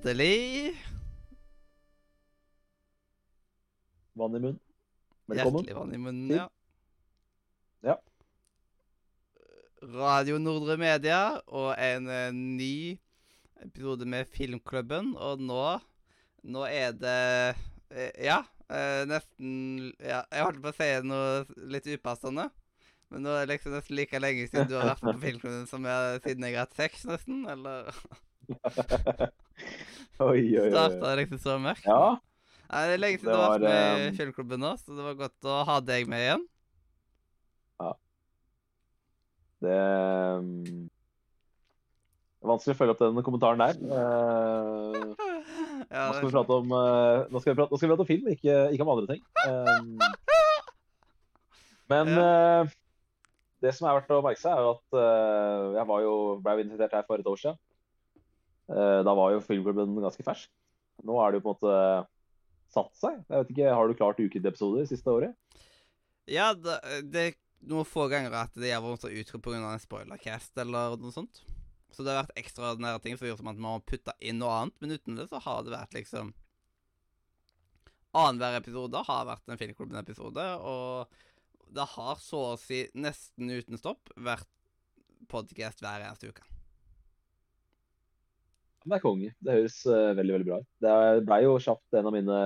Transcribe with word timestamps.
Hjertelig 0.00 0.72
Vann 4.16 4.34
i 4.34 4.38
munnen. 4.40 4.60
Velkommen. 5.28 5.66
Hjertelig 5.66 5.74
vann 5.76 5.92
i 5.92 5.98
munnen, 6.00 6.30
ja. 6.32 6.46
Ja. 7.84 7.96
Radio 9.82 10.38
Nordre 10.40 10.78
Media 10.80 11.18
og 11.52 11.74
en 11.76 12.08
eh, 12.08 12.30
ny 12.32 12.96
episode 13.60 14.08
med 14.08 14.30
Filmklubben. 14.32 15.12
Og 15.20 15.44
nå 15.44 15.66
Nå 16.48 16.64
er 16.64 16.96
det 16.96 17.20
eh, 17.92 18.24
Ja, 18.24 18.38
eh, 18.72 19.02
nesten 19.04 19.92
Ja, 20.00 20.22
jeg 20.32 20.46
holdt 20.46 20.64
på 20.64 20.72
å 20.72 20.78
si 20.80 20.88
noe 21.12 21.44
litt 21.76 21.92
upassende. 21.92 22.48
Men 23.12 23.28
nå 23.28 23.36
er 23.36 23.44
det 23.44 23.58
liksom 23.58 23.76
nesten 23.76 24.00
like 24.00 24.24
lenge 24.24 24.48
siden 24.48 24.72
du 24.72 24.78
har 24.80 24.94
vært 24.94 25.04
på 25.04 25.16
Filmklubben 25.28 25.68
som 25.68 25.84
jeg, 25.84 26.24
siden 26.24 26.48
jeg 26.48 26.56
har 26.56 26.64
hatt 26.64 26.80
sex, 26.86 27.04
nesten. 27.12 27.44
Eller 27.52 27.92
oi, 30.20 30.42
oi, 30.44 30.66
oi. 30.66 30.70
starta 30.70 31.16
liksom 31.18 31.40
så 31.42 31.56
mørkt? 31.62 31.86
Ja. 31.88 32.16
Nei, 32.70 32.86
det 32.86 32.94
er 32.94 33.02
lenge 33.02 33.18
siden 33.18 33.34
du 33.34 33.40
har 33.40 33.54
vært 33.56 33.66
med 33.66 34.04
i 34.04 34.16
fjellklubben 34.18 34.60
nå, 34.62 34.70
så 34.78 34.94
det 34.94 35.04
var 35.04 35.18
godt 35.24 35.50
å 35.50 35.60
ha 35.66 35.76
deg 35.82 36.10
med 36.10 36.26
igjen. 36.26 36.48
Um, 39.60 40.88
det 42.40 42.46
er 42.46 42.48
vanskelig 42.48 42.72
å 42.72 42.78
følge 42.78 42.94
opp 42.94 43.02
den 43.02 43.24
kommentaren 43.26 43.60
der. 43.60 43.74
Eh, 43.76 45.00
Ja, 45.90 46.06
nå, 46.06 46.12
skal 46.14 46.28
vi 46.28 46.32
prate 46.32 46.54
om, 46.54 46.72
eh, 46.76 47.26
nå, 47.32 47.40
skal 47.40 47.52
vi 47.52 47.58
prate, 47.58 47.72
nå 47.72 47.78
skal 47.80 47.88
vi 47.88 47.90
prate 47.90 48.04
om 48.04 48.08
film, 48.08 48.26
ikke, 48.30 48.56
ikke 48.70 48.84
om 48.84 48.92
andre 48.92 49.08
ting. 49.10 49.22
Um, 49.48 49.88
men 51.90 52.12
eh, 52.14 52.62
det 53.64 53.72
som 53.74 53.88
er 53.88 53.96
verdt 53.98 54.12
å 54.14 54.20
merke 54.24 54.40
seg, 54.40 54.54
er 54.54 54.70
at 54.70 55.76
jeg 55.80 55.86
var 55.90 56.04
jo, 56.04 56.14
ble 56.44 56.62
invitert 56.62 56.94
her 56.94 57.04
for 57.08 57.20
et 57.20 57.28
år 57.28 57.40
siden. 57.42 57.58
Eh, 58.70 59.00
da 59.06 59.14
var 59.18 59.34
jo 59.34 59.44
filmklubben 59.44 59.98
ganske 59.98 60.24
fersk. 60.26 60.50
Nå 61.06 61.16
er 61.20 61.32
det 61.32 61.40
jo 61.40 61.46
på 61.46 61.54
en 61.54 61.58
måte 61.58 62.08
satt 62.70 62.92
seg. 62.98 63.22
Jeg 63.26 63.42
vet 63.42 63.54
ikke, 63.54 63.70
Har 63.74 63.88
du 63.88 63.96
klart 63.98 64.20
ukentlige 64.20 64.52
episoder 64.52 64.86
siste 64.88 65.10
året? 65.10 65.62
Ja, 66.30 66.52
det, 66.54 66.76
det 67.10 67.22
er 67.24 67.38
noen 67.70 67.88
få 67.88 68.06
ganger 68.12 68.36
at 68.44 68.54
det 68.54 68.70
har 68.72 68.84
vært 68.84 69.08
utgått 69.08 69.42
pga. 69.42 69.58
en 69.72 69.82
spoilercast 69.82 70.60
eller 70.62 70.96
noe 71.00 71.14
sånt. 71.14 71.42
Så 71.90 72.04
det 72.06 72.12
har 72.12 72.22
vært 72.22 72.38
ekstraordinære 72.38 73.02
ting 73.02 73.16
som 73.16 73.26
har 73.26 73.32
gjort 73.32 73.42
at 73.42 73.58
man 73.58 73.74
har 73.74 73.88
putta 73.88 74.14
inn 74.22 74.38
noe 74.38 74.52
annet. 74.60 74.76
Men 74.78 74.94
uten 74.94 75.18
det 75.18 75.26
så 75.32 75.42
har 75.42 75.64
det 75.66 75.74
vært 75.74 75.98
liksom 75.98 76.32
Annenhver 78.10 78.56
episode 78.58 79.02
har 79.06 79.26
vært 79.28 79.46
en 79.46 79.58
Filmklubben-episode, 79.60 80.44
og 80.66 81.70
det 81.70 81.84
har 81.92 82.16
så 82.18 82.40
å 82.48 82.56
si 82.58 82.80
nesten 82.98 83.52
uten 83.54 83.78
stopp 83.78 84.10
vært 84.18 84.48
podcast 85.30 85.78
hver 85.78 86.02
eneste 86.02 86.32
uke. 86.32 86.42
Det 88.84 88.96
er 88.96 89.02
konge. 89.02 89.34
Det 89.40 89.54
høres 89.58 89.76
uh, 89.88 90.14
veldig 90.16 90.34
veldig 90.36 90.48
bra 90.48 90.58
ut. 90.62 90.68
Det 90.80 90.96
ble 91.28 91.38
jo 91.44 91.58
kjapt 91.60 92.00
en 92.00 92.08
av 92.10 92.16
mine 92.16 92.40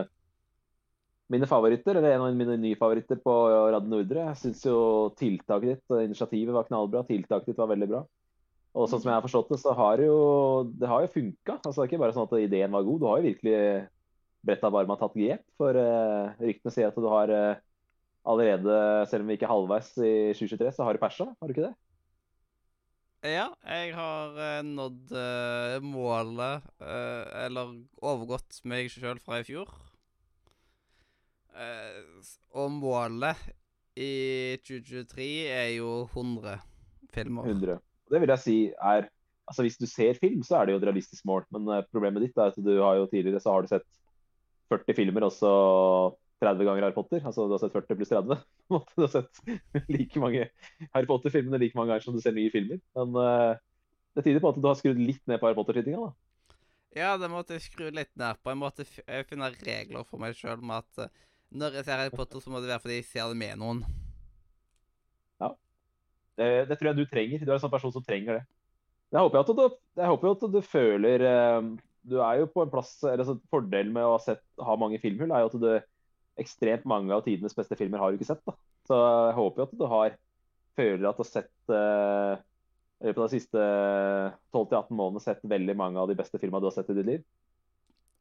mine 1.32 1.46
favoritter, 1.48 1.96
eller 1.96 2.14
en 2.14 2.26
av 2.26 2.34
mine 2.36 2.58
nye 2.60 2.76
favoritter 2.76 3.16
på 3.24 3.32
Radio 3.72 3.88
Nordre. 3.88 4.26
Jeg 4.28 4.40
syns 4.42 4.60
jo 4.66 4.76
tiltaket 5.18 5.70
ditt 5.70 5.94
og 5.94 6.02
initiativet 6.04 6.52
var 6.54 6.66
knallbra. 6.68 7.04
Tiltaket 7.08 7.52
ditt 7.52 7.62
var 7.62 7.70
veldig 7.70 7.88
bra. 7.90 8.02
Og 8.74 8.88
sånn 8.90 9.00
som 9.00 9.10
jeg 9.10 9.16
har 9.16 9.24
forstått 9.24 9.52
det, 9.54 9.60
så 9.62 9.72
har 9.78 10.02
jo 10.02 10.16
det 10.74 10.90
har 10.90 11.04
jo 11.04 11.12
funka. 11.14 11.60
Altså, 11.60 11.76
det 11.78 11.84
er 11.84 11.92
ikke 11.92 12.02
bare 12.02 12.16
sånn 12.16 12.26
at 12.26 12.36
ideen 12.42 12.74
var 12.74 12.86
god. 12.86 13.00
Du 13.00 13.06
har 13.08 13.20
jo 13.20 13.28
virkelig 13.30 13.60
bretta 14.44 14.70
barma 14.74 14.98
tatt 15.00 15.14
grep. 15.16 15.44
For 15.60 15.78
uh, 15.78 16.34
ryktene 16.42 16.74
sier 16.74 16.90
at 16.90 16.98
du 16.98 17.08
har 17.08 17.32
uh, 17.32 17.62
allerede, 18.34 18.78
selv 19.10 19.24
om 19.24 19.30
vi 19.30 19.38
ikke 19.38 19.48
er 19.48 19.54
halvveis 19.54 19.92
i 19.96 20.14
2023, 20.36 20.74
så 20.76 20.88
har 20.88 20.96
du 20.96 21.02
persa. 21.02 21.28
Har 21.38 21.48
du 21.48 21.54
ikke 21.54 21.68
det? 21.68 21.74
Ja, 23.24 23.46
jeg 23.64 23.94
har 23.96 24.34
eh, 24.36 24.62
nådd 24.68 25.12
eh, 25.16 25.78
målet, 25.80 26.64
eh, 26.84 27.22
eller 27.46 27.70
overgått 28.04 28.58
meg 28.68 28.90
sjøl 28.92 29.16
fra 29.24 29.38
i 29.40 29.46
fjor. 29.48 29.70
Eh, 31.56 32.02
og 32.52 32.74
målet 32.74 33.40
i 33.96 34.58
2023 34.66 35.28
er 35.48 35.70
jo 35.78 36.02
100 36.10 36.58
filmer. 37.14 37.48
100. 37.48 37.78
Det 38.12 38.20
vil 38.20 38.34
jeg 38.34 38.44
si 38.44 38.58
er 38.76 39.10
Altså 39.44 39.60
Hvis 39.60 39.76
du 39.76 39.84
ser 39.84 40.16
film, 40.16 40.40
så 40.40 40.56
er 40.56 40.64
det 40.64 40.72
jo 40.72 40.78
et 40.78 40.86
realistisk 40.88 41.26
mål. 41.28 41.42
Men 41.52 41.66
eh, 41.68 41.82
problemet 41.92 42.24
ditt 42.24 42.38
er 42.40 42.52
at 42.52 42.56
du 42.56 42.70
har 42.80 42.96
jo 42.96 43.08
tidligere 43.10 43.42
så 43.44 43.52
har 43.52 43.64
du 43.64 43.68
sett 43.68 43.84
40 44.72 44.96
filmer, 44.96 45.26
og 45.26 45.34
så 45.36 45.50
30 46.42 46.66
ganger 46.66 46.86
Harry 46.86 46.96
Potter. 46.96 47.22
Altså 47.22 47.46
du 47.46 47.54
har 47.54 47.62
sett 47.62 47.74
40 47.74 47.98
pluss 47.98 48.12
30. 48.12 48.42
på 48.68 48.74
en 48.74 48.78
måte. 48.78 48.96
Du 48.96 49.04
har 49.06 49.12
sett 49.12 49.88
like 49.92 50.22
mange 50.22 50.48
Harry 50.90 51.08
Potter-filmene 51.10 51.60
like 51.62 51.78
mange 51.78 51.92
ganger 51.92 52.06
som 52.06 52.16
du 52.16 52.22
ser 52.24 52.36
nye 52.36 52.52
filmer. 52.54 52.82
Men 52.98 53.18
uh, 53.18 53.56
det 54.14 54.26
tyder 54.26 54.42
på 54.44 54.54
at 54.54 54.60
du 54.60 54.68
har 54.70 54.78
skrudd 54.80 55.00
litt 55.00 55.22
ned 55.30 55.40
på 55.40 55.48
Harry 55.48 55.58
Potter-tittinga. 55.58 56.08
da. 56.08 56.58
Ja, 56.94 57.16
det 57.18 57.26
måtte 57.30 57.56
jeg 57.56 57.66
skru 57.66 57.88
litt 57.90 58.12
ned 58.18 58.38
på. 58.38 58.52
Jeg 58.52 58.60
måtte 58.60 58.86
finne 58.86 59.50
regler 59.66 60.06
for 60.06 60.22
meg 60.22 60.38
sjøl 60.38 60.62
med 60.62 60.84
at 60.84 61.06
uh, 61.08 61.28
når 61.54 61.80
jeg 61.80 61.86
ser 61.86 62.00
Harry 62.00 62.14
Potter, 62.14 62.42
så 62.42 62.50
må 62.50 62.62
det 62.62 62.72
være 62.72 62.82
fordi 62.82 63.02
jeg 63.02 63.10
ser 63.12 63.30
det 63.30 63.38
med 63.38 63.60
noen. 63.62 63.84
Det, 66.38 66.50
det 66.68 66.78
tror 66.78 66.90
jeg 66.90 66.98
du 66.98 67.08
trenger. 67.08 67.42
Du 67.42 67.50
er 67.50 67.56
en 67.56 67.62
sånn 67.62 67.72
person 67.72 67.94
som 67.94 68.04
trenger 68.04 68.40
det. 68.40 68.44
Jeg 69.14 69.22
håper 69.22 69.38
jo 69.38 69.42
at 69.44 69.58
du, 69.58 69.80
jeg 70.00 70.10
håper 70.10 70.32
at 70.32 70.46
du 70.50 70.60
føler 70.66 71.22
uh, 71.22 71.66
Du 72.02 72.16
er 72.18 72.40
jo 72.40 72.48
på 72.50 72.64
en 72.64 72.70
plass 72.72 72.96
eller 73.04 73.22
altså, 73.22 73.36
Fordelen 73.52 73.92
med 73.94 74.06
å 74.06 74.16
ha, 74.16 74.22
sett, 74.22 74.42
ha 74.58 74.74
mange 74.80 74.98
filmhull 75.02 75.30
er 75.30 75.44
jo 75.44 75.50
at 75.52 75.60
du 75.62 75.68
ekstremt 76.40 76.86
mange 76.88 77.14
av 77.14 77.24
tidenes 77.26 77.54
beste 77.56 77.76
filmer 77.78 78.02
har 78.02 78.12
du 78.12 78.18
ikke 78.18 78.32
sett. 78.32 78.42
da. 78.46 78.56
Så 78.88 78.98
jeg 78.98 79.36
håper 79.38 79.62
jo 79.62 79.66
at 79.68 79.78
du 79.78 79.86
har 79.90 80.16
føler 80.74 81.08
at 81.08 81.18
du 81.18 81.22
har 81.22 81.30
sett 81.30 81.72
uh, 81.72 82.34
i 83.02 83.08
løpet 83.08 83.20
av 83.20 83.28
de 83.28 83.38
siste 83.38 83.64
12-18 84.54 84.96
månedene 84.96 85.22
sett 85.22 85.44
veldig 85.54 85.76
mange 85.78 86.00
av 86.00 86.10
de 86.10 86.16
beste 86.18 86.40
filmene 86.42 86.62
du 86.64 86.70
har 86.70 86.76
sett 86.76 86.90
i 86.90 86.98
ditt 86.98 87.10
liv. 87.10 87.24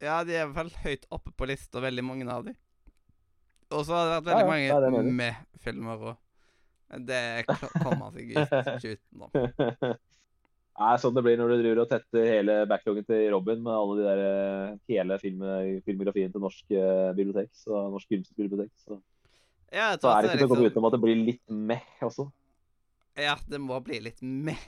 Ja, 0.03 0.19
de 0.27 0.35
er 0.35 0.51
vel 0.51 0.69
høyt 0.83 1.07
oppe 1.13 1.31
på 1.31 1.47
lista, 1.47 1.81
veldig 1.83 2.03
mange 2.05 2.27
av 2.29 2.45
de. 2.47 2.55
Og 3.73 3.85
så 3.87 3.95
har 3.95 4.09
det 4.09 4.15
vært 4.17 4.27
veldig 4.29 4.45
ja, 4.67 4.79
jeg 4.83 4.93
mange 4.93 5.15
med-filmer 5.21 6.07
òg. 6.11 6.19
Det 7.07 7.21
kommer 7.47 8.11
seg 8.13 8.33
ikke 8.35 8.97
utenom. 8.97 9.29
Nei, 10.73 10.93
sånn 10.97 11.13
det 11.13 11.21
blir 11.21 11.37
når 11.37 11.51
du 11.51 11.55
driver 11.61 11.81
og 11.83 11.89
tetter 11.91 12.23
hele 12.25 12.53
backloggen 12.69 13.05
til 13.05 13.27
Robin 13.29 13.59
med 13.61 13.73
alle 13.77 13.97
de 13.99 14.05
der, 14.07 14.21
eh, 14.25 14.77
hele 14.89 15.17
film, 15.21 15.43
filmografien 15.85 16.31
til 16.33 16.41
norsk 16.41 16.73
eh, 16.73 17.09
bibliotek. 17.17 17.51
Så, 17.53 17.83
norsk 17.93 18.09
filmbibliotek. 18.09 18.71
Så, 18.81 18.97
Ja, 19.73 19.91
så 19.97 20.09
er 20.09 20.25
det 20.25 20.31
det 20.31 20.37
ikke 20.37 20.39
til 20.39 20.45
å 20.45 20.53
komme 20.53 20.63
liksom, 20.65 20.73
utenom 20.73 20.87
at 20.89 20.95
det 20.95 21.01
blir 21.03 21.21
litt 21.29 21.53
meh 21.69 22.07
også. 22.09 22.25
Ja, 23.21 23.35
det 23.49 23.61
må 23.61 23.77
bli 23.85 23.99
litt 24.01 24.21
meh. 24.25 24.65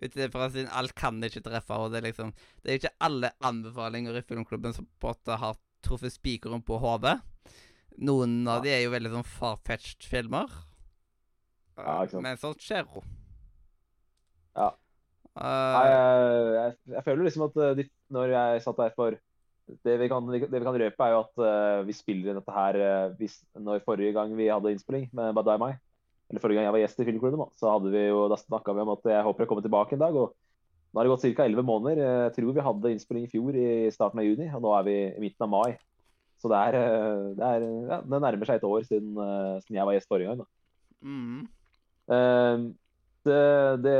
Ut 0.00 0.16
ifra 0.16 0.46
siden 0.48 0.70
alt 0.72 0.94
kan 0.96 1.18
ikke 1.26 1.42
treffe, 1.44 1.76
og 1.76 1.90
det 1.92 2.00
er 2.00 2.06
liksom 2.08 2.30
Det 2.62 2.70
er 2.70 2.78
ikke 2.78 2.96
alle 3.04 3.32
anbefalinger 3.44 4.16
i 4.16 4.22
filmklubben 4.24 4.72
som 4.76 4.86
på 4.98 5.10
en 5.10 5.18
måte 5.18 5.38
har 5.42 5.58
truffet 5.84 6.14
spikeren 6.14 6.62
på 6.62 6.78
hodet. 6.80 7.18
Noen 8.00 8.46
av 8.48 8.62
de 8.64 8.72
er 8.72 8.84
jo 8.84 8.92
veldig 8.94 9.12
sånn 9.12 9.26
far-fetched 9.26 10.06
filmer. 10.08 10.52
Ja. 11.76 12.04
Men 12.20 12.38
sånt 12.40 12.62
skjer 12.64 12.86
jo. 12.86 13.02
Ja. 14.56 14.70
Eh, 15.38 15.74
Nei, 15.76 15.88
jeg, 15.90 16.46
jeg, 16.56 16.76
jeg 16.96 17.04
føler 17.06 17.26
liksom 17.26 17.44
at 17.46 17.58
eh, 17.60 17.74
de, 17.78 17.84
når 18.10 18.32
jeg 18.34 18.62
satt 18.64 18.80
der 18.80 18.96
for 18.96 19.18
det 19.86 19.94
vi, 20.00 20.08
kan, 20.10 20.26
det 20.26 20.50
vi 20.50 20.64
kan 20.66 20.78
røpe, 20.82 21.06
er 21.06 21.12
jo 21.14 21.20
at 21.22 21.42
uh, 21.46 21.84
vi 21.86 21.94
spiller 21.94 22.34
dette 22.34 22.54
her 22.56 22.78
uh, 22.80 23.12
hvis, 23.20 23.36
når 23.54 23.84
forrige 23.86 24.16
gang 24.16 24.32
vi 24.34 24.48
hadde 24.50 24.72
innspilling 24.74 25.04
med 25.14 25.36
Bad 25.36 25.50
Mai, 25.62 25.76
eller 26.26 26.42
forrige 26.42 26.58
gang 26.58 26.66
jeg 26.66 26.74
var 26.74 26.82
gjest 26.82 26.98
i 26.98 27.06
filmklubben, 27.06 27.38
da, 27.38 27.46
så 27.54 27.76
hadde 27.76 27.92
vi 27.94 28.02
jo, 28.08 28.24
da 28.32 28.38
snakka 28.40 28.74
vi 28.74 28.82
om 28.82 28.90
at 28.96 29.06
jeg 29.12 29.26
håper 29.28 29.44
jeg 29.44 29.50
kommer 29.52 29.66
tilbake 29.66 29.94
en 29.94 30.02
dag. 30.02 30.18
og 30.18 30.34
Nå 30.90 30.98
har 30.98 31.06
det 31.06 31.12
gått 31.12 31.38
ca. 31.38 31.46
11 31.46 31.66
måneder. 31.66 32.02
Jeg 32.02 32.34
tror 32.34 32.54
vi 32.56 32.66
hadde 32.66 32.92
innspilling 32.96 33.26
i 33.28 33.30
fjor 33.30 33.58
i 33.58 33.68
starten 33.94 34.22
av 34.22 34.26
juni, 34.26 34.48
og 34.50 34.64
nå 34.64 34.74
er 34.74 34.86
vi 34.88 34.96
i 35.06 35.22
midten 35.22 35.46
av 35.46 35.52
mai. 35.52 35.78
Så 36.40 36.50
det 36.50 36.58
er, 36.58 36.78
eh, 36.80 37.24
det, 37.36 37.46
er 37.46 37.66
ja, 37.92 37.98
det 38.00 38.20
nærmer 38.24 38.48
seg 38.48 38.58
et 38.58 38.66
år 38.66 38.86
siden, 38.88 39.12
eh, 39.22 39.58
siden 39.62 39.78
jeg 39.78 39.86
var 39.86 39.96
gjest 39.96 40.10
forrige 40.10 40.32
gang. 40.32 40.40
da. 40.40 40.48
mm. 42.10 42.70
Det, 43.20 43.40
det, 43.84 43.96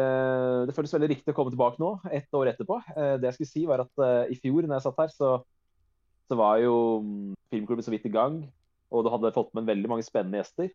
det 0.68 0.72
føles 0.72 0.94
veldig 0.96 1.08
riktig 1.12 1.32
å 1.32 1.36
komme 1.36 1.52
tilbake 1.52 1.80
nå, 1.82 1.92
ett 2.08 2.36
år 2.36 2.54
etterpå. 2.54 2.78
Eh, 2.94 3.16
det 3.20 3.28
jeg 3.28 3.36
skulle 3.36 3.50
si 3.50 3.64
var 3.68 3.84
at 3.84 4.04
eh, 4.06 4.32
I 4.32 4.38
fjor 4.40 4.64
når 4.64 4.78
jeg 4.78 4.86
satt 4.86 5.02
her, 5.02 5.12
så, 5.12 5.32
så 6.30 6.38
var 6.40 6.60
jo 6.62 6.74
mm, 7.04 7.34
filmklubben 7.52 7.84
så 7.84 7.92
vidt 7.92 8.08
i 8.08 8.14
gang. 8.14 8.40
Og 8.90 9.04
du 9.04 9.10
hadde 9.12 9.34
fått 9.36 9.52
med 9.54 9.68
veldig 9.68 9.92
mange 9.92 10.06
spennende 10.06 10.40
gjester. 10.40 10.72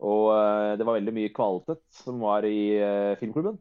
Og 0.00 0.30
eh, 0.32 0.72
det 0.80 0.88
var 0.88 0.96
veldig 0.96 1.16
mye 1.18 1.34
kvalitet 1.36 1.84
som 2.00 2.22
var 2.24 2.48
i 2.48 2.80
filmklubben. 3.20 3.60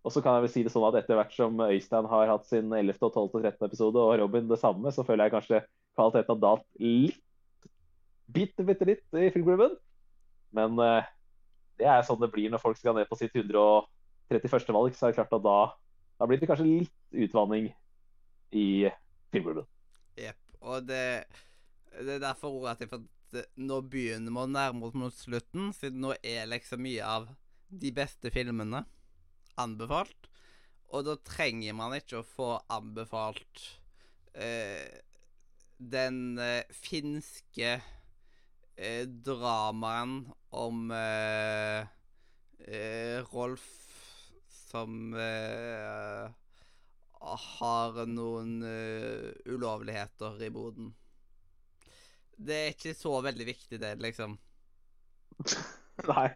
Og 0.00 0.14
så 0.14 0.22
kan 0.24 0.38
jeg 0.38 0.46
vel 0.46 0.52
si 0.54 0.62
det 0.64 0.72
sånn 0.72 0.86
at 0.86 1.02
etter 1.02 1.18
hvert 1.18 1.34
som 1.34 1.58
Øystein 1.66 2.06
har 2.08 2.30
hatt 2.30 2.46
sin 2.48 2.70
11., 2.72 3.02
og 3.02 3.10
12. 3.10 3.24
og 3.34 3.42
13. 3.42 3.66
episode, 3.66 4.00
og 4.00 4.14
Robin 4.22 4.46
det 4.48 4.60
samme, 4.62 4.94
så 4.94 5.04
føler 5.04 5.26
jeg 5.26 5.34
kanskje 5.34 5.64
kvaliteten 5.98 6.36
har 6.36 6.44
dalt 6.46 6.68
litt. 6.80 7.18
Bitte, 8.30 8.64
bitte 8.64 8.86
litt 8.86 9.18
i 9.18 9.28
filmklubben. 9.34 9.74
Men 10.56 10.78
det 11.80 11.88
er 11.88 12.04
sånn 12.06 12.20
det 12.20 12.30
blir 12.32 12.52
når 12.52 12.62
folk 12.62 12.78
skal 12.78 12.96
ned 12.96 13.08
på 13.08 13.18
sitt 13.18 13.34
131. 13.36 14.72
valg. 14.76 14.96
Så 14.96 15.08
er 15.08 15.14
det 15.14 15.20
klart 15.20 15.36
at 15.38 15.46
da, 15.46 15.58
da 16.20 16.28
blir 16.28 16.40
det 16.40 16.48
kanskje 16.50 16.68
litt 16.68 17.22
utvanning 17.26 17.70
i 18.52 18.68
filmklubben. 19.32 19.68
Jepp. 20.20 20.42
Og 20.60 20.84
det, 20.84 21.24
det 21.96 22.18
er 22.18 22.22
derfor 22.26 22.58
ordet 22.58 22.76
at 22.76 22.84
jeg 22.84 22.92
får 22.92 23.06
nå 23.62 23.76
begynner 23.86 24.32
vi 24.34 24.42
å 24.42 24.50
nærme 24.50 24.88
oss 24.88 24.96
mot 24.98 25.14
slutten, 25.14 25.70
siden 25.76 26.02
nå 26.02 26.16
er 26.18 26.48
liksom 26.50 26.82
mye 26.82 27.06
av 27.06 27.28
de 27.70 27.92
beste 27.94 28.32
filmene 28.34 28.82
anbefalt. 29.60 30.26
Og 30.90 31.06
da 31.06 31.14
trenger 31.22 31.76
man 31.78 31.94
ikke 31.94 32.20
å 32.20 32.26
få 32.26 32.48
anbefalt 32.72 33.62
eh, 34.34 34.90
den 35.78 36.34
eh, 36.42 36.66
finske 36.74 37.76
eh, 37.78 39.04
dramaen 39.06 40.24
om 40.50 40.90
eh, 40.90 40.98
eh, 40.98 41.49
Rolf 43.50 43.68
som 44.70 45.14
eh, 45.14 46.30
har 47.20 48.06
noen 48.06 48.60
eh, 48.62 49.32
ulovligheter 49.50 50.42
i 50.46 50.50
boden. 50.54 50.92
Det 52.40 52.56
er 52.56 52.70
ikke 52.72 52.94
så 52.96 53.16
veldig 53.24 53.46
viktig, 53.48 53.80
det, 53.82 53.96
liksom. 54.00 54.38
Nei, 56.12 56.28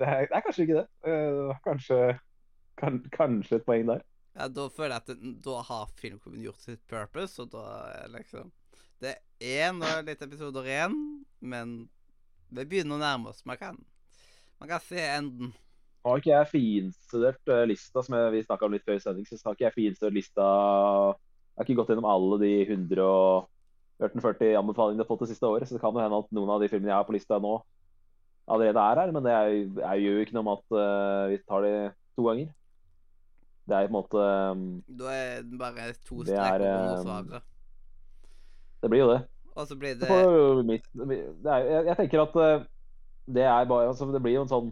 det 0.00 0.08
er, 0.08 0.24
det 0.30 0.38
er 0.38 0.44
kanskje 0.46 0.64
ikke 0.64 0.80
det. 0.80 0.86
Uh, 1.04 1.52
kanskje, 1.66 1.98
kan, 2.80 2.98
kanskje 3.14 3.60
et 3.60 3.66
poeng 3.68 3.84
der. 3.92 4.02
Ja, 4.32 4.48
Da 4.48 4.66
føler 4.72 4.96
jeg 4.96 5.04
at 5.04 5.12
det, 5.12 5.34
da 5.44 5.58
har 5.68 5.92
filmklubben 6.00 6.42
gjort 6.42 6.64
sitt 6.64 6.82
purpose, 6.90 7.44
og 7.44 7.52
da 7.52 8.08
liksom 8.10 8.50
Det 9.02 9.18
er 9.38 9.74
nå 9.76 9.90
litt 10.06 10.24
episoder 10.24 10.66
igjen, 10.66 10.96
men 11.44 11.76
vi 12.48 12.64
begynner 12.64 12.96
å 12.96 13.02
nærme 13.02 13.30
oss. 13.30 13.44
Man 13.46 13.60
kan, 13.60 13.78
man 14.58 14.72
kan 14.72 14.82
se 14.82 15.04
enden. 15.04 15.52
Har 16.02 16.18
ikke 16.18 16.32
jeg 16.32 16.50
finstudert 16.50 17.52
eh, 17.54 17.66
lista, 17.70 18.02
som 18.02 18.16
vi 18.34 18.42
snakka 18.42 18.66
om 18.66 18.72
litt 18.74 18.86
før 18.86 18.98
i 18.98 19.02
sending. 19.02 19.26
Så 19.28 19.38
har 19.46 19.54
ikke 19.54 19.68
jeg 19.68 19.76
finstudert 19.76 20.16
lista 20.16 20.46
Jeg 20.46 21.60
har 21.60 21.68
ikke 21.68 21.76
gått 21.78 21.92
gjennom 21.92 22.08
alle 22.10 22.38
de 22.42 22.54
140 22.66 24.56
anbefalingene 24.58 24.98
jeg 24.98 25.04
har 25.04 25.10
fått 25.12 25.22
det 25.26 25.30
siste 25.34 25.46
året. 25.46 25.68
Så 25.68 25.76
det 25.76 25.84
kan 25.84 25.94
jo 25.94 26.02
hende 26.02 26.18
at 26.24 26.34
noen 26.34 26.50
av 26.50 26.64
de 26.64 26.70
filmene 26.72 26.90
jeg 26.90 26.98
har 26.98 27.06
på 27.06 27.14
lista 27.14 27.38
nå, 27.42 27.54
allerede 28.50 28.82
er 28.82 29.02
her. 29.04 29.14
Men 29.14 29.28
det 29.28 29.36
er, 29.36 29.52
jeg 29.84 30.02
gjør 30.06 30.18
jo 30.18 30.26
ikke 30.26 30.36
noe 30.38 30.48
med 30.48 30.58
at 30.58 30.76
uh, 30.80 31.30
vi 31.30 31.38
tar 31.46 31.68
det 31.68 31.76
to 32.18 32.26
ganger. 32.26 32.50
Det 33.62 33.78
er 33.78 33.86
på 33.86 33.92
en 33.92 33.94
måte 33.94 34.26
um, 34.50 34.66
Da 34.98 35.14
er 35.14 35.46
det 35.46 35.58
bare 35.60 35.88
to 36.02 36.24
streker 36.26 36.66
er, 36.66 36.66
under 36.66 36.96
eh, 36.96 37.02
svaret. 37.06 37.48
Det 38.82 38.90
blir 38.90 39.04
jo 39.04 39.10
det. 39.12 39.20
Og 39.52 39.66
så 39.68 39.76
blir 39.78 39.94
det, 39.94 40.08
det 40.08 40.22
jo 40.24 40.62
mitt, 40.66 40.86
det 40.96 41.22
er, 41.46 41.66
jeg, 41.68 41.86
jeg 41.92 41.96
tenker 42.00 42.22
at 42.24 42.38
uh, 42.40 42.64
det 43.30 43.44
er 43.46 43.66
bare 43.68 43.90
altså 43.92 44.08
Det 44.10 44.22
blir 44.24 44.34
jo 44.34 44.42
en 44.42 44.50
sånn 44.50 44.70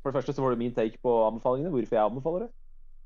For 0.00 0.10
det 0.10 0.18
første 0.18 0.34
så 0.34 0.42
får 0.42 0.56
du 0.56 0.62
min 0.62 0.74
take 0.74 0.98
på 1.04 1.12
anbefalingene, 1.26 1.72
hvorfor 1.74 1.96
jeg 1.96 2.08
anbefaler 2.08 2.46
det. 2.46 2.50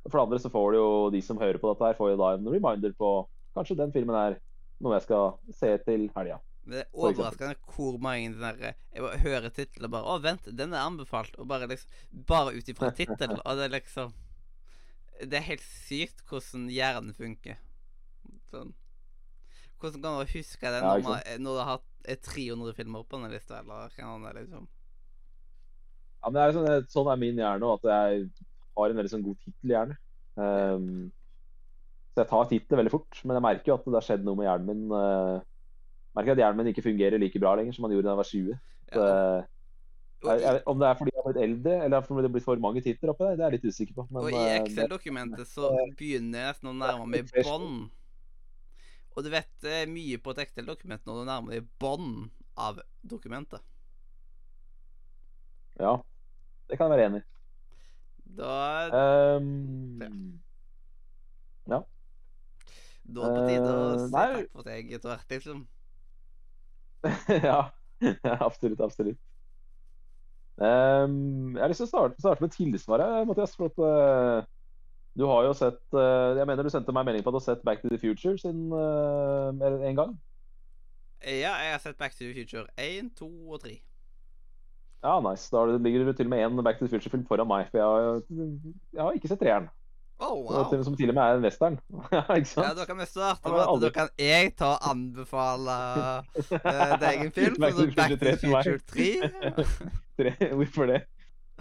For 0.04 0.18
det 0.18 0.24
andre 0.26 0.40
så 0.42 0.50
får 0.52 0.72
du 0.72 0.78
jo 0.78 0.90
de 1.14 1.20
som 1.24 1.40
hører 1.40 1.58
på 1.58 1.70
dette 1.72 1.88
her, 1.88 1.96
får 1.98 2.12
jo 2.12 2.18
da 2.20 2.32
en 2.36 2.50
reminder 2.54 2.92
på 2.98 3.12
kanskje 3.56 3.78
den 3.78 3.94
filmen 3.94 4.18
er 4.18 4.36
noe 4.82 4.98
jeg 4.98 5.06
skal 5.06 5.38
se 5.54 5.70
til 5.86 6.08
helga. 6.16 6.40
Det 6.64 6.80
er 6.80 6.86
overraskende 6.96 7.74
hvor 7.74 7.98
mange 8.00 8.30
den 8.32 8.40
der, 8.40 8.76
Jeg 8.94 9.02
bare 9.04 9.18
hører 9.20 9.50
tittelen 9.52 9.88
og 9.88 9.92
bare 9.92 10.12
Å, 10.14 10.20
vent, 10.24 10.46
den 10.48 10.72
er 10.72 10.86
anbefalt. 10.86 11.34
Og 11.36 11.48
bare 11.48 11.68
liksom 11.68 12.24
Bare 12.26 12.54
ut 12.56 12.70
ifra 12.72 12.88
tittelen. 12.88 13.36
Og 13.44 13.58
det 13.58 13.66
er 13.66 13.74
liksom 13.74 14.14
Det 15.20 15.36
er 15.38 15.44
helt 15.50 15.66
sykt 15.66 16.24
hvordan 16.30 16.70
hjernen 16.72 17.12
funker. 17.18 17.60
Sånn. 18.48 18.72
Hvordan 19.80 20.00
kan 20.00 20.16
man 20.16 20.30
huske 20.30 20.72
det 20.72 20.80
når, 20.80 21.02
ikke 21.02 21.10
man, 21.10 21.44
når 21.44 21.58
du 21.58 21.60
har 21.60 21.70
hatt 21.74 22.08
eh, 22.08 22.16
300 22.16 22.76
filmer 22.78 23.04
på 23.04 23.18
denne 23.18 23.34
lista, 23.34 23.60
eller 23.60 23.92
hva 23.92 24.16
det 24.24 24.32
liksom? 24.40 24.64
Ja, 26.24 26.30
men 26.30 26.38
det 26.38 26.44
er 26.44 26.54
sånn, 26.56 26.86
sånn 26.88 27.08
er 27.12 27.18
min 27.20 27.36
hjerne 27.36 27.68
at 27.76 27.82
jeg 27.84 28.20
har 28.78 28.92
en 28.92 28.96
veldig 28.96 29.10
sånn 29.12 29.24
god 29.26 29.40
tittelhjerne. 29.44 29.96
Um, 30.40 30.86
så 32.14 32.22
jeg 32.22 32.30
tar 32.30 32.46
tittelen 32.48 32.80
veldig 32.80 32.92
fort, 32.94 33.18
men 33.26 33.36
jeg 33.36 33.44
merker 33.44 33.70
jo 33.70 33.74
at 33.76 33.84
det 33.84 33.98
har 33.98 34.06
skjedd 34.06 34.24
noe 34.24 34.38
med 34.38 34.48
hjernen 34.48 34.70
min. 34.70 34.86
Uh, 34.88 35.42
merker 36.16 36.32
at 36.32 36.40
hjernen 36.40 36.62
min 36.62 36.70
ikke 36.72 36.86
fungerer 36.86 37.20
like 37.20 37.42
bra 37.42 37.52
lenger 37.58 37.76
som 37.76 37.84
han 37.84 37.92
gjorde 37.92 38.08
da 38.08 38.14
jeg 38.14 38.20
var 38.22 38.30
20. 38.30 38.62
Så, 38.94 39.02
uh, 39.04 40.30
jeg, 40.30 40.40
jeg, 40.46 40.62
om 40.72 40.80
det 40.80 40.88
er 40.88 40.96
fordi 41.02 41.12
jeg 41.12 41.20
har 41.20 41.26
blitt 41.28 41.42
eldre, 41.42 41.74
eller 41.84 42.06
fordi 42.06 42.22
det 42.22 42.30
har 42.30 42.34
blitt 42.38 42.46
for 42.46 42.64
mange 42.64 42.84
titler 42.86 43.12
oppi 43.12 43.26
der, 43.26 43.36
det 43.36 43.44
er 43.44 43.52
jeg 43.52 43.58
litt 43.58 43.68
usikker 43.68 43.98
på. 43.98 44.06
Men, 44.08 44.22
Og 44.22 44.38
i 44.38 44.46
Excel-dokumentet 44.54 45.50
så 45.50 45.74
begynner 45.98 46.40
jeg 46.40 46.54
nesten 46.54 46.72
å 46.72 46.74
nærme 46.78 47.10
meg 47.10 47.28
bånd. 47.44 47.84
Og 49.14 49.22
du 49.22 49.30
vet 49.30 49.52
det 49.62 49.84
mye 49.92 50.22
på 50.24 50.32
et 50.32 50.42
Excel-dokument 50.46 51.04
når 51.04 51.20
du 51.20 51.28
nærmer 51.28 51.58
deg 51.58 51.68
bånd 51.82 52.32
av 52.56 52.80
dokumentet. 53.04 53.60
ja, 55.82 55.98
det 56.68 56.78
kan 56.78 56.88
jeg 56.88 56.96
være 56.96 57.06
enig 57.10 57.22
i. 57.22 57.26
Da, 58.34 58.54
Um, 58.90 60.40
da 63.04 63.20
er 63.20 63.28
det 63.28 63.36
på 63.36 63.48
tide 63.48 63.68
å 63.68 63.84
eh, 63.84 64.00
si 64.00 64.10
nei. 64.14 64.24
takk 64.32 64.50
for 64.56 64.68
seg 64.68 64.92
etter 64.96 65.12
hvert, 65.12 65.34
liksom. 65.34 65.62
ja, 67.50 67.60
ja, 68.00 68.36
absolutt. 68.38 68.80
Absolutt. 68.80 69.20
Um, 70.54 71.52
jeg 71.56 71.64
har 71.64 71.72
lyst 71.72 71.82
til 71.82 71.88
å 71.88 71.90
starte, 71.90 72.22
starte 72.22 72.44
med 72.44 72.54
tilsvaret, 72.54 73.26
Mathias. 73.28 73.56
For 73.58 73.68
at, 73.68 73.82
uh, 73.84 74.46
du 75.18 75.26
har 75.28 75.44
jo 75.46 75.52
sett 75.54 75.82
uh, 75.94 76.34
Jeg 76.38 76.46
mener 76.48 76.66
du 76.66 76.72
sendte 76.72 76.94
meg 76.94 77.06
melding 77.06 77.26
på 77.26 77.30
at 77.30 77.36
du 77.36 77.40
har 77.42 77.48
sett 77.48 77.66
Back 77.66 77.82
to 77.82 77.90
the 77.92 78.00
Future 78.00 78.38
siden 78.40 78.72
uh, 78.72 79.52
en 79.52 80.00
gang. 80.00 80.16
Ja, 81.24 81.54
jeg 81.60 81.74
har 81.76 81.82
sett 81.84 82.00
Back 82.00 82.16
to 82.16 82.24
the 82.24 82.32
Future 82.32 82.66
1, 82.80 83.12
2 83.20 83.28
og 83.28 83.60
3. 83.66 83.76
Ja, 85.04 85.18
nice. 85.20 85.50
Da 85.52 85.64
ligger 85.76 86.06
det 86.08 86.16
til 86.16 86.26
og 86.26 86.32
med 86.32 86.44
én 86.46 86.62
Back 86.64 86.78
to 86.80 86.86
the 86.86 86.92
Future-film 86.96 87.26
foran 87.28 87.48
meg. 87.50 87.66
For 87.70 87.78
jeg 87.78 87.86
har, 87.86 88.22
jeg 88.96 89.02
har 89.04 89.16
ikke 89.18 89.28
sett 89.28 89.42
treeren. 89.42 89.66
Oh, 90.22 90.46
til- 90.70 90.78
wow. 90.78 90.82
Som 90.86 90.94
til 90.96 91.10
og 91.10 91.16
med 91.18 91.22
er 91.24 91.36
en 91.36 91.42
western. 91.44 91.76
ja, 92.14 92.22
ikke 92.22 92.38
Ja, 92.38 92.44
sant? 92.54 92.78
da 92.78 92.84
kan 92.88 92.96
vi 93.02 93.06
starte 93.10 93.42
Ja, 93.44 93.52
med 93.52 93.62
at 93.74 93.82
da 93.82 93.90
kan 93.98 94.08
jeg 94.22 94.52
ta 94.56 94.70
og 94.78 94.86
anbefale 94.92 95.74
uh, 96.38 96.94
deg 97.02 97.24
en 97.26 97.32
film. 97.34 97.56
Back 97.60 97.74
to 97.74 97.84
the 97.84 97.90
the 97.90 97.96
Future 97.96 98.16
3 98.22 98.36
til 98.38 98.54
meg. 98.54 98.62
3. 98.94 99.66
Tre- 100.22 100.52
Hvorfor 100.54 100.86
det? 100.92 101.00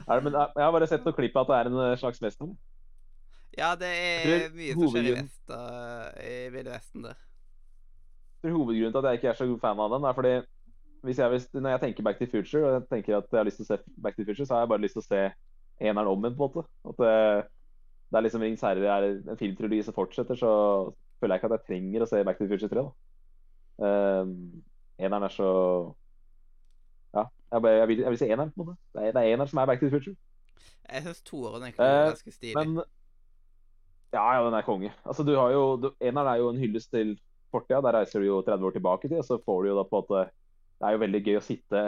Er 0.08 0.14
det 0.20 0.24
men 0.24 0.34
jeg 0.38 0.48
jeg 0.56 0.64
har 0.64 0.72
bare 0.78 0.88
sett 0.94 1.04
noen 1.06 1.16
klipp 1.18 1.36
av 1.36 1.44
at 1.44 1.50
det 1.52 1.58
er 1.60 1.70
en 1.74 1.82
eh, 1.92 1.98
slags 2.00 2.22
western. 2.24 2.54
Ja, 3.58 3.74
det 3.78 3.90
er 3.92 4.48
mye 4.56 4.74
som 4.74 4.88
skjer 4.94 5.10
i 5.12 5.14
vest, 5.20 5.44
uh, 5.54 6.08
i 6.24 6.34
Ville 6.56 6.72
Vesten 6.74 7.04
der. 7.10 7.20
Hovedgrunnen 8.44 8.92
til 8.96 9.00
at 9.04 9.10
jeg 9.12 9.20
ikke 9.22 9.30
er 9.34 9.38
så 9.40 9.46
god 9.48 9.60
fan 9.62 9.80
av 9.84 9.94
den, 9.94 10.08
er 10.10 10.16
fordi 10.18 10.34
jeg, 11.04 11.42
når 11.54 11.70
jeg 11.70 11.82
tenker 11.82 12.04
Back 12.04 12.20
to 12.20 12.26
Future, 12.32 12.64
og 12.66 12.74
jeg 12.74 12.88
tenker 12.90 13.18
at 13.18 13.32
jeg 13.32 13.40
har 13.40 13.48
lyst 13.48 13.60
til 13.60 13.66
å 13.68 13.72
se 13.72 13.80
Back 14.02 14.16
to 14.18 14.26
Future, 14.26 14.46
så 14.46 14.56
har 14.56 14.64
jeg 14.64 14.72
bare 14.74 14.84
lyst 14.84 14.98
til 14.98 15.04
å 15.04 15.08
se 15.08 15.24
eneren 15.84 16.12
om 16.12 16.24
igjen, 16.24 16.38
på 16.38 16.46
en 16.46 16.54
måte. 16.54 16.68
At 16.90 17.02
det, 17.02 17.16
det 18.10 18.20
er 18.20 18.26
liksom 18.28 18.46
Rings 18.46 18.64
herre 18.64 18.92
er 18.94 19.08
en 19.12 19.40
filmtrilogi 19.40 19.82
som 19.84 19.96
fortsetter, 19.98 20.40
så 20.40 20.52
føler 21.20 21.36
jeg 21.36 21.42
ikke 21.42 21.50
at 21.52 21.58
jeg 21.60 21.68
trenger 21.72 22.06
å 22.06 22.10
se 22.10 22.24
Back 22.28 22.40
to 22.40 22.48
Future 22.52 22.72
3. 22.72 22.84
da. 22.84 23.10
Um, 23.84 24.64
eneren 25.02 25.28
er 25.28 25.34
så 25.34 25.50
Ja. 27.14 27.26
Jeg, 27.52 27.62
bare, 27.62 27.80
jeg, 27.82 27.88
vil, 27.88 28.04
jeg 28.06 28.14
vil 28.14 28.20
se 28.22 28.30
eneren, 28.30 28.54
på 28.54 28.62
en 28.62 28.70
måte. 28.70 28.80
Det 28.94 29.02
er, 29.04 29.12
det 29.16 29.22
er 29.24 29.34
eneren 29.34 29.52
som 29.52 29.62
er 29.62 29.70
Back 29.70 29.82
to 29.82 29.90
the 29.90 29.98
Future. 29.98 30.16
Jeg 30.90 31.04
syns 31.06 31.24
toeren 31.28 31.66
egentlig 31.68 31.84
Eh, 31.84 32.00
er 32.00 32.14
ganske 32.14 32.32
stilig. 32.32 32.56
Men 32.60 32.84
Ja, 34.14 34.24
ja, 34.38 34.42
den 34.46 34.54
er 34.54 34.66
konge. 34.66 34.92
Altså, 35.06 35.24
du 35.26 35.34
har 35.36 35.52
jo 35.52 35.62
du, 35.82 35.92
Eneren 36.00 36.30
er 36.30 36.42
jo 36.42 36.50
en 36.54 36.62
hyllest 36.62 36.92
til 36.94 37.16
fortida. 37.52 37.82
Der 37.82 37.98
reiser 37.98 38.22
du 38.22 38.28
jo 38.28 38.42
30 38.46 38.68
år 38.68 38.76
tilbake 38.78 39.10
til, 39.10 39.18
og 39.18 39.26
så 39.26 39.40
får 39.46 39.64
du 39.64 39.70
jo 39.72 39.78
da 39.80 39.86
på 39.90 40.00
en 40.00 40.06
måte 40.06 40.24
Det 40.84 40.90
er 40.90 40.98
jo 40.98 41.04
veldig 41.06 41.20
gøy 41.24 41.40
å 41.40 41.44
sitte 41.44 41.82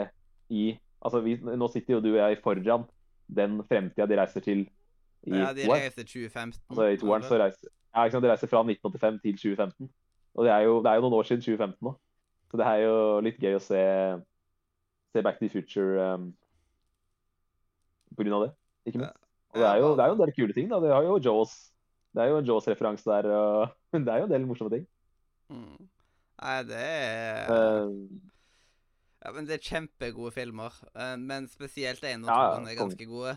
i 0.48 0.66
Altså, 1.04 1.20
vi, 1.22 1.34
nå 1.36 1.66
sitter 1.70 1.92
jo 1.92 1.98
du 2.02 2.08
og 2.08 2.16
jeg 2.16 2.38
foran 2.42 2.86
den 3.36 3.58
fremtida 3.68 4.06
de 4.08 4.16
reiser 4.16 4.42
til 4.42 4.62
i 5.26 5.34
ja, 5.34 5.50
de 5.54 5.66
reiser 5.68 6.06
2015. 6.06 6.62
Altså, 6.70 6.86
I 6.88 6.98
toeren 7.02 7.26
så 7.26 7.38
reiser 7.38 7.68
Ja, 7.68 8.06
sant, 8.10 8.24
de 8.24 8.30
reiser 8.30 8.50
fra 8.50 8.62
1985 8.64 9.20
til 9.22 9.36
2015. 9.42 9.90
Og 10.36 10.48
det 10.48 10.52
er 10.54 10.64
jo, 10.64 10.80
det 10.82 10.90
er 10.90 10.98
jo 10.98 11.04
noen 11.04 11.18
år 11.18 11.28
siden 11.28 11.44
2015 11.44 11.86
nå. 11.86 11.92
Så 12.50 12.60
det 12.60 12.66
er 12.70 12.82
jo 12.86 12.96
litt 13.26 13.38
gøy 13.42 13.58
å 13.58 13.62
se, 13.62 13.82
se 15.12 15.22
Back 15.26 15.38
to 15.38 15.46
the 15.46 15.52
Future 15.52 16.08
um, 16.14 16.28
på 18.16 18.24
grunn 18.24 18.36
av 18.38 18.44
det, 18.46 18.52
ikke 18.88 19.02
minst. 19.02 19.18
Og 19.52 19.62
det 19.62 19.68
er, 19.68 19.80
jo, 19.82 19.90
det 19.96 20.04
er 20.04 20.12
jo 20.12 20.16
en 20.16 20.22
del 20.22 20.34
kule 20.36 20.56
ting. 20.56 20.68
da. 20.72 20.80
Det, 20.82 20.92
har 20.92 21.06
jo 21.06 21.18
Jaws, 21.22 21.56
det 22.16 22.24
er 22.24 22.32
jo 22.32 22.40
en 22.40 22.48
Jaws-referanse 22.48 23.08
der. 23.08 23.28
og 23.32 23.74
Det 24.06 24.12
er 24.12 24.22
jo 24.22 24.28
en 24.28 24.32
del 24.34 24.48
morsomme 24.48 24.72
ting. 24.72 24.86
Mm. 25.52 25.86
Nei, 26.42 26.56
det 26.68 26.80
er 26.80 27.52
Eh, 27.56 27.92
Ja, 29.26 29.32
men 29.34 29.46
det 29.48 29.56
er 29.58 29.64
kjempegode 29.66 30.30
filmer. 30.36 30.72
eh, 30.94 31.16
Men 31.18 31.48
spesielt 31.50 32.02
én 32.06 32.22
og 32.22 32.30
Ja, 32.30 32.54
ja, 32.54 32.70
er 32.70 32.78
ganske 32.78 33.06
gode. 33.10 33.36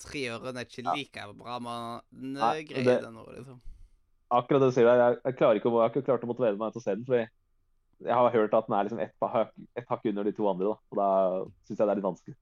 Treåren 0.00 0.56
er 0.56 0.64
ikke 0.68 0.84
Ja. 0.84 0.92
like 0.94 1.26
bra, 1.38 1.58
men 1.60 2.00
Nei, 2.34 2.62
greier 2.64 2.84
det- 2.84 3.02
det 3.02 3.12
nå, 3.12 3.24
liksom. 3.36 3.60
akkurat 4.30 4.60
det 4.60 4.68
du 4.68 4.72
sier 4.72 4.84
der, 4.84 4.96
jeg, 5.10 5.18
jeg, 5.24 5.36
klarer 5.36 5.54
ikke, 5.60 5.70
jeg 5.70 5.80
har 5.80 5.90
ikke 5.90 6.04
klart 6.06 6.22
å 6.24 6.26
motivere 6.30 6.56
meg 6.58 6.72
til 6.72 6.80
å 6.80 6.84
se 6.84 6.94
den. 6.94 7.04
fordi 7.04 7.28
jeg 8.04 8.14
har 8.14 8.30
hørt 8.30 8.54
at 8.54 8.66
den 8.66 8.74
er 8.76 8.84
liksom 8.84 9.00
ett 9.00 9.66
et 9.76 9.88
hakk 9.88 10.04
under 10.06 10.24
de 10.24 10.32
to 10.32 10.48
andre. 10.48 10.64
da, 10.64 10.76
og 10.90 10.96
Da 10.96 11.50
syns 11.66 11.78
jeg 11.78 11.86
det 11.86 11.90
er 11.90 11.94
litt 11.96 12.04
vanskelig. 12.04 12.36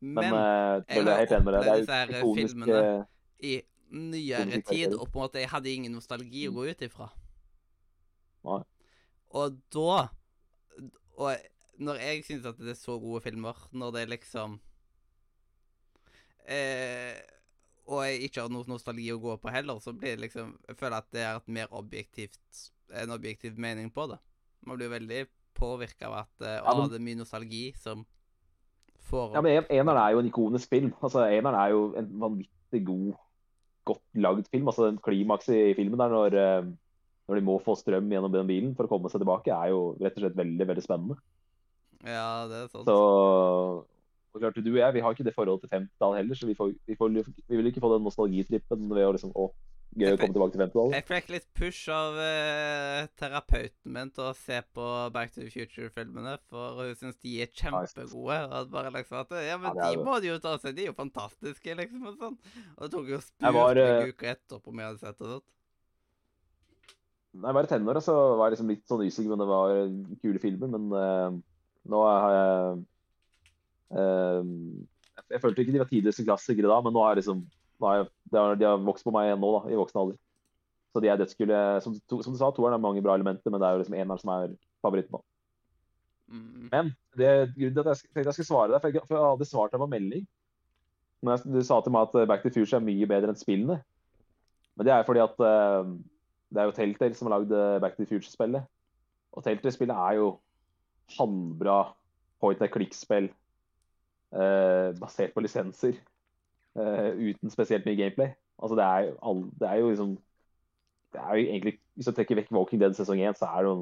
Men, 0.00 0.30
Men 0.30 0.34
eh, 0.34 0.84
jeg 0.88 1.04
jeg 1.04 1.06
er 1.06 1.18
helt 1.18 1.30
enig 1.30 1.44
med 1.44 1.54
deg. 1.54 1.60
opplevd 1.62 1.74
Det 1.74 1.80
disse 1.86 1.94
her 1.94 2.06
er 2.08 2.22
ikonisk 2.22 2.54
filmene. 2.54 3.06
i 3.40 3.62
nyere 3.92 4.62
tid, 4.64 4.94
og 4.94 5.08
på 5.12 5.16
en 5.16 5.28
måte 5.28 5.34
jeg 5.40 5.48
hadde 5.48 5.74
ingen 5.74 5.92
nostalgi 5.92 6.48
å 6.48 6.52
gå 6.54 6.70
ut 6.70 6.78
ifra. 6.82 7.10
Nei. 8.44 8.62
Og 9.32 9.56
da 9.70 10.08
Og 11.16 11.36
når 11.78 11.98
jeg 12.02 12.24
syns 12.24 12.46
at 12.46 12.58
det 12.58 12.70
er 12.74 12.78
så 12.78 12.98
gode 13.02 13.20
filmer, 13.24 13.58
når 13.72 13.92
det 13.96 14.02
er 14.04 14.12
liksom 14.14 14.58
eh, 16.48 17.18
Og 17.90 18.00
jeg 18.06 18.22
ikke 18.28 18.44
har 18.46 18.52
noe 18.52 18.68
nostalgi 18.70 19.10
å 19.12 19.18
gå 19.22 19.36
på 19.42 19.52
heller, 19.52 19.80
så 19.84 19.92
blir 19.96 20.14
det 20.16 20.26
liksom 20.28 20.54
Jeg 20.68 20.78
føler 20.80 20.98
at 21.02 21.08
det 21.14 21.24
er 21.24 21.40
et 21.40 21.48
mer 21.58 21.72
objektivt 21.76 22.62
en 22.94 23.10
objektiv 23.14 23.56
mening 23.58 23.88
på 23.90 24.04
det. 24.10 24.18
Man 24.68 24.76
blir 24.78 24.90
veldig 24.92 25.22
påvirka 25.56 26.06
av 26.10 26.14
at 26.20 26.44
eh, 26.44 26.60
å, 26.68 26.84
det 26.92 26.98
er 27.00 27.02
mye 27.06 27.18
nostalgi 27.22 27.62
som 27.80 28.04
får 29.08 29.34
Ja, 29.34 29.40
men 29.42 29.56
en- 29.58 29.70
Eneren 29.72 30.00
er 30.02 30.12
jo 30.14 30.20
en 30.22 30.28
ikonisk 30.30 30.68
film. 30.70 30.92
Altså, 31.02 31.24
Eneren 31.26 31.56
er 31.58 31.72
jo 31.72 31.80
en 31.98 32.10
vanvittig 32.20 32.82
god 32.86 33.14
godt 33.88 34.04
lagd 34.16 34.46
film. 34.52 34.68
altså 34.70 34.86
den 34.90 35.00
Klimakset 35.04 35.56
i 35.72 35.74
filmen 35.76 35.98
der 36.00 36.12
når, 36.12 36.36
eh, 36.40 36.68
når 37.28 37.40
de 37.40 37.44
må 37.48 37.56
få 37.64 37.74
strøm 37.76 38.08
gjennom 38.12 38.32
den 38.32 38.46
bilen 38.48 38.76
for 38.76 38.86
å 38.86 38.92
komme 38.94 39.10
seg 39.12 39.24
tilbake, 39.24 39.50
er 39.56 39.72
jo 39.74 39.80
rett 40.00 40.16
og 40.20 40.24
slett 40.26 40.38
veldig 40.38 40.68
veldig 40.70 40.84
spennende. 40.84 41.18
Ja, 42.04 42.44
det 42.50 42.62
er 42.64 42.70
sant. 42.72 42.88
Så 42.88 43.00
og 44.34 44.40
klart, 44.42 44.56
du 44.58 44.72
og 44.72 44.80
jeg 44.80 44.94
vi 44.96 45.02
har 45.02 45.14
ikke 45.14 45.24
det 45.24 45.34
forholdet 45.34 45.62
til 45.62 45.70
50-tallet 45.76 46.18
heller, 46.18 46.34
så 46.34 46.46
vi, 46.48 46.56
får, 46.58 46.72
vi, 46.86 46.96
får, 46.98 47.12
vi 47.48 47.56
vil 47.56 47.70
ikke 47.70 47.82
få 47.84 47.92
den 47.92 48.02
nostalgitrippen 48.02 48.88
ved 48.90 49.06
å 49.06 49.12
liksom 49.14 49.30
å, 49.38 49.44
gøy 49.94 50.16
å 50.16 50.18
komme 50.18 50.34
tilbake 50.34 50.56
til 50.56 50.62
50-tallet. 50.64 50.96
Jeg 50.96 51.06
fikk 51.06 51.30
litt 51.30 51.46
push 51.54 51.92
av 51.94 52.18
uh, 52.18 53.04
terapeuten 53.20 53.94
min 53.94 54.10
til 54.10 54.26
å 54.26 54.32
se 54.34 54.58
på 54.74 54.88
Back 55.14 55.30
to 55.36 55.44
the 55.44 55.52
Future-filmene, 55.54 56.34
for 56.50 56.82
hun 56.82 56.98
syns 56.98 57.20
de 57.22 57.36
er 57.46 57.54
kjempegode. 57.54 58.40
Og 58.48 58.58
at 58.58 58.74
bare 58.74 58.92
liksom 58.98 59.20
at 59.22 59.38
Ja, 59.46 59.60
men 59.62 59.78
Ja, 59.78 59.92
de 59.94 60.02
må 60.02 60.18
de 60.18 60.32
jo 60.32 60.42
ta 60.42 60.56
seg, 60.58 60.74
de 60.74 60.88
er 60.88 60.90
jo 60.90 60.98
fantastiske, 60.98 61.78
liksom. 61.84 62.02
Og 62.10 62.18
sånn. 62.18 62.36
Og 62.74 62.82
det 62.82 62.92
tok 62.98 63.14
jo 63.14 63.22
spurt 63.22 63.62
uh... 63.78 63.86
eh, 63.86 64.10
uka 64.10 64.32
etterpå 64.34 64.74
om 64.74 64.82
jeg 64.82 64.90
hadde 64.90 65.04
sett 65.06 65.18
det. 65.22 65.32
sånt. 65.36 65.50
Nei, 67.34 67.50
jeg 67.52 67.54
var 67.60 67.66
i 67.66 67.74
tenåra, 67.76 68.02
så 68.02 68.20
var 68.34 68.48
jeg 68.50 68.58
liksom 68.58 68.74
litt 68.74 68.86
sånn 68.90 69.06
usikker 69.06 69.30
på 69.30 69.38
om 69.38 69.46
det 69.46 69.52
var 69.54 69.80
kule 70.26 70.42
filmer, 70.42 70.74
men 70.74 70.90
eh, 70.98 71.42
nå 71.90 72.00
har 72.06 72.34
jeg 72.34 72.82
eh, 73.98 74.42
jeg, 75.14 75.26
jeg 75.36 75.42
følte 75.42 75.62
ikke 75.62 75.74
de 75.74 75.82
var 75.82 75.90
tidligste 75.90 76.26
klassikere 76.26 76.70
da, 76.70 76.80
men 76.84 76.94
nå 76.94 77.02
har 77.04 77.14
jeg 77.14 77.22
liksom 77.22 77.44
nå 77.80 77.90
har 77.90 78.00
jeg, 78.00 78.10
de, 78.30 78.38
har, 78.38 78.58
de 78.58 78.68
har 78.68 78.84
vokst 78.86 79.06
på 79.06 79.12
meg 79.14 79.32
nå, 79.38 79.50
da, 79.56 79.60
i 79.72 79.78
voksen 79.78 80.00
alder. 80.00 80.18
Så 80.94 81.02
de 81.02 81.10
er 81.10 81.18
dødskule. 81.18 81.60
Som, 81.82 81.96
to, 82.08 82.20
som 82.22 82.34
du 82.34 82.38
sa, 82.38 82.52
toeren 82.54 82.76
har 82.76 82.82
mange 82.82 83.02
bra 83.02 83.16
elementer, 83.18 83.50
men 83.50 83.58
det 83.58 83.66
er 83.66 83.74
jo 83.74 83.80
liksom 83.82 83.96
eneren 83.98 84.20
som 84.20 84.30
er 84.30 84.52
favoritten. 84.84 85.18
da. 85.18 85.24
Mm. 86.34 86.68
Men 86.70 86.92
det 87.18 87.32
grunnen 87.56 87.74
til 87.74 87.82
at 87.82 87.90
jeg 87.90 88.12
tenkte 88.12 88.28
jeg 88.30 88.36
skulle 88.38 88.50
svare 88.52 88.70
deg, 88.72 88.80
for 88.80 88.94
jeg, 88.94 89.06
for 89.08 89.18
jeg 89.18 89.32
hadde 89.32 89.48
svart 89.50 89.74
deg 89.74 89.82
på 89.82 89.90
melding. 89.90 90.28
Men 91.20 91.34
jeg, 91.34 91.50
du 91.56 91.66
sa 91.66 91.80
til 91.82 91.94
meg 91.96 92.06
at 92.06 92.16
eh, 92.20 92.28
Back 92.30 92.46
to 92.46 92.52
Future 92.54 92.78
er 92.78 92.86
mye 92.86 93.10
bedre 93.10 93.34
enn 93.34 93.40
spillene. 93.40 93.80
Men 94.78 94.88
det 94.88 94.94
er 94.94 95.06
fordi 95.06 95.22
at 95.22 95.42
uh, 95.42 95.90
det 96.54 96.62
er 96.62 96.70
jo 96.70 96.76
Telltale 96.78 97.18
som 97.18 97.28
har 97.28 97.36
lagd 97.38 97.52
eh, 97.54 97.80
Back 97.82 97.98
to 97.98 98.06
Future-spillet. 98.06 98.70
Og 99.34 99.44
Telltale-spillet 99.44 99.98
er 99.98 100.18
jo 100.20 100.30
halvbra 101.18 101.78
point 102.40 102.60
and 102.62 102.70
click-spill 102.74 103.28
eh, 104.34 104.90
basert 105.00 105.34
på 105.34 105.40
lisenser. 105.44 105.94
eh, 106.76 107.10
uten 107.30 107.50
spesielt 107.50 107.86
mye 107.86 107.96
gameplay. 107.96 108.32
Altså 108.58 108.76
det 108.78 108.84
er, 108.84 109.12
all, 109.22 109.44
det 109.60 109.68
er 109.68 109.80
jo 109.82 109.88
liksom 109.90 110.12
Det 111.14 111.20
er 111.20 111.34
jo 111.36 111.42
egentlig 111.50 111.72
Hvis 111.94 112.06
du 112.06 112.12
trekker 112.12 112.36
vekk 112.38 112.52
Walking 112.54 112.80
Dead 112.80 112.94
sesong 112.94 113.18
1, 113.22 113.38
så 113.38 113.46
er 113.46 113.62
det 113.66 113.74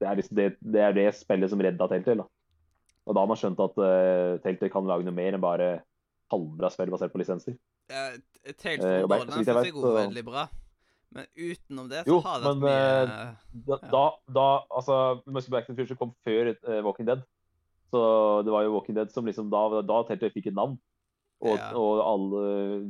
det 0.00 0.08
er, 0.08 0.14
liksom 0.18 0.36
det, 0.36 0.46
det 0.60 0.80
er 0.84 0.92
det 0.92 1.14
spillet 1.16 1.48
som 1.48 1.60
redda 1.60 1.86
Telltale. 1.88 2.20
Da. 2.20 2.26
Og 3.06 3.14
da 3.16 3.20
har 3.22 3.28
man 3.30 3.38
skjønt 3.40 3.60
at 3.64 3.78
uh, 3.80 4.36
Telltale 4.44 4.68
kan 4.72 4.84
lage 4.84 5.06
noe 5.06 5.14
mer 5.16 5.32
enn 5.32 5.40
bare 5.40 5.68
halvbra 6.32 6.68
spill 6.74 6.90
basert 6.92 7.12
på 7.14 7.20
lisenser. 7.22 7.56
Uh, 7.88 8.18
t- 8.44 8.76
uh, 8.76 8.84
Eh, 8.84 9.06
Borderlands 9.08 9.48
jeg 9.48 9.56
jeg 9.70 9.72
går 9.72 9.94
veldig 10.02 10.24
bra. 10.26 10.44
Men 11.16 11.26
utenom 11.36 11.86
det 11.90 12.02
så 12.04 12.10
Jo, 12.12 12.18
har 12.24 12.42
det 12.42 12.50
men, 12.50 12.60
vært 12.66 13.08
mye 13.08 13.64
Da, 13.66 13.78
Ja. 13.82 13.88
da, 13.94 14.04
da 14.36 14.46
altså, 14.80 14.96
Must 15.26 15.50
Back 15.50 15.66
to 15.66 15.72
the 15.74 15.80
Future 15.82 15.96
kom 16.00 16.12
før 16.26 16.52
uh, 16.68 16.82
Walking 16.84 17.06
Dead. 17.08 17.22
Så 17.90 18.00
det 18.44 18.52
var 18.52 18.66
jo 18.66 18.74
Walking 18.74 18.96
Dead 18.98 19.10
som 19.14 19.24
liksom 19.28 19.48
da, 19.52 19.80
da 19.86 20.02
Telltale 20.08 20.34
fikk 20.34 20.50
et 20.52 20.56
navn. 20.58 20.76
Og, 21.40 21.52
Ja. 21.58 21.70
og 21.76 21.98
alle, 22.00 22.42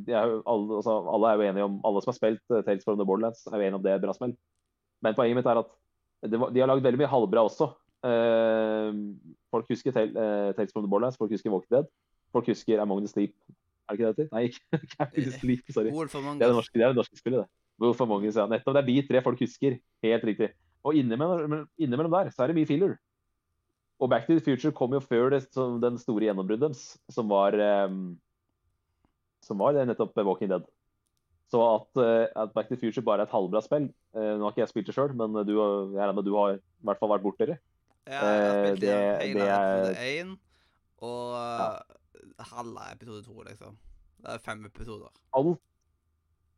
jo, 0.06 0.42
alle, 0.46 0.76
altså, 0.78 0.92
alle 1.14 1.30
er 1.32 1.40
jo 1.40 1.46
enige 1.50 1.64
om 1.66 1.80
Alle 1.84 2.02
som 2.02 2.12
har 2.12 2.18
spilt 2.18 2.42
uh, 2.54 2.60
Tales 2.62 2.84
from 2.86 2.96
the 2.98 3.04
Borderlands, 3.08 3.42
er 3.46 3.56
jo 3.58 3.64
enige 3.66 3.78
om 3.80 3.82
det 3.82 3.92
er 3.94 4.02
bra 4.04 4.14
spill. 4.14 4.36
Men 5.02 5.14
poenget 5.18 5.36
mitt 5.40 5.46
er 5.50 5.58
at 5.64 5.72
det 6.30 6.38
var, 6.40 6.50
de 6.54 6.60
har 6.62 6.70
lagd 6.70 6.82
veldig 6.86 6.98
mye 7.02 7.10
halvbra 7.12 7.42
også. 7.46 7.66
Uh, 8.06 8.90
folk 9.52 9.68
husker 9.70 9.92
Tel- 9.94 10.16
uh, 10.16 10.52
Tales 10.56 10.72
from 10.72 10.84
the 10.86 10.90
Borderlands, 10.90 11.18
folk 11.20 11.30
husker 11.34 11.50
Walking 11.52 11.74
Dead. 11.78 11.86
Folk 12.32 12.46
husker 12.50 12.80
Among 12.82 13.02
the 13.04 13.10
Sleep. 13.10 13.34
Er 13.88 13.94
det 13.94 14.00
ikke 14.00 14.06
det 14.06 14.16
det 14.16 14.24
heter? 14.24 14.34
Nei, 14.34 14.42
ikke 14.50 14.80
Among 15.04 15.14
the 15.26 15.32
Sleep, 15.40 15.70
sorry. 15.74 15.90
Det 15.92 16.42
er 16.42 16.50
det 16.50 16.56
norske, 16.56 16.74
det 16.78 16.82
er 16.86 16.94
det 16.94 16.98
norske 17.02 17.18
spillet, 17.20 17.44
det. 17.44 17.48
Wolf 17.82 18.00
mange 18.08 18.30
sier. 18.32 18.48
Nettopp. 18.48 18.76
Det 18.76 18.82
er 18.82 18.88
de 18.88 19.08
tre 19.08 19.22
folk 19.24 19.42
husker. 19.44 19.76
Helt 20.04 20.24
riktig. 20.24 20.52
Og 20.86 20.96
innimellom, 20.96 21.66
innimellom 21.80 22.14
der 22.14 22.30
så 22.32 22.44
er 22.44 22.52
det 22.52 22.58
mye 22.60 22.68
filler. 22.68 22.94
Og 24.00 24.10
Back 24.12 24.26
to 24.26 24.36
the 24.36 24.44
Future 24.44 24.74
kom 24.76 24.92
jo 24.92 25.00
før 25.00 25.30
det, 25.32 25.46
som 25.54 25.78
den 25.80 25.96
store 26.00 26.28
gjennombruddet 26.28 26.68
deres, 26.68 26.82
som 27.12 27.30
var 27.32 27.56
um, 27.88 28.16
Som 29.44 29.62
var 29.62 29.72
det 29.72 29.86
nettopp 29.88 30.16
Walking 30.20 30.50
Dead. 30.52 30.66
Så 31.48 31.62
at, 31.62 31.88
uh, 31.96 32.42
at 32.42 32.52
Back 32.52 32.68
to 32.68 32.74
the 32.74 32.80
Future 32.80 33.04
bare 33.04 33.24
er 33.24 33.30
et 33.30 33.32
halvbra 33.32 33.62
spill 33.64 33.88
uh, 34.16 34.34
Nå 34.36 34.44
har 34.44 34.52
ikke 34.52 34.64
jeg 34.64 34.72
spilt 34.74 34.90
det 34.90 34.96
sjøl, 34.96 35.14
men 35.16 35.36
du, 35.46 35.54
jeg 35.56 35.96
regner 35.96 36.16
med 36.18 36.28
du 36.28 36.34
har 36.36 36.58
i 36.58 36.60
hvert 36.88 37.00
fall 37.00 37.14
vært 37.14 37.24
borti 37.24 37.48
det. 37.52 37.56
Ja, 38.06 38.20
jeg 38.20 38.42
har 38.42 38.58
spilt 38.60 38.84
det- 38.84 38.98
hele 39.22 39.40
det 39.40 39.48
episode 39.54 40.10
én 40.10 40.36
og 41.06 41.32
ja. 41.36 42.44
halve 42.52 42.84
episode 42.92 43.24
to, 43.24 43.40
liksom. 43.48 43.80
Det 44.22 44.34
er 44.34 44.44
fem 44.44 44.64
episoder. 44.68 45.10
alt 45.36 45.60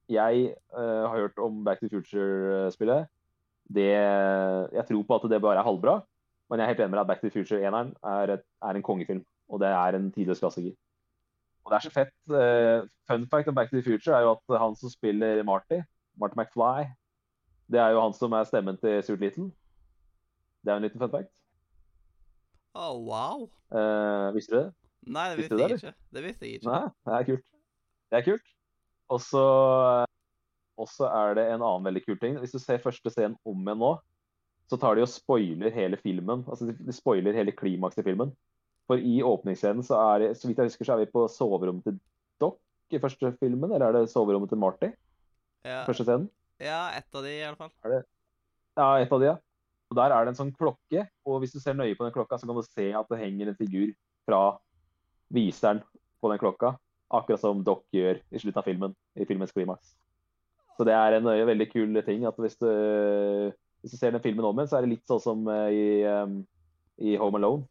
jeg 0.08 0.44
eh, 0.52 1.04
har 1.08 1.16
hørt 1.16 1.38
om 1.38 1.64
Back 1.64 1.80
to 1.80 1.88
the 1.88 1.96
Future-spillet, 1.96 3.08
det 3.68 3.88
Jeg 4.72 4.84
tror 4.88 5.02
på 5.04 5.14
at 5.18 5.30
det 5.30 5.42
bare 5.44 5.58
er 5.60 5.66
halvbra, 5.66 5.98
men 6.48 6.58
jeg 6.60 6.64
er 6.64 6.68
helt 6.72 6.80
enig 6.80 6.90
med 6.90 7.00
at 7.00 7.06
Back 7.06 7.20
to 7.20 7.28
the 7.28 7.34
Future-eneren 7.34 7.94
er, 8.02 8.38
er 8.40 8.70
en 8.78 8.82
kongefilm. 8.82 9.24
Og 9.48 9.60
det 9.60 9.68
er 9.68 9.96
en 9.96 10.12
tidløs 10.12 10.40
klassiker. 10.40 10.72
Og 11.64 11.72
det 11.72 11.76
er 11.76 11.84
så 11.84 11.90
fett. 11.92 12.14
eh, 12.32 12.88
fun 13.08 13.26
fact 13.28 13.48
om 13.48 13.54
Back 13.54 13.70
to 13.70 13.76
the 13.76 13.82
Future 13.84 14.16
er 14.16 14.24
jo 14.24 14.30
at 14.36 14.60
han 14.60 14.76
som 14.76 14.88
spiller 14.90 15.42
Marty, 15.42 15.80
Marty 16.20 16.34
McFly, 16.36 16.88
det 17.68 17.80
er 17.80 17.92
jo 17.92 18.00
han 18.00 18.12
som 18.16 18.32
er 18.32 18.44
stemmen 18.48 18.76
til 18.80 19.02
Surt 19.04 19.20
Little. 19.20 19.50
Det 20.64 20.72
er 20.72 20.72
jo 20.72 20.76
en 20.76 20.82
liten 20.88 21.00
fun 21.00 21.10
fact. 21.12 21.32
Å, 22.74 22.92
wow. 22.96 23.48
Eh, 23.72 24.34
visste 24.34 24.54
du 24.54 24.60
det? 24.62 24.68
Nei, 25.08 25.28
det 25.30 25.38
Visste 25.38 25.56
visste 25.56 25.62
jeg 25.62 25.70
jeg 25.70 25.78
ikke. 25.82 25.94
Det 26.16 26.22
visste 26.24 26.46
jeg 26.46 26.54
ikke. 26.54 26.70
Nei, 26.72 26.88
det 27.04 27.14
er 27.18 27.28
kult. 27.28 27.44
Det 28.10 28.18
er 28.18 28.24
kult. 28.30 28.54
Og 29.08 29.22
så 29.24 31.08
er 31.08 31.34
det 31.38 31.46
en 31.48 31.62
annen 31.62 31.88
veldig 31.88 32.04
kul 32.04 32.18
ting. 32.20 32.36
Hvis 32.42 32.54
du 32.54 32.60
ser 32.62 32.82
første 32.82 33.10
scenen 33.10 33.38
om 33.48 33.64
igjen 33.64 33.80
nå, 33.82 33.94
så 34.68 34.76
tar 34.76 34.98
de 34.98 35.04
og 35.04 35.10
spoiler 35.10 35.72
hele 35.72 35.96
filmen. 36.00 36.44
Altså 36.46 36.68
de, 36.68 36.92
spoiler 36.92 37.36
hele 37.36 37.54
klimakset 37.56 38.02
i 38.04 38.10
filmen. 38.10 38.34
For 38.88 39.00
i 39.00 39.18
åpningsscenen 39.24 39.84
så 39.84 39.98
er 40.12 40.22
det, 40.22 40.30
så 40.40 40.48
vidt 40.48 40.60
jeg 40.60 40.70
husker, 40.70 40.88
så 40.88 40.94
er 40.94 41.02
vi 41.02 41.12
på 41.12 41.24
soverommet 41.32 41.84
til 41.88 41.98
Doc 42.40 42.60
i 42.92 43.00
første 43.00 43.32
filmen, 43.40 43.72
eller 43.72 43.88
er 43.88 43.96
det 43.98 44.12
soverommet 44.12 44.48
til 44.52 44.60
Marty? 44.60 44.88
Ja, 45.66 45.82
Første 45.84 46.06
scenen? 46.06 46.28
ja 46.62 46.88
ett 46.96 47.14
av 47.14 47.24
de, 47.26 47.34
i 47.36 47.44
alle 47.44 47.58
fall. 47.58 47.72
Ja, 48.78 48.86
et 49.02 49.12
av 49.12 49.20
de, 49.20 49.28
ja. 49.28 49.36
Og 49.88 49.96
Der 49.96 50.12
er 50.12 50.24
det 50.24 50.32
en 50.32 50.38
sånn 50.38 50.54
klokke, 50.56 51.04
og 51.24 51.40
hvis 51.42 51.52
du 51.52 51.60
ser 51.60 51.76
nøye 51.76 51.96
på 51.96 52.04
den 52.06 52.14
klokka, 52.14 52.38
så 52.38 52.48
kan 52.48 52.56
du 52.56 52.64
se 52.64 52.90
at 52.96 53.08
det 53.12 53.20
henger 53.20 53.50
en 53.50 53.58
figur 53.58 53.92
fra 54.28 54.40
viseren 55.32 55.80
på 56.20 56.32
den 56.32 56.40
klokka. 56.40 56.74
Akkurat 57.08 57.40
som 57.40 57.62
Doc 57.64 57.86
gjør 57.94 58.20
i 58.30 58.40
slutten 58.42 58.60
av 58.60 58.66
filmen, 58.68 58.94
i 59.16 59.26
filmens 59.28 59.54
klimaks. 59.54 59.94
Så 60.76 60.84
det 60.86 60.94
er 60.94 61.16
en 61.16 61.26
veldig 61.26 61.66
kul 61.72 62.02
ting. 62.06 62.26
at 62.28 62.36
Hvis 62.38 62.58
du, 62.60 62.68
hvis 63.82 63.94
du 63.94 63.98
ser 63.98 64.12
den 64.14 64.22
filmen 64.22 64.44
om 64.44 64.58
igjen, 64.58 64.68
så 64.70 64.78
er 64.78 64.86
det 64.86 64.92
litt 64.92 65.10
sånn 65.10 65.24
som 65.24 65.48
eh, 65.50 65.70
i, 65.74 65.86
i 67.10 67.16
Home 67.18 67.40
Alone. 67.40 67.66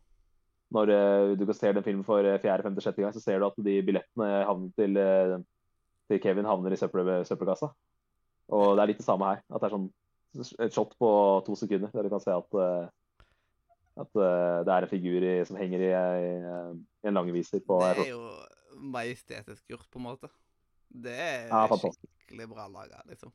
Når 0.75 0.91
eh, 0.91 1.35
du 1.39 1.45
ser 1.55 1.77
den 1.77 1.85
filmen 1.85 2.03
for 2.07 2.25
eh, 2.25 2.39
fjerde, 2.43 2.65
femte, 2.65 2.83
sjette 2.83 3.03
gang, 3.03 3.13
så 3.15 3.23
ser 3.23 3.39
du 3.39 3.47
at 3.47 3.61
de 3.63 3.77
billettene 3.87 4.31
til, 4.75 4.99
eh, 4.99 5.37
til 6.11 6.21
Kevin 6.25 6.49
havner 6.49 6.75
i 6.75 6.79
søppel, 6.79 7.13
søppelkassa. 7.29 7.71
Og 8.51 8.75
det 8.75 8.83
er 8.83 8.91
litt 8.91 8.99
det 8.99 9.07
samme 9.07 9.31
her. 9.31 9.41
At 9.47 9.63
det 9.63 9.69
er 9.69 9.77
sånn 9.77 9.87
et 10.37 10.75
shot 10.75 10.91
på 10.99 11.09
to 11.47 11.55
sekunder 11.57 11.93
der 11.93 12.05
du 12.05 12.11
kan 12.11 12.21
se 12.21 12.35
at, 12.35 12.59
eh, 12.59 13.23
at 14.03 14.19
eh, 14.19 14.59
det 14.67 14.75
er 14.75 14.85
en 14.85 14.91
figur 14.91 15.23
i, 15.23 15.33
som 15.47 15.57
henger 15.59 15.87
i, 15.87 15.91
i 15.95 17.07
en 17.07 17.17
langviser 17.17 17.63
på 17.65 17.79
Det 17.87 18.09
er 18.09 18.11
jo 18.11 18.27
majestetisk 18.77 19.69
gjort, 19.71 19.89
på 19.91 19.99
en 20.01 20.07
måte. 20.07 20.29
Det 20.89 21.15
er 21.19 21.49
Ja, 21.51 21.67
skikkelig 21.67 22.49
bra 22.53 22.67
laga, 22.71 23.03
liksom. 23.09 23.33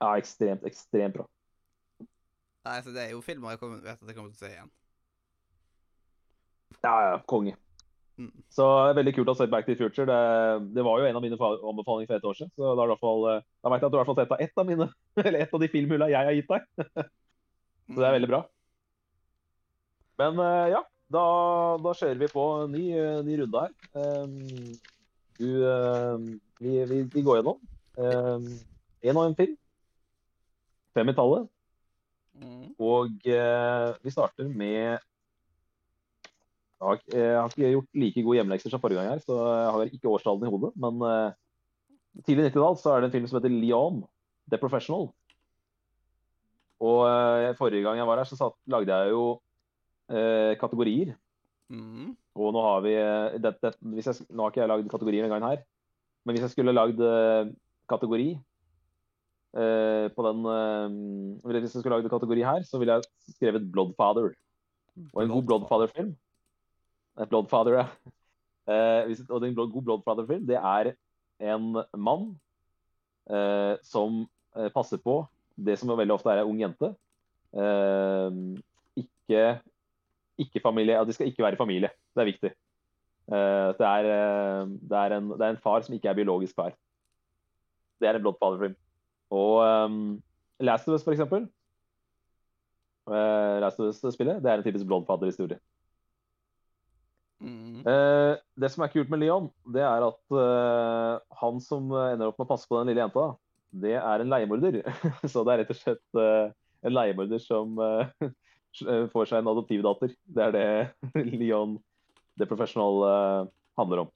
Ja, 0.00 0.16
ekstremt, 0.18 0.64
ekstremt 0.64 1.14
bra. 1.14 1.26
Nei, 2.66 2.76
så 2.84 2.92
Det 2.94 3.02
er 3.04 3.10
jo 3.14 3.20
filmer 3.24 3.50
jeg 3.54 3.60
kommer, 3.60 3.80
vet 3.84 4.02
at 4.02 4.08
jeg 4.08 4.16
kommer 4.16 4.32
til 4.32 4.38
å 4.40 4.44
se 4.46 4.52
igjen. 4.54 4.72
Ja, 6.82 6.92
ja, 7.10 7.18
konge. 7.26 7.56
Mm. 8.18 8.32
Så 8.52 8.64
det 8.84 8.90
er 8.92 8.96
veldig 9.00 9.12
kult 9.16 9.30
å 9.32 9.36
se 9.38 9.46
Back 9.50 9.66
to 9.66 9.72
the 9.74 9.78
Future. 9.80 10.06
Det, 10.08 10.18
det 10.76 10.84
var 10.86 11.00
jo 11.00 11.08
en 11.08 11.18
av 11.18 11.24
mine 11.24 11.38
fa- 11.40 11.54
anbefalinger 11.72 12.10
for 12.10 12.18
et 12.20 12.28
år 12.30 12.38
siden. 12.38 12.52
Så 12.56 12.64
da, 12.66 12.74
har 12.82 12.90
i 12.90 12.92
hvert 12.94 13.04
fall, 13.04 13.26
eh, 13.34 13.44
da 13.64 13.72
vet 13.72 13.82
jeg 13.84 13.88
at 13.88 13.94
du 13.94 13.98
i 13.98 14.00
hvert 14.02 14.10
fall 14.12 14.20
sett 14.20 14.34
av 14.36 14.44
ett 14.46 14.62
av 14.64 14.68
mine, 14.70 14.88
eller 15.24 15.40
ett 15.44 15.54
av 15.56 15.64
de 15.64 15.70
filmhulla 15.72 16.10
jeg 16.12 16.30
har 16.30 16.36
gitt 16.38 16.52
deg. 16.54 16.68
Så 17.94 18.00
det 18.02 18.08
er 18.10 18.16
veldig 18.18 18.30
bra. 18.32 18.42
Men 20.18 20.38
eh, 20.38 20.68
ja, 20.74 20.82
da, 21.10 21.24
da 21.82 21.92
kjører 21.96 22.20
vi 22.20 22.28
på 22.30 22.44
en 22.62 22.74
ny, 22.74 22.84
eh, 22.94 23.20
ny 23.26 23.38
runde 23.40 23.64
her. 23.64 23.72
Um, 23.98 24.34
du, 25.40 25.48
uh, 25.64 26.16
vi, 26.60 26.76
vi, 26.86 27.00
vi 27.10 27.24
går 27.26 27.40
gjennom 27.40 27.58
um, 27.98 28.46
en 29.02 29.16
og 29.18 29.24
en 29.26 29.36
film. 29.38 29.56
Fem 30.94 31.10
i 31.10 31.16
tallet. 31.16 31.48
Mm. 32.40 32.66
Og 32.78 33.26
uh, 33.26 33.88
vi 34.04 34.12
starter 34.14 34.48
med 34.48 35.00
jeg 36.80 36.88
har, 36.88 36.96
ikke- 36.96 37.16
jeg 37.18 37.36
har 37.36 37.50
ikke 37.50 37.70
gjort 37.74 37.98
like 38.00 38.22
gode 38.24 38.36
hjemmelekser 38.38 38.72
som 38.72 38.80
forrige 38.80 39.02
gang, 39.02 39.10
her, 39.12 39.18
så 39.20 39.34
jeg 39.36 39.72
har 39.74 39.90
ikke 39.90 40.08
årstallene 40.08 40.48
i 40.48 40.52
hodet. 40.54 40.70
Men 40.80 41.02
uh, 41.04 41.32
tidlig 42.24 42.46
90-tall 42.48 42.78
så 42.80 42.94
er 42.94 43.02
det 43.02 43.10
en 43.10 43.16
film 43.18 43.26
som 43.28 43.36
heter 43.36 43.52
Leon, 43.52 43.98
The 44.48 44.56
Professional. 44.62 45.10
Og 46.80 47.02
uh, 47.04 47.50
forrige 47.58 47.84
gang 47.84 48.00
jeg 48.00 48.08
var 48.08 48.22
her, 48.22 48.30
så 48.30 48.38
satt, 48.38 48.56
lagde 48.70 48.96
jeg 48.96 49.12
jo 49.12 49.24
eh, 50.10 50.52
kategorier. 50.60 51.14
Mm. 51.70 52.14
Og 52.34 52.54
nå 52.54 52.62
har 52.64 52.84
vi 52.84 52.94
eh, 52.98 53.38
det, 53.38 53.54
det, 53.62 53.74
jeg, 54.02 54.26
Nå 54.30 54.42
har 54.42 54.52
ikke 54.52 54.62
jeg 54.64 54.70
lagd 54.72 54.88
kategorier 54.90 55.22
denne 55.22 55.36
gangen 55.36 55.52
her, 55.52 55.60
Men 56.24 56.34
hvis 56.34 56.48
jeg 56.48 56.54
skulle 56.56 56.74
lagd 56.74 56.98
eh, 56.98 57.52
kategori 57.90 58.28
eh, 58.34 60.06
på 60.10 60.24
den 60.26 60.40
Hvis 61.46 61.76
jeg 61.76 61.84
skulle 61.84 62.00
lagd 62.00 62.10
kategori 62.10 62.46
her, 62.46 62.66
så 62.66 62.80
ville 62.80 62.98
jeg 62.98 63.36
skrevet 63.36 63.70
Bloodfather. 63.70 64.32
Og 65.14 65.22
en 65.22 65.34
god 65.36 65.46
Bloodfather-film 65.46 66.16
Bloodfather, 67.30 67.82
ja. 67.82 67.86
Og 69.34 69.44
en 69.44 69.54
god 69.54 69.82
Bloodfather-film, 69.82 70.46
det 70.46 70.58
er 70.58 70.92
en 71.40 71.72
mann 71.96 72.28
eh, 73.30 73.74
som 73.82 74.24
passer 74.74 75.00
på 75.02 75.22
det 75.64 75.76
som 75.78 75.92
veldig 75.92 76.14
ofte 76.14 76.32
er 76.32 76.42
ei 76.42 76.48
ung 76.48 76.60
jente. 76.60 76.92
Eh, 77.50 78.38
ikke, 79.02 79.44
ikke 80.42 80.62
familie, 80.64 80.98
at 80.98 81.08
De 81.08 81.14
skal 81.16 81.30
ikke 81.30 81.44
være 81.44 81.60
familie. 81.60 81.90
Det 82.14 82.22
er 82.22 82.30
viktig. 82.30 82.52
Uh, 83.30 83.70
det, 83.78 83.86
er, 83.86 84.06
uh, 84.10 84.70
det, 84.90 84.96
er 84.98 85.16
en, 85.16 85.30
det, 85.30 85.44
er, 85.44 85.50
en, 85.54 85.62
far 85.62 85.84
som 85.86 85.94
ikke 85.94 86.08
er 86.10 86.18
biologisk 86.18 86.56
far. 86.56 86.74
Det 88.00 88.08
er 88.08 88.18
en 88.18 88.24
Bloodfather-film. 88.24 88.76
Og 89.30 89.60
um, 89.62 90.22
Last 90.60 90.88
of 90.88 90.94
Us, 90.94 91.04
for 91.04 91.14
eksempel. 91.14 91.46
Uh, 93.06 93.60
Last 93.62 93.80
of 93.80 93.86
Us-spillet, 93.90 94.42
det 94.42 94.50
er 94.50 94.58
en 94.58 94.64
typisk 94.64 94.86
Bloodfather-historie. 94.86 95.60
Mm. 97.40 97.80
Uh, 97.86 98.36
det 98.60 98.68
som 98.72 98.84
er 98.84 98.92
kult 98.92 99.10
med 99.12 99.22
Leon, 99.22 99.48
det 99.72 99.84
er 99.86 100.04
at 100.04 100.34
uh, 100.36 101.22
han 101.40 101.60
som 101.64 101.88
ender 101.88 102.28
opp 102.28 102.40
med 102.40 102.48
å 102.48 102.50
passe 102.50 102.68
på 102.68 102.80
den 102.80 102.90
lille 102.90 103.04
jenta, 103.04 103.30
det 103.70 103.96
er 103.96 104.22
en 104.22 104.32
leiemorder. 104.32 104.82
Så 105.30 105.44
det 105.46 105.54
er 105.54 105.62
rett 105.62 105.72
og 105.72 105.78
slett 105.78 106.20
en 106.20 106.94
leiemorder 106.94 107.38
som 107.42 107.78
får 109.12 109.28
seg 109.28 109.40
en 109.40 109.50
adoptivdatter. 109.52 110.14
Det 110.24 110.44
er 110.46 110.54
det 110.54 111.24
Leon 111.40 111.78
The 112.38 112.48
Professional 112.48 113.48
handler 113.78 114.04
om. 114.04 114.12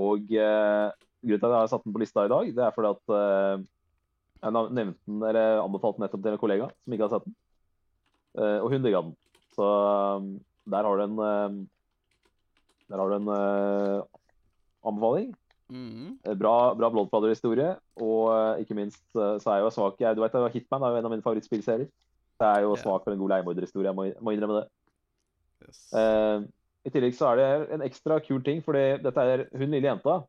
Og 0.00 0.22
grunnen 0.30 0.94
til 1.20 1.36
at 1.36 1.52
jeg 1.52 1.58
har 1.58 1.70
satt 1.70 1.84
den 1.84 1.94
på 1.94 2.00
lista 2.02 2.24
i 2.24 2.32
dag, 2.32 2.52
det 2.56 2.64
er 2.64 2.74
fordi 2.74 2.92
at 2.94 3.66
jeg 4.40 4.54
nevnte 4.56 4.94
den, 5.04 5.18
eller 5.18 5.60
anbefalte 5.60 5.98
den 5.98 6.06
nettopp 6.06 6.22
til 6.24 6.32
en 6.32 6.40
kollega 6.40 6.68
som 6.72 6.94
ikke 6.96 7.04
har 7.04 7.12
sett 7.12 7.26
den. 7.28 7.36
Og 8.62 8.70
hun 8.72 8.86
digga 8.86 9.02
den. 9.04 9.12
Så 9.52 9.66
der 10.70 10.88
har 10.88 10.96
du 10.96 11.04
en 11.04 11.68
der 12.90 12.98
har 12.98 13.12
du 13.12 13.16
en 13.18 13.30
anbefaling. 14.86 15.34
Mm. 15.70 16.18
Bra, 16.38 16.74
bra 16.74 16.90
Bloodfather-historie. 16.90 17.74
Og 18.02 18.60
ikke 18.60 18.74
minst 18.74 19.02
så 19.14 19.38
er 19.38 19.60
jeg 19.60 19.66
jo 19.66 19.74
svak 19.74 20.00
jeg, 20.02 20.16
Du 20.16 20.22
vet, 20.22 20.52
Hitman 20.54 20.82
er 20.82 20.94
jo 20.94 21.00
en 21.00 21.08
av 21.08 21.14
mine 21.14 21.24
favorittspillserier. 21.24 21.90
Jeg 22.40 22.62
er 22.62 22.66
jo 22.66 22.76
smak 22.80 23.04
for 23.04 23.14
en 23.14 23.20
god 23.20 23.34
leiemorderhistorie. 23.34 23.90
Jeg 23.90 23.96
må, 23.98 24.06
må, 24.20 24.34
innrømme 24.34 24.60
det. 24.60 24.66
Yes. 25.66 25.80
I 26.88 26.92
tillegg 26.92 27.16
så 27.16 27.32
er 27.32 27.40
det 27.40 27.48
en 27.76 27.84
ekstra 27.84 28.16
kul 28.24 28.40
ting, 28.44 28.62
fordi 28.64 28.84
dette 29.04 29.24
er 29.32 29.42
hun 29.52 29.68
lille 29.68 29.90
jenta. 29.90 30.22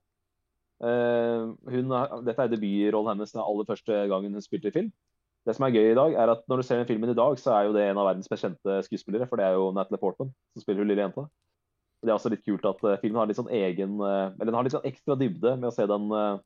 Hun, 0.82 1.94
dette 2.28 2.44
er 2.44 2.52
debutrollen 2.52 3.14
hennes 3.14 3.32
den 3.32 3.44
aller 3.44 3.70
første 3.70 4.02
gangen 4.12 4.36
hun 4.36 4.44
spilte 4.44 4.68
i 4.68 4.76
film. 4.76 4.92
Det 5.46 5.56
som 5.58 5.66
er 5.66 5.74
gøy 5.74 5.88
i 5.90 5.98
dag, 5.98 6.14
er 6.14 6.32
at 6.36 6.44
når 6.50 6.62
du 6.62 6.66
ser 6.66 6.78
den 6.78 6.90
filmen 6.90 7.10
i 7.10 7.18
dag, 7.18 7.38
så 7.42 7.56
er 7.56 7.66
jo 7.66 7.74
det 7.74 7.88
en 7.88 7.98
av 7.98 8.12
verdens 8.12 8.30
best 8.30 8.46
kjente 8.46 8.76
skuespillere. 8.86 9.26
For 9.30 9.42
det 9.42 9.48
er 9.48 9.58
jo 9.58 9.72
Natalie 9.74 10.02
Portman 10.02 10.30
som 10.54 10.64
spiller 10.64 10.84
hun 10.84 10.92
lille 10.92 11.02
jenta. 11.02 11.26
Det 12.02 12.10
er 12.10 12.18
også 12.18 12.32
litt 12.34 12.46
kult 12.46 12.66
at 12.66 12.82
uh, 12.86 12.98
filmen 13.02 13.20
har 13.22 13.30
litt 13.30 13.38
sånn 13.38 13.52
egen 13.54 14.00
uh, 14.02 14.34
Eller 14.34 14.50
den 14.50 14.56
har 14.58 14.66
litt 14.66 14.74
sånn 14.74 14.88
ekstra 14.90 15.18
dybde 15.18 15.54
med 15.60 15.70
å 15.70 15.74
se 15.74 15.86
den, 15.90 16.08
uh, 16.14 16.42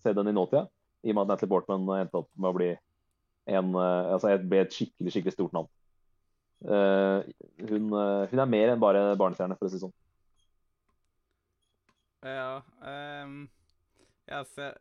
se 0.00 0.12
den 0.16 0.28
i 0.28 0.34
nåtida. 0.36 0.66
I 1.04 1.12
og 1.12 1.16
med 1.16 1.22
at 1.24 1.32
Natalie 1.32 1.52
Portman 1.52 1.86
endte 1.96 2.20
opp 2.20 2.28
med 2.36 2.48
å 2.50 2.56
bli 2.56 2.70
en, 3.48 3.72
altså 3.78 4.34
ble 4.44 4.62
et 4.64 4.74
skikkelig 4.74 5.14
skikkelig 5.14 5.34
stort 5.36 5.56
navn. 5.56 5.70
Hun, 6.58 7.92
hun, 7.92 8.42
er 8.42 8.50
mer 8.50 8.72
enn 8.72 8.82
bare 8.82 9.02
barnestjerne, 9.20 9.56
for 9.58 9.68
å 9.68 9.70
si 9.70 9.78
det 9.78 9.84
sånn. 9.84 9.96
Ja 12.26 12.56
um, 12.82 13.44
Jeg 14.26 14.46
ser 14.50 14.72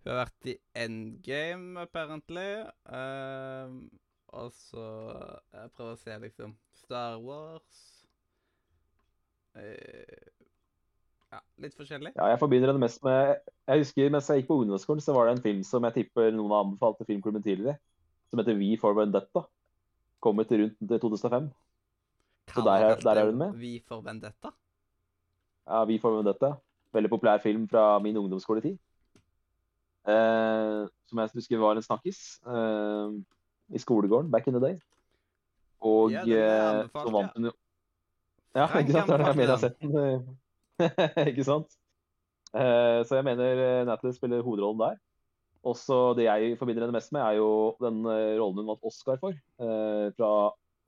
Hun 0.00 0.08
har 0.08 0.22
vært 0.22 0.48
i 0.48 0.54
Endgame, 0.86 1.84
apparently. 1.84 2.48
Um, 2.88 3.82
og 4.32 4.48
så 4.56 4.88
Jeg 5.52 5.74
prøver 5.76 5.94
å 5.98 6.00
se, 6.00 6.18
liksom 6.24 6.56
Star 6.80 7.20
Wars 7.20 7.84
Eh, 9.54 10.39
ja, 11.30 11.40
litt 11.62 11.76
forskjellig. 11.78 12.12
Ja, 12.16 12.28
jeg 12.32 12.40
forbinder 12.40 12.72
det 12.72 12.82
mest 12.82 13.02
med 13.06 13.36
Jeg 13.68 13.84
husker 13.84 14.12
mens 14.12 14.28
jeg 14.30 14.42
gikk 14.42 14.50
på 14.50 14.58
ungdomsskolen, 14.64 15.02
så 15.04 15.14
var 15.14 15.28
det 15.28 15.36
en 15.36 15.44
film 15.44 15.62
som 15.66 15.86
jeg 15.86 16.00
tipper 16.00 16.32
noen 16.34 16.54
har 16.54 16.64
anbefalt 16.66 16.98
til 17.00 17.10
filmklubben 17.12 17.44
tidligere, 17.44 17.78
som 18.30 18.42
heter 18.42 18.58
We 18.58 18.74
for 18.80 18.98
Vendetta. 18.98 19.44
Kom 20.20 20.42
ut 20.42 20.50
rundt 20.52 20.82
2005. 20.90 21.50
Så 22.50 22.64
der, 22.66 22.84
er, 22.88 22.98
der 23.00 23.22
er 23.22 23.30
hun 23.30 23.38
med. 23.38 23.54
Vi 23.60 23.78
for 23.86 24.02
Vendetta? 24.04 24.50
Ja, 25.66 25.84
Vi 25.86 26.00
for 26.02 26.18
Vendetta. 26.18 26.56
Veldig 26.92 27.10
populær 27.12 27.38
film 27.38 27.68
fra 27.70 27.98
min 28.02 28.16
ungdomsskoletid. 28.18 28.78
Eh, 30.10 30.82
som 31.06 31.18
jeg 31.18 31.34
husker 31.34 31.60
var 31.60 31.78
en 31.78 31.84
snakkis 31.84 32.40
eh, 32.42 33.16
i 33.76 33.78
skolegården 33.78 34.30
back 34.30 34.46
in 34.46 34.56
the 34.56 34.62
day. 34.62 34.78
Og 35.80 36.10
ja, 36.12 36.24
det 36.24 36.90
så 36.90 37.10
vant 37.12 37.36
hun 37.36 37.50
jo 37.50 37.52
ja, 38.54 38.66
ikke 38.66 38.92
sant? 38.92 39.06
Det 39.06 39.14
er 39.14 39.32
det 39.32 39.44
jeg 39.44 39.50
har 39.50 39.60
sett 39.62 39.76
den. 39.80 40.38
ikke 41.30 41.46
sant? 41.46 41.76
Uh, 42.50 43.00
så 43.06 43.20
jeg 43.20 43.26
mener 43.26 43.60
uh, 43.60 43.86
Natalie 43.88 44.16
spiller 44.16 44.44
hovedrollen 44.46 44.82
der. 44.82 44.98
Også 45.70 46.14
det 46.16 46.24
jeg 46.24 46.56
forbinder 46.58 46.86
henne 46.86 46.96
mest 46.96 47.12
med, 47.12 47.20
er 47.20 47.38
jo 47.38 47.76
den 47.82 48.00
uh, 48.06 48.34
rollen 48.40 48.62
hun 48.62 48.70
vant 48.72 48.86
Oscar 48.90 49.20
for. 49.20 49.36
fra 49.60 50.30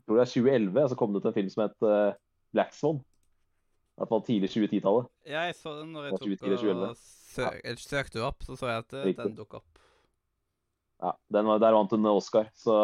jeg 0.02 0.06
tror 0.08 0.18
det 0.18 0.24
er 0.24 0.32
2011 0.32 0.88
så 0.90 0.98
kom 0.98 1.12
det 1.12 1.22
ut 1.22 1.28
en 1.30 1.36
film 1.36 1.50
som 1.52 1.66
het 1.66 2.16
Black 2.52 2.72
Swan. 2.74 2.98
I 3.92 4.00
hvert 4.00 4.10
fall 4.10 4.24
tidlig 4.26 4.48
2010-tallet. 4.50 5.10
Ja, 5.28 5.44
jeg 5.46 5.54
så 5.58 5.76
den 5.78 5.92
når 5.94 6.08
jeg 6.08 6.16
tok 6.16 6.32
og 6.32 6.96
søk, 6.96 7.60
ja. 7.60 7.74
søkte 7.78 8.24
opp, 8.24 8.42
så 8.42 8.56
så 8.56 8.70
jeg 8.72 8.82
at 8.82 8.96
Riktig. 9.04 9.28
den 9.28 9.36
dukket 9.36 9.60
opp. 9.60 9.82
Ja, 11.02 11.12
den, 11.36 11.50
der 11.60 11.76
vant 11.76 11.92
hun 11.92 12.08
Oscar, 12.10 12.48
så 12.56 12.78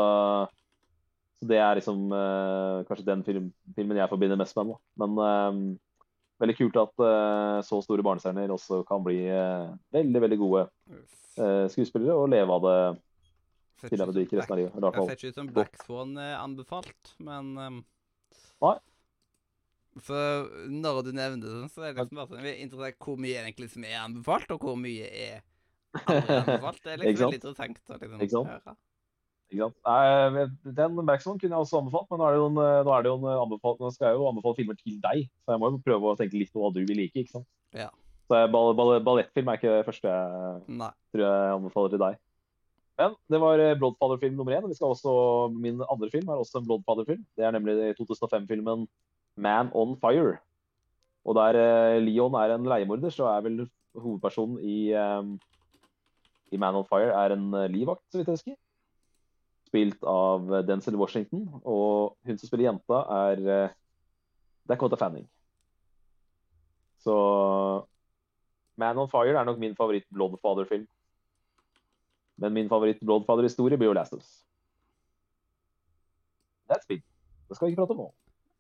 så 1.39 1.47
det 1.47 1.59
er 1.63 1.77
liksom 1.79 2.09
uh, 2.11 2.83
kanskje 2.89 3.07
den 3.07 3.21
film, 3.27 3.51
filmen 3.77 3.99
jeg 3.99 4.11
forbinder 4.11 4.39
mest 4.39 4.57
med. 4.59 4.73
henne. 4.73 4.79
Men 4.99 5.19
uh, 5.23 5.79
veldig 6.39 6.57
kult 6.59 6.81
at 6.81 7.03
uh, 7.03 7.59
så 7.67 7.81
store 7.85 8.05
barnestjerner 8.07 8.55
også 8.55 8.83
kan 8.89 9.03
bli 9.05 9.21
veldig 9.95 10.25
veldig 10.27 10.41
gode 10.41 10.67
skuespillere 11.71 12.17
og 12.19 12.33
leve 12.33 12.51
av 12.51 12.65
det 12.65 12.79
til 13.87 14.01
de 14.03 14.23
ikke 14.25 14.41
resten 14.41 14.55
av 14.55 14.59
livet. 14.59 14.75
Det 14.83 15.05
ser 15.07 15.13
ikke 15.15 15.31
ut 15.31 15.37
som 15.37 15.51
Black 15.55 15.77
Swan 15.85 16.17
er 16.19 16.33
anbefalt, 16.41 17.13
men 17.23 17.53
um, 17.59 17.77
Nei. 18.65 18.75
Så 20.03 20.19
når 20.71 21.01
du 21.07 21.13
nevner 21.15 21.43
det, 21.43 21.71
så 21.73 21.83
er 21.83 21.95
det 21.95 22.05
liksom 22.05 22.19
bare 22.21 22.31
sånn, 22.31 22.43
vi 22.45 22.51
er 22.53 22.61
interessert 22.63 22.99
hvor 23.03 23.19
mye 23.23 23.39
egentlig 23.41 23.71
som 23.73 23.87
er 23.87 23.97
anbefalt, 24.03 24.51
og 24.55 24.67
hvor 24.67 24.77
mye 24.79 25.07
er 25.07 25.41
anbefalt. 26.05 26.83
Det 26.85 26.93
er 26.93 27.01
liksom 27.03 27.25
veldig 27.25 27.41
interessant 27.41 27.81
å 27.91 27.99
liksom, 28.03 28.51
høre. 28.51 28.77
Den 29.49 30.99
Backstone 31.09 31.41
kunne 31.41 31.55
jeg 31.55 31.65
også 31.65 31.79
anbefalt, 31.81 32.09
men 32.11 32.21
nå 32.21 32.27
er 32.29 32.35
det 32.35 32.41
jo 32.43 32.49
en, 32.51 32.59
nå 32.59 32.93
er 32.93 33.05
det 33.05 33.09
jo 33.09 33.17
en 33.17 33.29
anbefalt, 33.47 33.81
nå 33.81 33.89
skal 33.95 34.11
jeg 34.11 34.21
jo 34.21 34.29
anbefale 34.29 34.59
filmer 34.59 34.77
til 34.77 34.99
deg. 35.05 35.25
Så 35.45 35.55
jeg 35.55 35.63
må 35.63 35.71
jo 35.73 35.81
prøve 35.87 36.11
å 36.11 36.19
tenke 36.19 36.37
litt 36.37 36.53
på 36.53 36.61
hva 36.61 36.69
du 36.75 36.83
vil 36.83 37.01
like. 37.01 37.17
ikke 37.17 37.39
sant? 37.39 37.49
Ja. 37.77 37.89
Så 38.29 38.41
ball, 38.53 38.75
ball, 38.77 38.99
Ballettfilm 39.05 39.49
er 39.49 39.57
ikke 39.57 39.73
det 39.73 39.87
første 39.87 40.11
jeg 40.11 40.77
Nei. 40.83 40.91
tror 41.15 41.25
jeg 41.25 41.55
anbefaler 41.55 41.95
til 41.95 42.03
deg. 42.03 42.19
Men 42.99 43.15
det 43.33 43.41
var 43.41 43.63
eh, 43.63 43.77
Bloodfather-film 43.79 44.37
nummer 44.37 44.57
én. 44.57 44.69
Vi 44.69 44.77
skal 44.77 44.93
også, 44.93 45.15
min 45.55 45.81
andre 45.87 46.11
film 46.13 46.29
er 46.29 46.43
også 46.43 46.61
en 46.61 46.69
Bloodfather-film. 46.69 47.25
Det 47.39 47.47
er 47.47 47.55
nemlig 47.55 47.95
2005-filmen 47.97 48.85
Man 49.41 49.73
on 49.73 49.97
Fire. 50.03 50.37
Og 51.25 51.39
der 51.39 51.57
eh, 51.63 51.99
Leon 52.03 52.37
er 52.37 52.57
en 52.57 52.69
leiemorder, 52.69 53.15
så 53.15 53.31
er 53.33 53.47
vel 53.47 53.63
hovedpersonen 53.99 54.59
i, 54.61 54.93
um, 54.93 55.39
i 56.53 56.61
Man 56.61 56.77
on 56.83 56.89
Fire 56.91 57.15
er 57.17 57.33
en 57.39 57.49
livvakt, 57.73 58.05
så 58.11 58.21
vidt 58.21 58.29
jeg 58.29 58.41
husker 58.43 58.59
spilt 59.69 60.05
av 60.09 60.49
Denzil 60.67 60.99
Washington. 60.99 61.47
Og 61.63 62.17
hun 62.27 62.41
som 62.41 62.51
spiller 62.51 62.71
jenta, 62.71 63.05
er 63.29 63.45
eh, 63.55 63.77
Dakota 64.69 64.99
Fanning. 65.01 65.29
Så 67.05 67.15
Man 68.79 68.99
on 68.99 69.11
Fire 69.11 69.39
er 69.39 69.47
nok 69.47 69.59
min 69.59 69.77
favoritt 69.77 70.07
Bloodfather-film. 70.15 70.87
Men 72.39 72.55
min 72.55 72.69
favoritt 72.71 73.01
Bloodfather-historie 73.03 73.79
blir 73.79 73.91
jo 73.91 73.97
Last 73.97 74.15
of 74.15 74.23
Us. 74.23 74.45
That's 76.69 76.87
big. 76.89 77.03
Det 77.49 77.57
skal 77.57 77.67
vi 77.67 77.73
ikke 77.73 77.83
prate 77.83 77.97
om 77.97 78.05
nå. 78.05 78.09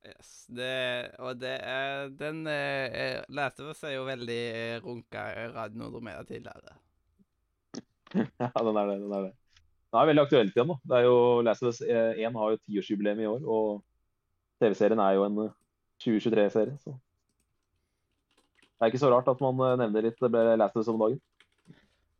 Yes, 0.08 0.46
det, 0.54 1.10
og 1.18 1.40
det 1.40 1.56
er 1.66 2.08
Den 2.16 2.46
eh, 2.46 3.18
Last 3.34 3.60
of 3.60 3.74
Us 3.74 3.82
er 3.84 3.98
jo 3.98 4.06
veldig 4.06 4.42
runka 4.84 5.24
i 5.34 5.48
Radio 5.52 5.82
Nordmedia 5.82 6.22
tidligere. 6.24 6.78
ja, 8.14 8.50
den 8.54 8.76
er 8.76 8.90
det. 8.90 9.00
Den 9.02 9.12
er 9.12 9.28
det. 9.28 9.34
Det 9.88 9.96
er 9.96 10.08
veldig 10.10 10.24
aktuelt 10.26 10.56
igjen. 10.56 10.68
da. 10.68 10.76
Det 10.84 10.96
er 10.98 11.06
jo, 11.06 11.18
Last 11.46 11.64
of 11.64 11.72
Us 11.72 11.80
1 11.80 12.20
eh, 12.20 12.34
har 12.34 12.50
jo 12.52 12.60
tiårsjubileum 12.66 13.22
i 13.22 13.28
år, 13.30 13.44
og 13.48 13.82
TV-serien 14.60 15.00
er 15.00 15.16
jo 15.16 15.24
en 15.24 15.38
2023-serie. 16.04 16.74
Eh, 16.74 16.82
så 16.84 16.96
Det 18.78 18.84
er 18.84 18.92
ikke 18.92 19.00
så 19.02 19.10
rart 19.10 19.30
at 19.32 19.40
man 19.42 19.64
eh, 19.64 19.78
nevner 19.80 20.10
litt 20.10 20.20
Last 20.20 20.76
of 20.76 20.84
Us 20.84 20.92
om 20.92 21.00
dagen. 21.00 21.20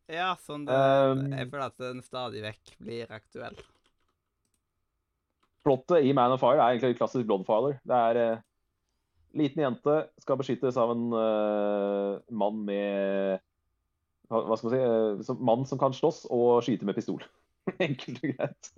Ja, 0.09 0.33
sånn 0.41 0.63
det, 0.65 0.73
um, 0.73 1.27
jeg 1.37 1.51
føler 1.51 1.67
at 1.67 1.81
den 1.83 1.99
stadig 2.01 2.41
vekk 2.41 2.71
blir 2.81 3.11
aktuell. 3.13 3.59
Plottet 5.61 6.07
i 6.07 6.15
Man 6.17 6.33
of 6.33 6.41
Fire 6.41 6.57
er 6.57 6.73
egentlig 6.73 6.97
klassisk 6.97 7.27
Bloodfather. 7.29 7.77
Det 7.85 7.99
er 8.09 8.19
eh, 8.23 8.41
liten 9.37 9.61
jente 9.61 9.99
skal 10.23 10.39
beskyttes 10.39 10.79
av 10.81 10.95
en 10.95 11.05
uh, 11.13 12.17
mann 12.33 12.63
med 12.65 13.45
hva 14.29 14.57
skal 14.57 14.69
man 14.69 14.73
si, 14.73 15.25
som 15.25 15.39
mann 15.45 15.65
som 15.69 15.77
kan 15.81 15.93
slåss 15.93 16.23
og 16.33 16.63
skyte 16.65 16.85
med 16.85 16.97
pistol. 16.97 17.21
Enkelt 17.87 18.23
og 18.23 18.33
greit. 18.33 18.71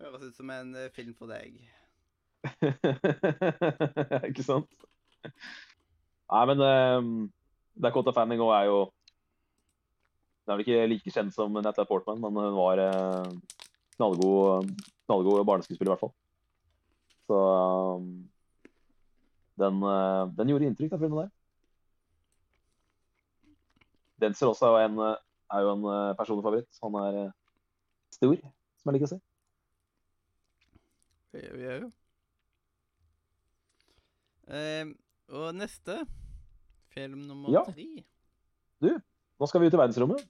Høres 0.00 0.24
ut 0.24 0.36
som 0.38 0.50
en 0.54 0.72
eh, 0.78 0.90
film 0.94 1.14
for 1.18 1.30
deg. 1.30 1.58
Ikke 4.30 4.44
sant? 4.46 4.70
Nei, 6.30 6.44
men 6.48 6.62
um, 6.64 7.10
Dakota 7.76 8.14
Fanning 8.16 8.40
er 8.40 8.68
jo 8.70 8.78
Hun 10.40 10.54
er 10.54 10.56
vel 10.56 10.64
ikke 10.64 10.86
like 10.88 11.12
kjent 11.12 11.34
som 11.34 11.52
Natalie 11.52 11.86
Portman, 11.86 12.22
men 12.22 12.38
hun 12.40 12.56
var 12.56 12.80
uh, 12.80 13.28
knallgod, 13.98 14.70
knallgod 15.06 15.44
barneskuespiller 15.46 15.90
i 15.90 15.92
hvert 15.92 16.02
fall. 16.06 16.14
Så 17.28 17.40
um, 18.00 18.08
den, 19.60 19.82
uh, 19.84 20.24
den 20.38 20.50
gjorde 20.50 20.70
inntrykk, 20.70 20.94
den 20.96 21.02
filmen 21.04 21.20
der. 21.20 21.30
Denzel 24.24 24.50
også 24.50 24.72
er 24.72 24.72
jo 24.72 24.88
en, 24.88 24.98
er 25.54 25.62
jo 25.66 25.76
en 25.76 26.16
personlig 26.18 26.44
favoritt. 26.48 26.80
Han 26.82 26.98
er 27.04 27.20
stor, 28.14 28.36
som 28.80 28.90
jeg 28.90 28.96
liker 28.96 29.08
å 29.08 29.12
si. 29.14 29.20
Vi 31.34 31.44
vi 31.54 31.62
gjør 31.66 31.84
jo. 31.86 31.90
Ehm, 34.50 34.94
og 35.30 35.54
neste 35.54 36.00
film 36.94 37.26
nummer 37.28 37.52
Ja. 37.54 37.64
tre. 37.70 37.86
Nå 39.40 39.46
skal 39.48 39.60
vi 39.60 39.68
ut 39.70 39.74
i 39.74 39.78
verdensrommet. 39.80 40.24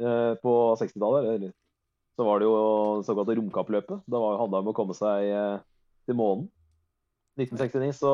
Eh, 0.00 0.34
på 0.42 0.52
60-tallet 0.80 1.28
eller, 1.36 1.52
så 2.16 2.24
var 2.26 2.40
det 2.40 2.46
jo 2.48 2.54
det 2.98 3.06
såkalte 3.06 3.36
romkappløpet. 3.38 4.02
Da 4.10 4.18
handla 4.40 4.58
det 4.58 4.66
om 4.66 4.72
å 4.72 4.74
komme 4.74 4.94
seg 4.96 5.28
eh, 5.30 5.58
til 6.06 6.16
månen. 6.18 6.48
1969 7.38 7.92
så 7.98 8.10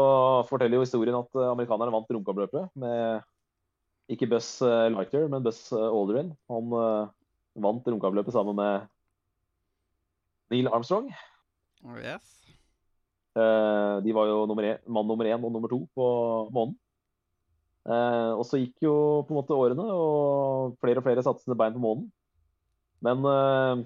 forteller 0.49 0.77
jo 0.81 0.85
historien 0.85 1.17
at 1.17 1.31
eh, 1.37 1.49
amerikanerne 1.53 1.93
vant 1.95 2.09
romkappløpet 2.11 2.71
med 2.75 3.23
ikke 4.11 4.29
Buzz 4.29 4.59
Lighter, 4.91 5.29
men 5.31 5.43
Buzz 5.45 5.71
Aldrin. 5.73 6.33
Han 6.51 6.73
vant 7.59 7.87
romkappløpet 7.87 8.35
sammen 8.35 8.57
med 8.59 8.87
Neil 10.51 10.69
Armstrong. 10.71 11.11
Oh, 11.87 11.97
yes. 11.97 12.41
Uh, 13.39 14.03
de 14.03 14.13
var 14.15 14.27
jo 14.27 14.43
nummer 14.51 14.67
en, 14.67 14.81
mann 14.91 15.07
nummer 15.07 15.29
én 15.31 15.39
og 15.39 15.53
nummer 15.55 15.71
to 15.71 15.85
på 15.95 16.07
månen. 16.55 16.75
Uh, 17.87 18.37
og 18.37 18.43
så 18.45 18.59
gikk 18.61 18.83
jo 18.85 18.95
på 19.25 19.33
en 19.33 19.39
måte 19.39 19.57
årene, 19.57 19.87
og 19.87 20.77
flere 20.83 21.01
og 21.01 21.07
flere 21.07 21.23
satte 21.25 21.45
sine 21.45 21.57
bein 21.59 21.77
på 21.77 21.83
månen. 21.83 22.09
Men 23.01 23.23
uh, 23.25 23.85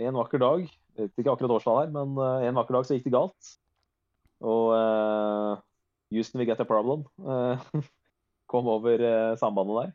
en 0.00 0.20
vakker 0.22 0.40
dag, 0.40 0.64
jeg 0.96 1.08
vet 1.08 1.22
ikke 1.22 1.34
akkurat 1.34 1.56
årstall 1.58 1.82
her, 1.82 1.90
men 1.94 2.14
en 2.46 2.56
vakker 2.56 2.76
dag 2.76 2.86
så 2.86 2.96
gikk 2.96 3.08
det 3.08 3.14
galt. 3.14 3.50
Og 4.40 4.72
Houston, 6.10 6.40
we 6.40 6.46
get 6.48 6.60
a 6.60 6.64
problem. 6.64 7.04
kom 8.50 8.68
over 8.72 9.02
sambandet 9.40 9.76
der. 9.76 9.92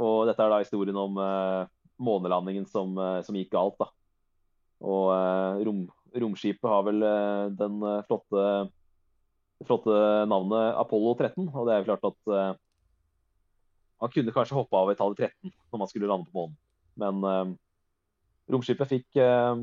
Og 0.00 0.26
dette 0.28 0.42
er 0.44 0.52
da 0.52 0.60
historien 0.62 0.96
om 0.98 1.18
uh, 1.20 1.68
månelandingen 2.00 2.66
som, 2.68 2.94
uh, 2.98 3.20
som 3.26 3.36
gikk 3.36 3.52
galt, 3.54 3.76
da. 3.80 3.90
Og 4.80 5.10
uh, 5.12 5.60
rom, 5.68 5.84
romskipet 6.16 6.68
har 6.72 6.86
vel 6.86 7.04
den 7.58 7.82
flotte, 8.08 8.44
flotte 9.68 9.98
navnet 10.26 10.78
Apollo 10.80 11.14
13. 11.20 11.50
Og 11.52 11.68
det 11.68 11.74
er 11.74 11.82
jo 11.82 11.88
klart 11.92 12.08
at 12.08 12.30
man 14.00 14.10
kunne 14.10 14.32
kanskje 14.34 14.56
hoppe 14.56 14.80
av 14.80 14.90
i 14.90 14.96
tallet 14.98 15.20
13 15.28 15.52
når 15.52 15.82
man 15.82 15.90
skulle 15.90 16.08
lande 16.10 16.26
på 16.32 16.40
månen. 16.40 16.56
Men 16.98 17.54
romskipet 18.50 18.90
fikk 18.90 19.20
uh, 19.20 19.60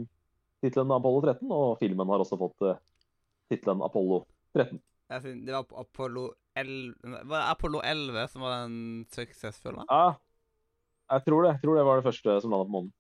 tittelen 0.63 0.93
Apollo 0.95 1.23
13, 1.26 1.52
og 1.52 1.80
filmen 1.82 2.13
har 2.13 2.23
også 2.23 2.39
fått 2.39 2.65
uh, 2.65 2.78
tittelen 3.52 3.84
Apollo 3.86 4.23
13. 4.58 4.80
Det 5.08 5.54
var 5.54 5.63
Apollo 5.80 6.23
11 6.60 7.19
Var 7.30 7.38
det 7.38 7.43
Apollo 7.47 7.82
11 7.86 8.26
som 8.28 8.43
var 8.43 8.58
den 8.65 9.06
suksessfulle? 9.13 9.86
Ja, 9.88 10.17
jeg 11.11 11.23
tror 11.25 11.43
det. 11.45 11.51
Jeg 11.55 11.61
tror 11.63 11.75
det 11.79 11.85
var 11.87 11.99
det 12.01 12.07
første 12.07 12.37
som 12.43 12.51
landet 12.53 12.69
på 12.69 12.75
månen. 12.77 12.93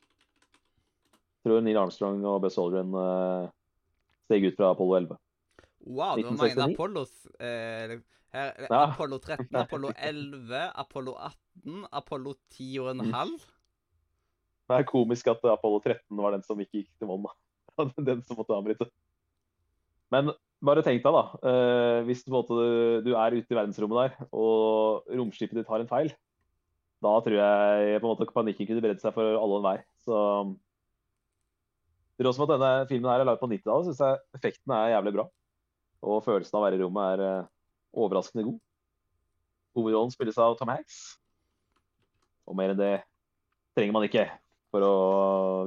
Jeg 1.37 1.49
tror 1.51 1.63
Neil 1.63 1.79
Armstrong 1.79 2.23
og 2.27 2.41
Buzz 2.43 2.57
Aldrin 2.59 2.93
uh, 2.95 3.47
steg 4.27 4.47
ut 4.49 4.57
fra 4.59 4.71
Apollo 4.75 4.97
11. 4.99 5.17
Wow, 5.87 6.15
det 6.17 6.25
var 6.27 6.35
mange 6.41 6.65
Apollos. 6.73 7.11
Eh, 7.39 7.93
her, 8.33 8.49
eh, 8.57 8.67
Ja. 8.67 8.81
Apollo 8.89 9.19
13, 9.23 9.47
Apollo 9.55 9.91
11, 9.95 10.63
Apollo 10.75 11.13
18, 11.29 11.85
Apollo 11.95 12.33
10 12.51 12.79
og 12.83 12.89
en 12.91 13.05
Mm. 13.05 13.13
halv. 13.13 13.45
Det 14.67 14.75
er 14.81 14.83
komisk 14.83 15.27
at 15.31 15.45
Apollo 15.47 15.79
13 15.79 16.17
var 16.19 16.31
den 16.35 16.43
som 16.43 16.59
ikke 16.59 16.81
gikk 16.83 16.89
til 16.99 17.07
månen. 17.07 17.31
Den 18.03 18.21
som 18.25 18.35
måtte 18.35 18.51
avbryte. 18.57 18.89
Men 20.11 20.31
bare 20.65 20.81
tenk 20.83 21.03
deg, 21.03 21.13
da. 21.13 21.23
eh, 21.47 22.03
hvis 22.07 22.23
du, 22.25 22.31
måte, 22.33 22.57
du 23.05 23.11
er 23.13 23.31
ute 23.37 23.47
i 23.53 23.55
verdensrommet 23.55 24.09
der, 24.17 24.27
og 24.33 25.05
romskipet 25.07 25.53
ditt 25.61 25.67
har 25.69 25.79
en 25.79 25.87
feil, 25.87 26.11
da 27.03 27.11
tror 27.21 27.37
jeg 27.37 27.99
på 28.01 28.07
en 28.07 28.11
måte 28.13 28.29
panikken 28.33 28.69
kunne 28.69 28.81
bredd 28.83 29.01
seg 29.03 29.13
for 29.13 29.37
alle 29.37 29.57
og 29.57 29.59
enhver. 29.59 29.83
Så 30.01 30.21
også 32.25 32.41
med 32.41 32.49
at 32.49 32.55
denne 32.55 32.87
filmen 32.89 33.11
her 33.11 33.21
er 33.21 33.29
laget 33.29 33.43
på 33.43 33.49
90-tallet, 33.51 33.91
syns 33.91 34.01
jeg 34.01 34.39
effekten 34.39 34.73
er 34.73 34.95
jævlig 34.95 35.13
bra. 35.19 35.27
Og 36.07 36.23
følelsen 36.25 36.57
av 36.57 36.63
å 36.63 36.65
være 36.65 36.79
i 36.79 36.81
rommet 36.81 37.13
er 37.13 37.23
eh, 37.27 37.49
overraskende 37.97 38.47
god. 38.47 38.57
Hovedrollen 39.77 40.13
spilles 40.13 40.39
av 40.41 40.57
Tom 40.57 40.71
Hanks. 40.73 40.97
Og 42.49 42.57
mer 42.57 42.73
enn 42.73 42.81
det 42.81 42.93
trenger 43.77 43.93
man 43.93 44.07
ikke 44.07 44.25
for 44.73 44.85
å 44.85 44.93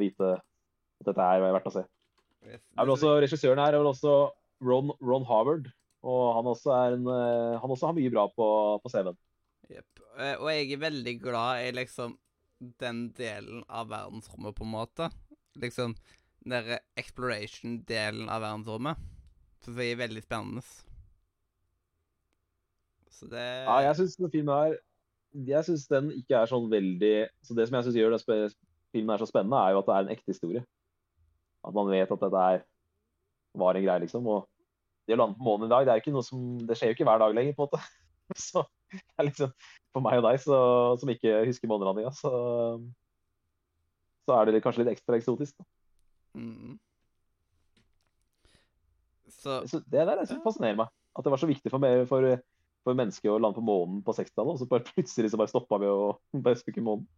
vite 0.01 0.35
at 0.35 1.09
dette 1.09 1.27
er 1.33 1.45
verdt 1.47 1.71
å 1.71 1.75
se. 1.79 1.85
Jeg 2.47 2.59
Er 2.59 2.87
vel 2.87 2.95
også, 2.95 3.15
regissøren 3.23 3.61
her 3.63 3.75
er 3.77 3.83
vel 3.83 3.93
også 3.93 4.15
Ron, 4.65 4.91
Ron 4.99 5.27
Harvard. 5.29 5.71
Og 6.01 6.23
han 6.33 6.47
også, 6.49 6.73
en, 6.95 7.07
eh, 7.13 7.59
han 7.61 7.75
også 7.75 7.91
har 7.91 7.97
mye 7.97 8.13
bra 8.13 8.27
på, 8.33 8.47
på 8.81 8.93
CV-en. 8.93 9.19
Jepp. 9.71 10.05
Eh, 10.21 10.37
Og 10.37 10.51
jeg 10.53 10.73
er 10.75 10.83
veldig 10.85 11.15
glad 11.23 11.65
i 11.65 11.73
liksom 11.77 12.17
den 12.81 13.07
delen 13.17 13.65
av 13.69 13.89
verdensrommet, 13.89 14.55
på 14.57 14.67
en 14.67 14.75
måte. 14.75 15.09
Liksom 15.61 15.95
den 16.45 16.77
exploration-delen 17.01 18.29
av 18.29 18.45
verdensrommet. 18.45 19.01
Så 19.65 19.73
det 19.77 19.91
er 19.91 20.01
veldig 20.01 20.23
spennende. 20.25 20.65
Så 23.11 23.29
det 23.29 23.45
Ja, 23.67 23.81
jeg 23.85 23.97
syns 23.99 24.17
filmen 24.17 24.55
her 24.55 24.77
Jeg 25.47 25.65
syns 25.67 25.83
den 25.91 26.07
ikke 26.17 26.39
er 26.39 26.49
sånn 26.49 26.71
veldig 26.73 27.29
Så 27.45 27.53
det 27.53 27.67
som 27.69 27.77
jeg 27.77 27.85
syns 27.85 27.99
gjør 27.99 28.15
den 28.15 28.55
filmen 28.95 29.13
er 29.13 29.21
så 29.21 29.29
spennende, 29.29 29.59
er 29.61 29.75
jo 29.75 29.83
at 29.83 29.87
det 29.87 29.95
er 29.95 30.07
en 30.07 30.15
ekte 30.17 30.33
historie. 30.33 30.63
At 31.63 31.75
man 31.75 31.91
vet 31.93 32.11
at 32.11 32.25
dette 32.25 32.45
er 32.55 32.65
var 33.55 33.75
en 33.77 33.85
greie, 33.85 34.01
liksom. 34.03 34.27
Og 34.27 34.49
det 35.07 35.15
å 35.15 35.21
lande 35.21 35.39
på 35.39 35.45
månen 35.47 35.69
i 35.69 35.71
dag, 35.71 35.87
det 35.87 35.93
er 35.93 36.03
ikke 36.03 36.15
noe 36.15 36.27
som 36.27 36.59
Det 36.67 36.77
skjer 36.79 36.93
jo 36.93 36.97
ikke 36.97 37.07
hver 37.09 37.21
dag 37.23 37.35
lenger, 37.37 37.55
på 37.55 37.67
en 37.67 37.71
måte. 37.71 37.83
Så 38.49 38.65
det 38.97 39.19
er 39.19 39.29
liksom 39.29 39.55
For 39.91 40.05
meg 40.05 40.21
og 40.21 40.27
deg 40.29 40.39
så, 40.43 40.59
som 41.01 41.11
ikke 41.11 41.41
husker 41.49 41.71
månelandinga, 41.71 42.13
så 42.15 42.31
så 44.31 44.37
er 44.39 44.51
det 44.51 44.63
kanskje 44.63 44.85
litt 44.85 44.95
ekstra 44.95 45.19
eksotisk. 45.19 45.59
Da. 45.59 45.67
mm. 46.39 46.79
Så 49.41 49.61
Så 49.67 49.81
det 49.81 50.07
der 50.07 50.21
jeg 50.21 50.31
synes 50.31 50.45
fascinerer 50.45 50.79
meg. 50.83 50.95
At 51.19 51.27
det 51.27 51.33
var 51.33 51.43
så 51.43 51.49
viktig 51.51 51.71
for, 51.73 51.83
meg, 51.83 52.05
for, 52.07 52.27
for 52.87 52.99
mennesker 52.99 53.33
å 53.33 53.41
lande 53.41 53.59
på 53.59 53.67
månen 53.67 54.03
på 54.07 54.15
60-tallet, 54.15 54.55
og 54.55 54.61
så 54.61 54.69
bare 54.71 54.87
plutselig 54.93 55.33
så 55.33 55.41
bare 55.41 55.51
stoppa 55.51 55.81
vi 55.83 55.91
å 55.91 56.13
besøke 56.47 56.85
månen. 56.85 57.09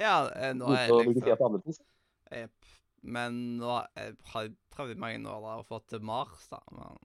Ja, 0.00 0.26
eh, 0.34 0.54
nå 0.56 0.72
er 0.72 0.88
jeg 0.88 1.12
liksom. 1.12 1.84
Jepp. 2.32 2.70
Men 3.02 3.38
nå 3.60 3.76
eh, 3.98 4.14
har 4.32 4.46
jeg 4.46 4.56
prøvd 4.74 4.94
i 4.94 5.00
mange 5.04 5.28
år 5.30 5.42
da, 5.44 5.56
å 5.60 5.66
få 5.68 5.82
til 5.90 6.02
Mars, 6.06 6.48
da. 6.50 6.62
Men 6.74 6.98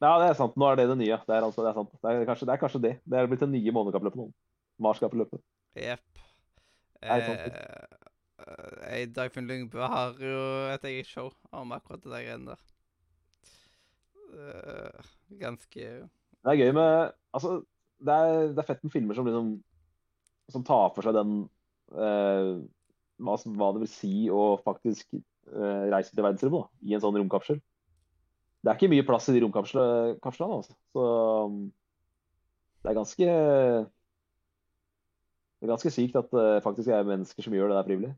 Ja, 0.00 0.14
det 0.16 0.30
er 0.30 0.38
sant. 0.38 0.56
Nå 0.56 0.68
er 0.70 0.80
det 0.80 0.88
det 0.88 0.96
nye. 1.02 1.18
Det 1.26 1.34
er, 1.36 1.44
altså, 1.44 1.64
det 1.64 1.70
er 1.70 1.76
sant. 1.76 1.92
Det 2.00 2.12
er, 2.12 2.24
kanskje, 2.28 2.46
det 2.48 2.54
er 2.54 2.62
kanskje 2.62 2.82
det. 2.86 2.94
Det 3.04 3.18
er 3.18 3.28
blitt 3.28 3.42
det 3.44 3.50
nye 3.52 3.74
månedskappløpet 3.76 4.22
nå. 4.22 4.30
Marskappløpet. 4.80 5.42
jepp. 5.76 6.22
Eh, 7.00 7.28
eh, 8.44 9.04
Dagfinn 9.12 9.48
Lyngbø 9.48 9.84
har 9.88 10.16
jo 10.20 10.40
et 10.72 10.84
eget 10.88 11.08
show 11.08 11.30
om 11.52 11.72
akkurat 11.76 12.02
det 12.04 12.12
der 12.12 12.24
greiene 12.26 12.54
der. 12.54 12.64
Eh, 14.30 15.08
ganske 15.40 15.86
Det 15.90 16.52
er 16.52 16.58
gøy 16.60 16.72
med 16.72 17.12
Altså, 17.34 17.62
det 17.98 18.14
er, 18.14 18.52
det 18.54 18.62
er 18.62 18.68
fett 18.68 18.84
med 18.84 18.92
filmer 18.92 19.14
som 19.14 19.26
liksom 19.26 19.48
Som 20.54 20.64
tar 20.64 20.92
for 20.94 21.02
seg 21.02 21.16
den 21.16 21.32
eh, 21.94 22.52
hva, 23.20 23.34
hva 23.36 23.72
det 23.74 23.82
vil 23.82 23.90
si 23.90 24.14
å 24.32 24.54
faktisk 24.64 25.18
eh, 25.18 25.84
reise 25.92 26.14
til 26.14 26.24
verdensrommet 26.24 26.70
i 26.86 26.94
en 26.96 27.02
sånn 27.02 27.18
romkapsel. 27.18 27.58
Det 28.60 28.68
er 28.68 28.76
ikke 28.76 28.92
mye 28.92 29.06
plass 29.08 29.28
i 29.30 29.34
de 29.36 29.40
romkapslene, 29.44 30.56
altså. 30.56 30.74
Så 30.92 31.04
um, 31.48 31.60
det 32.80 32.90
er 32.90 32.96
ganske 32.96 33.28
Det 35.60 35.68
er 35.68 35.72
ganske 35.72 35.92
sykt 35.92 36.16
at 36.20 36.28
det 36.32 36.62
faktisk 36.64 36.88
er 36.92 37.08
mennesker 37.08 37.44
som 37.44 37.56
gjør 37.56 37.72
det 37.72 37.78
der 37.78 37.88
frivillig. 37.88 38.12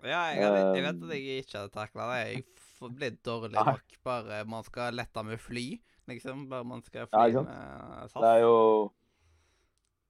Ja, 0.00 0.20
jeg, 0.32 0.46
hadde, 0.46 0.60
jeg 0.78 0.84
vet 0.86 1.02
at 1.04 1.10
jeg 1.12 1.42
ikke 1.42 1.58
hadde 1.58 1.74
takla 1.74 2.06
det. 2.12 2.20
Jeg 2.30 2.94
blir 2.96 3.18
dårlig 3.26 3.52
nok 3.58 3.98
bare 4.06 4.44
man 4.48 4.64
skal 4.64 4.96
lette 4.96 5.24
med 5.26 5.38
fly, 5.38 5.66
liksom. 6.08 6.46
Bare 6.50 6.64
man 6.64 6.82
skal 6.86 7.10
fly 7.10 7.26
ja, 7.34 7.42
med 7.44 8.08
SAS. 8.08 8.16
Det 8.22 8.30
er 8.30 8.40
jo 8.46 8.56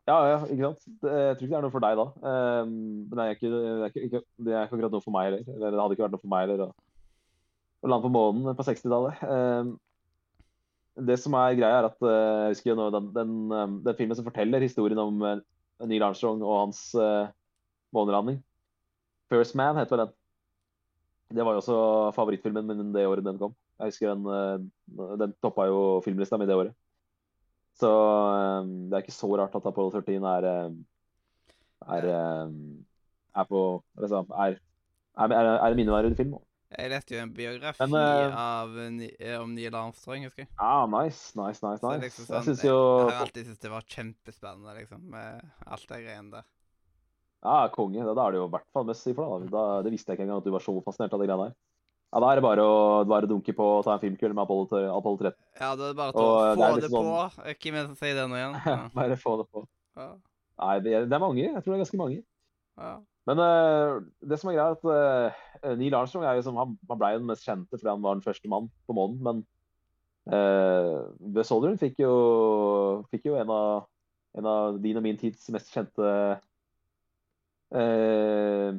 Ja, 0.08 0.18
ja, 0.26 0.38
ikke 0.46 0.68
sant. 0.68 0.86
Jeg 1.02 1.36
tror 1.36 1.44
ikke 1.44 1.50
det 1.50 1.58
er 1.58 1.66
noe 1.66 1.74
for 1.74 1.84
deg 1.84 1.98
da. 1.98 2.06
Um, 2.22 2.70
men 3.08 3.18
det 3.18 3.24
er, 3.24 3.34
ikke, 3.34 3.50
det, 3.50 3.60
er 3.72 4.06
ikke, 4.06 4.22
det 4.36 4.54
er 4.54 4.62
ikke 4.64 4.76
akkurat 4.78 4.94
noe 4.96 5.04
for 5.04 5.16
meg 5.16 5.28
heller. 5.28 5.50
Eller 5.56 5.74
det 5.74 5.82
hadde 5.82 5.96
ikke 5.96 6.06
vært 6.06 6.16
noe 6.16 6.24
for 6.24 6.32
meg 6.32 6.46
heller 6.46 6.64
å, 6.68 6.70
å 7.80 7.90
lande 7.90 8.06
på 8.06 8.12
månen 8.12 8.56
på 8.56 8.66
60-tallet. 8.66 9.22
Um, 9.24 9.72
det 11.00 11.16
som 11.22 11.36
er 11.38 11.56
greia, 11.56 11.80
er 11.80 11.88
at 11.88 12.04
eh, 12.04 12.40
jeg 12.44 12.54
husker 12.54 12.70
jo 12.72 12.76
nå, 12.76 12.88
den, 12.92 13.06
den, 13.14 13.34
eh, 13.56 13.74
den 13.86 13.96
filmen 13.96 14.18
som 14.18 14.26
forteller 14.26 14.60
historien 14.60 15.00
om 15.00 15.22
eh, 15.24 15.38
Neil 15.88 16.04
Armstrong 16.04 16.42
og 16.44 16.58
hans 16.58 16.80
månelanding. 17.94 18.42
First 19.32 19.56
Man 19.56 19.78
heter 19.78 19.96
vel 19.96 20.02
den. 20.04 20.12
Det 21.38 21.46
var 21.46 21.54
jo 21.54 21.62
også 21.62 21.78
favorittfilmen 22.16 22.66
min 22.66 22.92
det 22.92 23.06
året 23.06 23.24
den 23.24 23.38
kom. 23.40 23.54
Jeg 23.78 23.94
husker 23.94 24.12
den, 24.12 24.26
eh, 24.28 25.16
den 25.22 25.34
toppa 25.40 25.68
jo 25.70 26.00
filmlista 26.04 26.36
mi 26.36 26.48
det 26.50 26.58
året. 26.58 26.74
Så 27.80 27.90
eh, 27.90 28.70
det 28.90 28.96
er 28.96 29.04
ikke 29.04 29.16
så 29.16 29.30
rart 29.38 29.54
at 29.56 29.68
Apollo 29.70 29.94
13 30.02 30.26
er 30.34 30.48
eh, 30.50 30.70
er, 31.96 32.08
eh, 32.12 32.50
er 33.40 33.48
på 33.48 33.62
er, 33.96 34.58
er, 35.16 35.32
er, 35.32 35.70
en 35.70 35.76
minneverdig 35.78 36.16
film. 36.18 36.34
Jeg 36.70 36.90
leste 36.92 37.16
jo 37.16 37.20
en 37.24 37.32
biografi 37.34 37.86
Men, 37.90 37.96
uh, 37.98 38.36
av, 38.38 38.76
eh, 38.78 39.34
om 39.40 39.50
Neil 39.56 39.74
Armstrong, 39.74 40.22
husker 40.28 40.44
jeg. 40.44 40.50
Ja, 40.54 40.86
nice, 40.86 41.32
nice, 41.34 41.58
nice. 41.64 41.82
Nice. 41.82 42.04
liksom 42.04 42.28
Jeg 42.28 42.30
sånn, 42.30 42.46
syns 42.46 42.62
jo 42.62 42.76
Jeg 42.78 43.16
har 43.16 43.24
alltid 43.24 43.48
syntes 43.48 43.64
det 43.64 43.72
var 43.72 43.88
kjempespennende, 43.96 44.76
liksom, 44.78 45.02
med 45.10 45.50
alt 45.66 45.88
det 45.90 46.02
greiene 46.04 46.36
der. 46.36 46.46
Ja, 47.40 47.56
konge. 47.74 48.04
Da, 48.04 48.14
da 48.14 48.28
er 48.28 48.36
det 48.36 48.40
jo 48.42 48.46
i 48.46 48.52
hvert 48.52 48.68
fall 48.76 48.86
mest 48.86 49.02
si 49.02 49.16
for 49.16 49.40
deg. 49.40 49.50
Det 49.84 49.92
visste 49.96 50.12
jeg 50.12 50.20
ikke 50.20 50.28
engang 50.28 50.44
at 50.44 50.46
du 50.46 50.54
var 50.54 50.62
så 50.62 50.76
fascinert 50.84 51.16
av 51.16 51.22
de 51.22 51.26
greiene 51.26 51.48
der. 51.48 51.58
Ja, 52.10 52.20
Da 52.20 52.30
er 52.30 52.40
det 52.40 52.42
bare 52.44 52.64
å, 52.66 52.78
bare 53.06 53.28
dunke 53.30 53.54
på 53.54 53.66
og 53.76 53.84
ta 53.86 53.94
en 53.94 54.02
filmkveld 54.02 54.34
med 54.34 54.42
Apollo, 54.42 54.80
Apollo 54.96 55.20
13. 55.22 55.36
Ja, 55.60 55.68
da 55.78 55.84
er 55.84 55.92
det 55.92 55.98
bare 56.00 56.14
Og, 56.14 56.26
å 56.26 56.40
eh, 56.42 56.54
få 56.54 56.62
det 56.62 56.70
liksom 56.80 56.96
det, 56.96 57.04
på. 57.06 57.44
Eh, 57.44 57.58
Hvem 57.62 57.76
er 57.76 57.80
det 57.80 57.86
som 57.86 58.00
sier 58.00 58.18
det 58.18 58.26
nå 58.30 58.40
igjen? 58.40 58.58
Ja. 58.74 58.80
Bare 58.94 59.18
få 59.20 59.36
det 59.40 59.46
på. 59.50 59.62
Ja. 59.98 60.08
Nei, 60.60 60.74
det 60.84 60.94
er, 60.94 61.06
det 61.08 61.16
er 61.16 61.22
mange. 61.22 61.44
Jeg 61.46 61.62
tror 61.62 61.70
det 61.72 61.78
er 61.78 61.84
ganske 61.84 62.00
mange. 62.00 62.18
Ja. 62.80 62.96
Men 63.28 63.40
uh, 63.44 64.00
det 64.26 64.38
som 64.40 64.50
er 64.50 64.56
greia, 64.56 64.72
er 64.72 64.76
at 64.78 64.84
uh, 65.62 65.74
Neil 65.78 65.94
Armstrong 65.94 66.24
er 66.26 66.38
liksom, 66.38 66.56
han, 66.58 66.74
han 66.88 67.00
ble 67.00 67.10
den 67.18 67.28
mest 67.28 67.44
kjente 67.46 67.76
fordi 67.76 67.92
han 67.92 68.04
var 68.04 68.16
den 68.16 68.24
første 68.24 68.50
mann 68.50 68.70
på 68.88 68.96
månen. 68.96 69.20
Men 69.26 69.42
uh, 70.32 71.06
Buzz 71.36 71.52
Aldrin 71.54 71.78
fikk 71.80 72.00
jo, 72.02 72.14
fikk 73.12 73.28
jo 73.30 73.36
en, 73.38 73.52
av, 73.54 73.86
en 74.40 74.50
av 74.50 74.80
din 74.82 74.98
og 74.98 75.04
min 75.06 75.20
tids 75.20 75.46
mest 75.54 75.70
kjente 75.74 76.10
uh, 77.76 78.70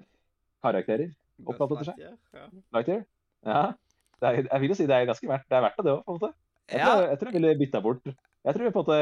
karakterer. 0.66 1.14
Oppkalt 1.46 1.78
etter 1.78 1.94
seg. 1.94 2.04
Ja. 2.36 2.46
Lightyear. 2.76 3.06
Ja. 3.48 3.64
Det 4.22 4.30
er, 4.30 4.44
jeg 4.46 4.62
vil 4.62 4.74
jo 4.74 4.78
si 4.78 4.86
det 4.90 4.98
er 4.98 5.08
ganske 5.10 5.30
verdt 5.30 5.48
det, 5.50 5.58
er 5.58 5.64
verdt 5.66 5.80
det, 5.82 5.94
òg, 5.96 6.04
på 6.06 6.14
en 6.14 6.20
måte. 6.20 6.36
Jeg, 6.70 6.82
ja. 6.82 6.90
tror, 6.90 7.08
jeg 7.08 7.18
tror 7.20 7.32
jeg 7.32 7.40
ville 7.40 7.60
bytta 7.60 7.80
bort 7.84 8.06
Jeg 8.08 8.54
tror 8.56 8.70
på 8.70 8.70
en 8.70 8.86
måte 8.86 8.98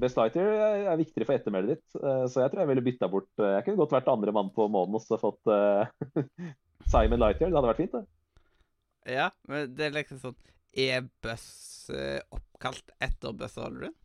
Best 0.00 0.18
Lightyear 0.18 0.50
er, 0.52 0.82
er 0.92 1.00
viktigere 1.00 1.28
for 1.28 1.38
ettermælet 1.38 1.78
ditt, 1.78 1.96
eh, 1.96 2.24
så 2.28 2.42
jeg 2.42 2.52
tror 2.52 2.64
jeg 2.64 2.70
ville 2.72 2.84
bytta 2.84 3.08
bort 3.08 3.30
eh, 3.40 3.54
Jeg 3.56 3.64
kunne 3.66 3.80
godt 3.80 3.94
vært 3.96 4.10
andre 4.12 4.34
mann 4.36 4.50
på 4.52 4.66
månen 4.68 4.98
og 4.98 5.04
så 5.04 5.16
fått 5.20 5.48
eh, 5.48 5.88
Simon 6.92 7.22
Lightyear. 7.22 7.48
Det 7.48 7.56
hadde 7.56 7.70
vært 7.70 7.80
fint, 7.80 7.96
det. 7.96 8.04
ja, 9.16 9.30
men 9.48 9.72
det 9.72 9.86
er 9.86 9.96
liksom 9.96 10.20
sånn 10.20 10.36
Er 10.76 11.06
eh, 11.06 12.20
oppkalt 12.36 12.92
etter 13.00 13.32
Buzz 13.38 13.56
Aldrin? 13.60 13.96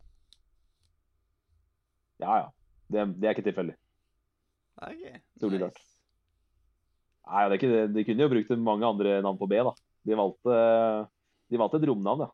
Ja, 2.20 2.40
ja. 2.44 2.48
Det, 2.90 3.06
det 3.20 3.28
er 3.28 3.36
ikke 3.36 3.46
tilfeldig. 3.46 3.76
OK. 4.80 5.04
Solidart. 5.40 5.76
Nice. 5.76 5.86
Nei, 7.30 7.44
det 7.44 7.54
er 7.54 7.60
ikke 7.60 7.70
det. 7.70 7.82
De 7.94 8.04
kunne 8.08 8.24
jo 8.24 8.32
brukt 8.32 8.52
mange 8.58 8.88
andre 8.88 9.20
navn 9.22 9.38
på 9.38 9.48
B, 9.50 9.60
da. 9.62 9.72
De 10.08 10.16
valgte, 10.18 10.56
de 11.52 11.60
valgte 11.60 11.78
et 11.78 11.86
romnavn, 11.90 12.24
ja. 12.24 12.32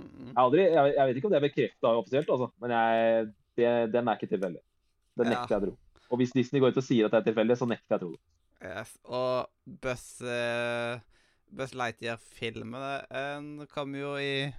Jeg, 0.00 0.34
aldri, 0.42 0.66
jeg, 0.66 0.94
jeg 0.96 1.08
vet 1.08 1.20
ikke 1.20 1.28
om 1.28 1.34
det 1.34 1.38
er 1.40 1.46
bekrefta 1.48 1.94
offisielt, 2.00 2.30
altså. 2.34 2.48
men 2.62 2.74
jeg, 2.76 3.30
det, 3.60 3.70
den 3.92 4.08
er 4.08 4.18
ikke 4.20 4.30
tilfeldig. 4.34 4.62
Den 5.20 5.28
Ja. 5.28 5.32
nekter 5.36 5.54
jeg 5.56 5.62
å 5.62 5.64
tro. 5.66 5.78
Og 6.12 6.20
hvis 6.20 6.34
Disney 6.36 6.60
går 6.60 6.74
ut 6.74 6.80
og 6.82 6.84
sier 6.84 7.08
at 7.08 7.14
det 7.14 7.22
er 7.22 7.28
tilfeldig, 7.30 7.56
så 7.60 7.68
nekter 7.68 7.94
jeg 7.94 8.00
å 8.00 8.04
tro 8.04 8.12
det. 8.12 8.22
Yes. 8.62 8.92
Og 9.04 9.80
Buzz 9.82 10.04
uh, 10.22 11.00
Buzz 11.52 11.74
Lightyear-filmen 11.76 12.84
eh, 13.10 13.66
kom 13.72 13.96
jo 13.98 14.14
i 14.20 14.52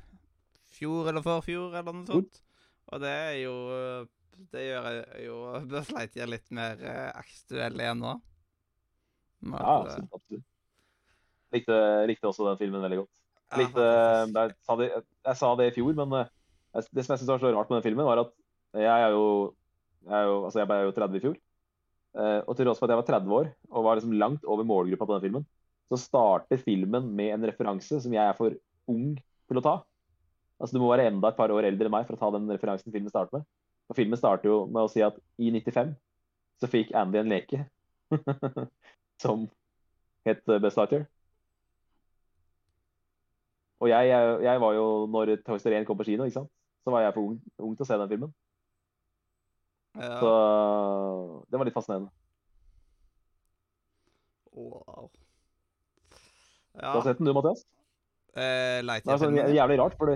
fjor 0.74 1.10
eller 1.10 1.24
forfjor, 1.26 1.74
eller 1.80 1.96
noe 1.96 2.06
sånt. 2.10 2.42
Og 2.92 3.02
det 3.02 3.10
er 3.10 3.38
jo 3.46 3.56
Det 4.52 4.66
gjør 4.66 4.88
jo 5.24 5.38
Buzz 5.72 5.90
Lightyear 5.94 6.30
litt 6.30 6.52
mer 6.54 6.82
eh, 6.82 7.10
aktuell 7.16 7.80
igjen 7.80 8.02
nå. 8.04 8.14
Ja, 9.44 9.64
absolutt. 9.80 10.14
absolutt. 10.14 10.46
Likte, 11.54 11.78
likte 12.10 12.30
også 12.30 12.48
den 12.48 12.62
filmen 12.62 12.82
veldig 12.82 13.04
godt. 13.04 13.23
Ja, 13.54 13.60
Likte, 13.62 13.88
jeg, 14.34 14.56
sa 14.66 14.78
det, 14.80 14.90
jeg 15.30 15.40
sa 15.40 15.50
det 15.60 15.70
i 15.70 15.76
fjor, 15.76 15.96
men 16.00 16.16
eh, 16.20 16.86
det 16.90 17.06
som 17.06 17.14
jeg 17.14 17.22
syns 17.22 17.32
var 17.32 17.42
så 17.44 17.54
rart 17.54 17.72
med 17.72 17.80
den 17.80 17.88
filmen, 17.88 18.08
var 18.08 18.24
at 18.26 18.34
jeg 18.82 19.08
er 19.08 19.14
jo, 19.14 19.26
jeg 20.10 20.18
er 20.18 20.30
jo 20.30 20.38
Altså, 20.44 20.60
jeg 20.62 20.70
ble 20.72 20.80
jo 20.82 20.96
30 20.98 21.20
i 21.20 21.24
fjor. 21.24 21.36
Eh, 22.14 22.40
og 22.46 22.58
til 22.58 22.68
tross 22.68 22.82
for 22.82 22.88
at 22.90 22.94
jeg 22.94 23.02
var 23.02 23.10
30 23.10 23.36
år 23.40 23.50
og 23.72 23.86
var 23.88 23.98
liksom 23.98 24.18
langt 24.22 24.44
over 24.46 24.68
målgruppa 24.70 25.08
på 25.08 25.16
den 25.16 25.26
filmen, 25.28 25.46
så 25.90 26.00
starter 26.02 26.62
filmen 26.62 27.10
med 27.18 27.34
en 27.36 27.48
referanse 27.50 28.02
som 28.02 28.14
jeg 28.14 28.24
er 28.26 28.38
for 28.38 28.56
ung 28.90 29.16
til 29.50 29.60
å 29.60 29.66
ta. 29.66 29.76
Altså, 30.60 30.78
Du 30.78 30.82
må 30.84 30.92
være 30.92 31.10
enda 31.10 31.30
et 31.30 31.40
par 31.40 31.54
år 31.54 31.70
eldre 31.70 31.90
enn 31.90 31.96
meg 31.96 32.08
for 32.08 32.18
å 32.18 32.22
ta 32.22 32.32
den 32.36 32.50
referansen 32.52 32.94
filmen 32.94 33.12
starter 33.14 33.40
med. 33.40 33.48
Og 33.90 33.98
Filmen 33.98 34.20
starter 34.20 34.50
jo 34.50 34.60
med 34.70 34.86
å 34.86 34.92
si 34.92 35.04
at 35.06 35.18
i 35.38 35.52
95 35.52 35.94
så 36.62 36.70
fikk 36.72 36.94
Andy 36.96 37.20
en 37.20 37.32
leke 37.34 37.66
som 39.24 39.48
het 40.28 40.46
eh, 40.48 40.62
Best 40.64 40.80
Lightyear. 40.80 41.08
Og 43.84 43.90
jeg, 43.92 44.08
jeg, 44.08 44.38
jeg 44.48 44.62
var 44.64 44.74
jo, 44.78 44.84
når 45.12 45.34
Toy 45.44 45.60
Story 45.60 45.76
1 45.82 45.86
kom 45.90 45.98
på 46.00 46.06
kino, 46.08 46.28
så 46.32 46.46
var 46.92 47.04
jeg 47.04 47.14
for 47.16 47.28
ung, 47.28 47.38
ung 47.60 47.74
til 47.76 47.84
å 47.84 47.88
se 47.90 47.98
den 48.00 48.12
filmen. 48.12 48.32
ja. 50.00 50.14
Så 50.22 50.30
det 51.52 51.60
var 51.60 51.68
litt 51.68 51.76
fascinerende. 51.76 52.10
Wow. 54.54 55.10
Du 56.74 56.86
har 56.86 56.96
Ja. 56.96 57.02
sett 57.06 57.18
den 57.20 57.26
du, 57.28 57.34
Mathias? 57.34 57.66
Eh, 58.36 58.82
Det 58.82 59.06
er 59.06 59.18
sånn 59.22 59.36
jævlig 59.36 59.80
rart, 59.80 59.98
fordi 59.98 60.16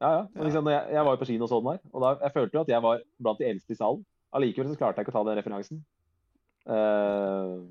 Ja, 0.00 0.10
ja. 0.16 0.26
Ja. 0.34 0.42
liksom, 0.44 0.66
jeg, 0.68 0.92
jeg 0.92 1.04
var 1.04 1.12
jo 1.14 1.20
på 1.20 1.26
kino 1.28 1.44
og 1.44 1.48
så 1.50 1.60
den 1.60 1.70
her, 1.72 1.80
og 1.92 2.00
da, 2.02 2.10
jeg 2.24 2.32
følte 2.32 2.54
jo 2.56 2.60
at 2.64 2.68
jeg 2.68 2.82
var 2.82 3.00
blant 3.20 3.38
de 3.38 3.44
eldste 3.50 3.72
i 3.72 3.76
salen. 3.76 4.04
Allikevel 4.32 4.70
så 4.72 4.78
klarte 4.80 4.96
jeg 5.00 5.06
ikke 5.06 5.12
å 5.12 5.18
ta 5.18 5.24
den 5.28 5.38
referansen. 5.40 5.84
Uh, 6.64 7.68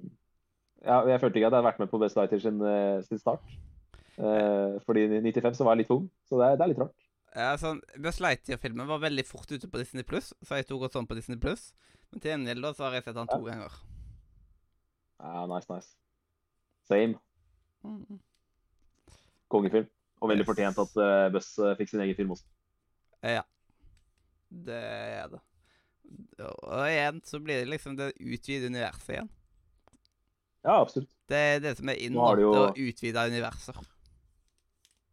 ja, 0.85 1.01
jeg 1.09 1.19
følte 1.21 1.39
ikke 1.39 1.47
at 1.49 1.53
jeg 1.53 1.57
hadde 1.57 1.63
vært 1.69 1.79
med 1.79 1.89
på 1.89 1.99
Best 2.01 2.17
Lighter 2.17 2.39
sin, 2.39 2.61
eh, 2.61 3.01
sin 3.01 3.17
start. 3.17 3.41
Eh, 4.19 4.79
fordi 4.83 5.05
i 5.07 5.21
95 5.23 5.55
så 5.55 5.63
var 5.67 5.75
jeg 5.77 5.85
litt 5.85 5.93
ung, 5.95 6.09
så 6.27 6.39
det 6.41 6.49
det 6.59 6.65
er 6.65 6.71
litt 6.73 6.81
rart. 6.83 6.95
Ja, 7.35 7.51
sånn, 7.61 7.79
Buzz 8.01 8.17
Lightyear-filmen 8.19 8.87
var 8.89 8.99
veldig 8.99 9.23
fort 9.29 9.51
ute 9.53 9.67
på 9.69 9.77
Disney 9.79 10.03
Pluss, 10.03 10.33
så 10.43 10.57
jeg 10.59 10.65
tok 10.67 10.81
også 10.87 10.97
sånn 10.99 11.07
på 11.07 11.15
Disney 11.15 11.37
Pluss. 11.39 11.69
Men 12.11 12.19
til 12.23 12.31
gjengjeld 12.33 12.65
da, 12.65 12.71
så 12.73 12.87
har 12.87 12.97
jeg 12.97 13.05
sett 13.05 13.19
han 13.21 13.29
to 13.29 13.37
ganger. 13.45 13.75
Ja, 15.21 15.45
nice, 15.51 15.69
nice. 15.69 15.91
Same. 16.89 17.19
Mm. 17.85 18.19
Kongefilm. 19.49 19.87
Og 20.19 20.29
veldig 20.33 20.43
Yes. 20.43 20.49
fortjent 20.49 20.79
at 20.83 20.97
uh, 20.99 21.29
Buss 21.31 21.51
eh, 21.59 21.75
fikk 21.79 21.89
sin 21.93 22.01
egen 22.03 22.15
film 22.17 22.33
også. 22.35 22.43
Ja. 23.23 23.43
Det 24.49 24.75
er 24.75 25.29
det. 25.31 25.39
Og 26.41 26.81
igjen 26.89 27.21
så 27.23 27.39
blir 27.39 27.61
det 27.61 27.69
liksom 27.69 27.95
det 27.95 28.09
utvidede 28.19 28.67
universet 28.73 29.13
igjen. 29.15 29.29
Ja, 30.65 30.81
absolutt. 30.81 31.11
Det 31.29 31.37
er 31.37 31.59
det 31.63 31.77
som 31.77 31.87
er 31.93 32.01
inn 32.03 32.17
jo- 32.17 32.51
å 32.51 32.65
utvide 32.75 33.27
universer. 33.31 33.77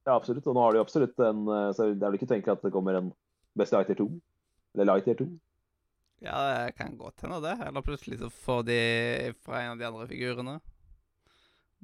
Ja, 0.06 0.14
absolutt. 0.14 0.46
Og 0.46 0.54
nå 0.54 0.62
har 0.62 0.76
de 0.76 0.82
absolutt 0.84 1.18
en 1.18 1.48
eh, 1.50 1.72
Så 1.74 1.88
det 1.90 1.98
er 1.98 2.12
vel 2.12 2.20
ikke 2.20 2.30
tenkelig 2.30 2.54
at 2.54 2.62
det 2.62 2.72
kommer 2.74 2.98
en 2.98 3.10
Best 3.58 3.74
Lighter 3.74 3.98
2? 3.98 4.06
Eller 4.76 4.88
Lighter 4.92 5.18
2? 5.18 5.26
Ja, 6.24 6.36
det 6.46 6.76
kan 6.78 6.94
godt 6.96 7.24
hende 7.24 7.40
det. 7.44 7.56
Eller 7.66 7.84
plutselig 7.84 8.20
så 8.20 8.30
får 8.30 8.62
de 8.68 8.78
fra 9.44 9.62
en 9.62 9.74
av 9.74 9.80
de 9.80 9.88
andre 9.88 10.06
figurene. 10.08 10.54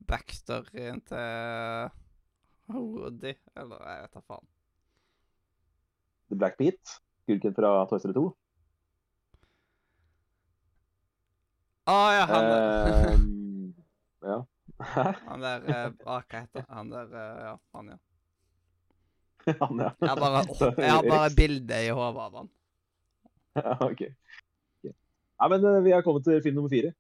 Backstoryen 0.08 1.02
til 1.08 1.90
Woody, 2.72 3.34
eller 3.58 3.82
jeg 3.90 4.04
vet 4.04 4.14
da 4.16 4.22
faen. 4.24 4.46
The 6.30 6.38
Black 6.38 6.56
Beat? 6.60 6.94
Skurken 7.22 7.54
fra 7.58 7.74
Toy 7.90 8.00
Story 8.00 8.16
2? 8.16 8.24
Å 11.92 11.98
ja, 12.14 12.24
han 12.30 12.48
der. 12.48 13.12
Um, 13.18 13.74
ja. 14.22 14.38
Han 15.28 15.42
der 15.42 15.64
eh, 15.66 15.88
Hva 16.02 16.20
heter 16.30 16.64
han? 16.68 16.76
Han 16.76 16.90
der 16.90 17.12
eh, 17.14 17.40
Ja, 17.44 17.52
han, 17.74 17.90
ja. 17.92 17.98
Han, 19.62 19.80
ja. 19.80 19.90
Jeg 20.00 20.08
har 20.08 20.20
bare, 20.20 20.42
jeg 20.86 20.92
har 20.92 21.06
bare 21.08 21.30
bildet 21.36 21.86
i 21.86 21.94
hodet 21.94 22.26
av 22.26 22.36
han. 22.40 22.50
Ja, 23.58 23.76
OK. 23.90 24.02
Ok. 24.02 24.92
Ja, 25.42 25.48
men 25.50 25.64
eh, 25.66 25.80
vi 25.84 25.94
har 25.94 26.04
kommet 26.06 26.24
til 26.26 26.42
film 26.44 26.60
nummer 26.60 26.72
fire. 26.72 26.92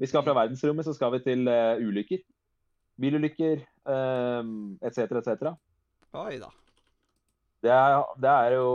Vi 0.00 0.08
skal 0.08 0.24
fra 0.24 0.36
verdensrommet, 0.36 0.86
så 0.86 0.94
skal 0.96 1.12
vi 1.12 1.20
til 1.26 1.48
uh, 1.48 1.76
ulykker. 1.76 2.22
Bilulykker 3.00 3.60
um, 3.84 4.78
etc., 4.80 5.04
Et 5.04 5.44
Oi 6.20 6.38
da. 6.40 6.48
Det 7.60 7.70
er, 7.70 7.98
det 8.16 8.30
er 8.30 8.54
jo 8.56 8.70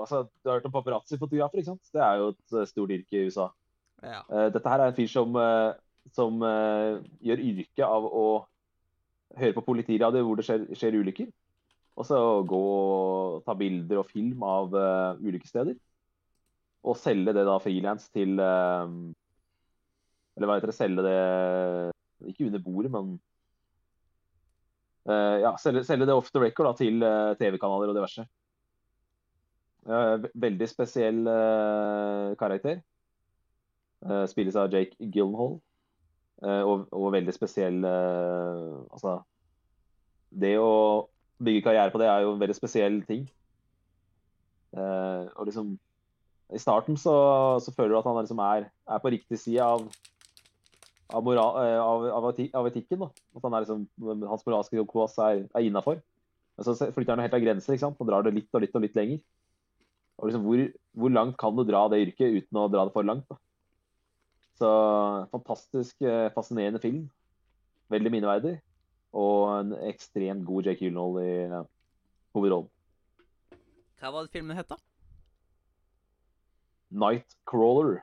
altså, 0.00 0.22
Du 0.22 0.48
har 0.48 0.56
hørt 0.56 0.64
om 0.64 0.72
paparazzi-fotografer, 0.72 1.60
ikke 1.60 1.68
sant? 1.68 1.92
Det 1.92 2.00
er 2.00 2.14
jo 2.22 2.30
et 2.32 2.56
eh, 2.56 2.66
stort 2.66 2.94
yrke 2.96 3.18
i 3.18 3.26
USA. 3.28 3.50
Ja. 4.02 4.22
Uh, 4.32 4.48
dette 4.54 4.72
her 4.72 4.80
er 4.80 4.88
en 4.88 4.96
fyr 4.96 5.12
som, 5.12 5.36
som 6.16 6.40
gjør 7.20 7.44
yrke 7.44 7.84
av 7.84 8.08
å 8.08 8.24
høre 9.36 9.54
på 9.54 9.66
politiradio 9.68 10.24
hvor 10.24 10.40
det 10.40 10.48
skjer, 10.48 10.64
skjer 10.72 10.96
ulykker. 10.96 11.28
Og 12.00 12.06
så 12.08 12.18
gå 12.48 12.60
og 12.64 13.42
ta 13.44 13.54
bilder 13.58 14.00
og 14.00 14.08
film 14.08 14.42
av 14.46 14.72
ulike 14.72 15.34
ulykkessteder. 15.34 15.76
Og 16.88 16.96
selge 16.96 17.34
det 17.36 17.44
da 17.44 17.58
frilans 17.60 18.06
til 18.08 18.40
uh, 18.40 18.88
Eller 20.36 20.48
hva 20.48 20.56
heter 20.56 20.72
det? 20.72 20.76
Selge 20.78 21.04
det 21.04 22.30
Ikke 22.30 22.46
under 22.48 22.62
bordet, 22.64 22.92
men 22.94 23.10
uh, 25.10 25.36
ja, 25.44 25.52
selge, 25.60 25.84
selge 25.84 26.08
det 26.08 26.16
off 26.16 26.32
the 26.32 26.40
record 26.40 26.70
da, 26.70 26.76
til 26.80 27.04
TV-kanaler 27.40 27.92
og 27.92 27.98
diverse. 28.00 28.24
Veldig 30.40 30.68
spesiell 30.68 31.24
karakter. 32.40 32.82
Spilles 34.28 34.56
av 34.56 34.72
Jake 34.72 34.96
Gyllenhaal. 35.00 35.56
Eh, 36.40 36.62
og, 36.64 36.86
og 36.96 37.10
veldig 37.12 37.32
spesiell 37.36 37.82
Altså 37.84 39.18
Det 40.32 40.54
å 40.56 41.09
bygge 41.44 41.64
karriere 41.64 41.92
på 41.92 42.00
det 42.00 42.08
er 42.10 42.24
jo 42.24 42.34
en 42.34 42.42
veldig 42.42 42.56
spesiell 42.56 43.00
ting. 43.08 43.24
Eh, 44.76 45.24
og 45.34 45.48
liksom 45.48 45.72
I 46.54 46.58
starten 46.60 46.98
så, 46.98 47.14
så 47.62 47.72
føler 47.74 47.94
du 47.94 47.98
at 48.00 48.08
han 48.10 48.20
liksom 48.20 48.42
er, 48.44 48.68
er 48.70 49.02
på 49.02 49.12
riktig 49.14 49.38
side 49.38 49.64
av 49.64 49.86
av, 51.10 51.24
moral, 51.24 51.58
eh, 51.64 51.80
av, 51.80 52.06
av, 52.14 52.28
av 52.60 52.70
etikken. 52.70 53.04
da. 53.04 53.10
At 53.36 53.46
han 53.46 53.56
er 53.56 53.66
liksom, 53.66 53.84
Hans 54.30 54.46
moralske 54.46 54.84
kompass 54.84 55.18
er, 55.22 55.44
er 55.50 55.66
innafor. 55.66 56.00
Men 56.58 56.66
så 56.66 56.76
flytter 56.78 57.14
han 57.14 57.24
helt 57.24 57.36
av 57.36 57.44
grenser 57.44 57.74
ikke 57.74 57.86
sant? 57.86 58.00
og 58.00 58.10
drar 58.10 58.26
det 58.26 58.34
litt 58.36 58.50
og 58.54 58.64
litt 58.64 58.74
og 58.76 58.84
litt 58.84 58.98
lenger. 58.98 59.22
Og 60.20 60.28
liksom, 60.28 60.44
hvor, 60.46 60.64
hvor 61.02 61.14
langt 61.14 61.38
kan 61.40 61.56
du 61.56 61.64
dra 61.66 61.86
det 61.90 62.02
yrket 62.06 62.42
uten 62.42 62.60
å 62.60 62.68
dra 62.72 62.86
det 62.86 62.94
for 62.96 63.06
langt? 63.06 63.26
da? 63.30 63.40
Så 64.60 64.70
fantastisk 65.32 66.04
eh, 66.04 66.28
fascinerende 66.34 66.82
film. 66.82 67.06
Veldig 67.90 68.12
minneverdig. 68.12 68.58
Og 69.16 69.48
en 69.58 69.72
ekstremt 69.88 70.44
god 70.46 70.68
Jake 70.68 70.84
Gyllenhaal 70.84 71.18
i 71.22 71.30
ja, 71.50 71.62
hovedrollen. 72.36 72.70
Hva 74.00 74.12
var 74.14 74.24
det 74.26 74.32
filmen 74.32 74.56
het, 74.56 74.70
da? 74.70 74.78
Nightcrawler 76.90 78.00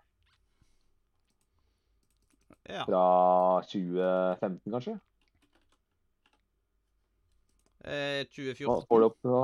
Ja. 2.67 2.83
fra 2.83 3.61
2015, 3.63 4.71
kanskje? 4.71 4.97
Eh, 7.87 8.25
2014. 8.27 8.83
får 8.89 8.99
du 8.99 9.05
opp 9.05 9.17
da, 9.23 9.43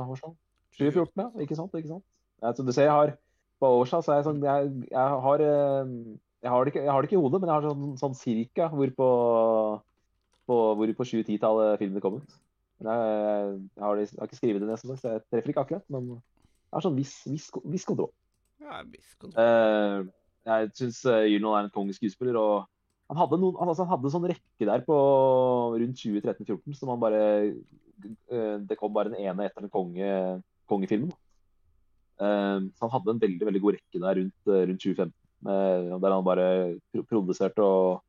2014, 0.76 1.22
ja. 1.22 1.30
Ikke 1.40 1.56
sant? 1.56 1.72
ikke 1.74 1.88
sant? 1.88 2.04
Ja, 2.42 2.52
som 2.52 2.66
du 2.66 2.72
ser, 2.72 2.90
jeg 2.90 2.92
har 2.92 3.14
på 3.62 3.70
årstall 3.80 4.02
så 4.04 4.18
jeg 4.18 4.26
sånn 4.26 4.42
Jeg, 4.44 4.72
jeg 4.90 5.22
har 5.24 5.40
eh, 5.40 5.92
jeg 6.44 6.52
har, 6.52 6.64
det 6.64 6.74
ikke, 6.74 6.82
jeg 6.84 6.92
har 6.92 7.00
det 7.00 7.08
ikke 7.08 7.16
i 7.16 7.22
hodet, 7.24 7.40
men 7.40 7.48
jeg 7.48 7.54
har 7.56 7.66
sånn, 7.70 7.92
sånn 7.96 8.16
cirka 8.18 8.66
hvor 8.68 8.90
på, 8.98 9.06
på, 10.48 10.58
hvor 10.78 10.92
på 10.98 11.06
2010-tallet 11.10 11.78
filmene 11.80 12.02
kom 12.04 12.18
ut. 12.20 12.36
Jeg, 12.84 13.54
jeg, 13.76 13.84
har 13.84 14.02
ikke 14.26 14.38
skrevet 14.40 14.64
det 14.64 14.68
ned, 14.68 14.82
så 14.82 15.14
jeg 15.14 15.24
treffer 15.30 15.54
ikke 15.54 15.64
akkurat. 15.64 15.86
Men 15.92 16.12
jeg 16.16 16.76
har 16.76 16.84
sånn 16.84 16.98
viss, 16.98 17.16
viss, 17.30 17.48
viss 17.70 17.88
kontroll. 17.88 18.12
Ja, 18.62 18.82
viss 18.88 19.16
kontroll. 19.16 19.40
Eh, 19.40 20.12
jeg 20.44 20.72
syns 20.76 21.00
Gyllenhaal 21.06 21.62
er 21.62 21.68
en 21.68 21.74
kongeskuespiller. 21.74 22.36
og 22.40 22.68
han 23.10 23.20
hadde, 23.20 23.38
noen, 23.40 23.56
altså, 23.60 23.84
han 23.84 23.92
hadde 23.92 24.12
sånn 24.12 24.28
rekke 24.30 24.68
der 24.68 24.84
på 24.86 24.96
rundt 25.76 26.00
2013-2014 26.00 26.78
som 26.78 26.92
han 26.94 27.02
bare 27.02 27.20
eh, 27.44 28.56
Det 28.64 28.78
kom 28.80 28.94
bare 28.94 29.12
den 29.12 29.20
ene 29.28 29.48
etter 29.48 29.64
den 29.64 29.72
konge, 29.72 30.08
kongefilmen. 30.70 31.12
Eh, 32.24 32.58
så 32.72 32.86
han 32.86 32.94
hadde 32.94 33.14
en 33.14 33.20
veldig 33.26 33.50
veldig 33.50 33.62
god 33.64 33.76
rekke 33.76 34.02
der 34.06 34.20
rundt, 34.20 34.40
eh, 34.48 34.64
rundt 34.70 34.84
2015, 34.86 35.14
eh, 35.44 36.00
der 36.00 36.16
han 36.16 36.26
bare 36.26 36.48
produserte 37.10 37.64
og 37.64 38.02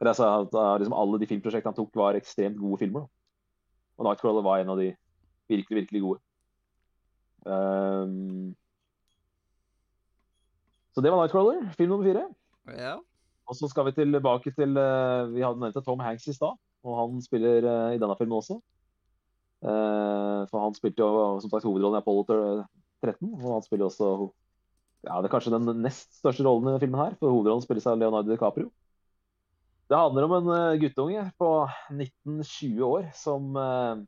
eller, 0.00 0.16
sa 0.16 0.30
at, 0.40 0.54
uh, 0.56 0.78
liksom 0.80 0.96
Alle 0.96 1.20
de 1.20 1.28
filmprosjektene 1.28 1.74
han 1.74 1.76
tok, 1.76 1.92
var 1.96 2.18
ekstremt 2.18 2.58
gode 2.60 2.80
filmer. 2.80 3.04
Da. 3.04 3.08
Og 4.00 4.06
'Nightcrawler' 4.06 4.46
var 4.46 4.58
en 4.58 4.72
av 4.72 4.80
de 4.80 4.88
virkelig, 5.48 5.82
virkelig 5.82 6.00
gode. 6.02 6.20
Um, 7.44 8.56
så 10.94 11.00
det 11.04 11.12
var 11.12 11.20
'Nightcrawler', 11.20 11.74
film 11.76 11.90
nummer 11.90 12.08
fire. 12.08 12.26
Ja. 12.78 12.96
Og 13.50 13.56
så 13.58 13.68
skal 13.68 13.88
vi 13.88 13.96
tilbake 13.96 14.52
til 14.54 14.76
eh, 14.78 15.30
Vi 15.34 15.42
hadde 15.42 15.58
nevnt 15.58 15.84
Tom 15.84 16.00
Hanks 16.00 16.28
i 16.30 16.36
stad, 16.36 16.58
og 16.86 16.98
han 17.00 17.22
spiller 17.22 17.66
eh, 17.66 17.94
i 17.96 17.98
denne 17.98 18.14
filmen 18.18 18.38
også. 18.38 18.60
Eh, 19.66 20.42
for 20.50 20.62
han 20.62 20.76
spilte 20.76 21.02
jo 21.02 21.40
som 21.42 21.50
sagt 21.50 21.66
hovedrollen 21.66 21.98
i 21.98 22.02
Apollo 22.04 22.22
13, 23.02 23.34
og 23.34 23.48
han 23.56 23.66
spiller 23.66 23.88
også 23.90 24.30
ja, 25.00 25.16
det 25.16 25.30
er 25.30 25.32
kanskje 25.32 25.56
den 25.56 25.82
nest 25.82 26.12
største 26.20 26.44
rollen 26.44 26.68
i 26.68 26.70
denne 26.70 26.82
filmen 26.82 27.00
her, 27.00 27.16
for 27.18 27.32
hovedrollen 27.32 27.64
spilles 27.64 27.88
av 27.88 27.98
Leonardo 27.98 28.30
DiCaprio. 28.30 28.68
Det 29.90 29.98
handler 29.98 30.26
om 30.28 30.32
en 30.36 30.48
eh, 30.54 30.78
guttunge 30.84 31.22
på 31.40 31.50
19-20 31.90 32.82
år 32.86 33.10
som 33.18 33.56
eh, 33.58 34.02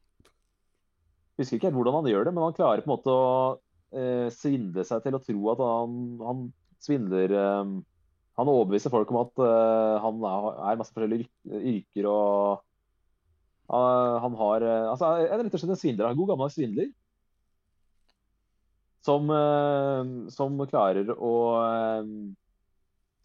Husker 1.40 1.56
ikke 1.56 1.70
helt 1.70 1.78
hvordan 1.80 1.96
han 1.96 2.08
gjør 2.10 2.28
det, 2.28 2.32
men 2.36 2.44
han 2.44 2.54
klarer 2.54 2.84
på 2.84 2.86
en 2.86 2.92
måte 2.92 3.10
å 3.10 3.30
eh, 3.98 4.28
svindle 4.30 4.84
seg 4.86 5.02
til 5.02 5.16
å 5.18 5.22
tro 5.24 5.48
at 5.50 5.62
han, 5.64 5.96
han 6.22 6.44
svindler 6.84 7.34
eh, 7.34 7.72
Han 8.38 8.52
overbeviser 8.52 8.94
folk 8.94 9.10
om 9.10 9.24
at 9.24 9.42
eh, 9.42 9.96
han 10.04 10.22
er, 10.22 10.78
masse 10.78 10.94
forskjellige 10.94 11.64
yrker 11.72 12.06
og 12.12 12.62
eh, 13.72 14.18
han 14.22 14.38
har 14.38 14.66
eh, 14.68 14.90
Altså 14.92 15.10
er 15.18 15.34
rett 15.42 15.56
og 15.56 15.64
slett 15.64 15.74
en 15.74 15.80
svindler. 15.82 16.12
En 16.12 16.20
god 16.20 16.30
gammel 16.34 16.52
svindler. 16.54 16.92
Som, 19.02 19.26
som 20.30 20.60
klarer 20.70 21.08
å 21.10 21.30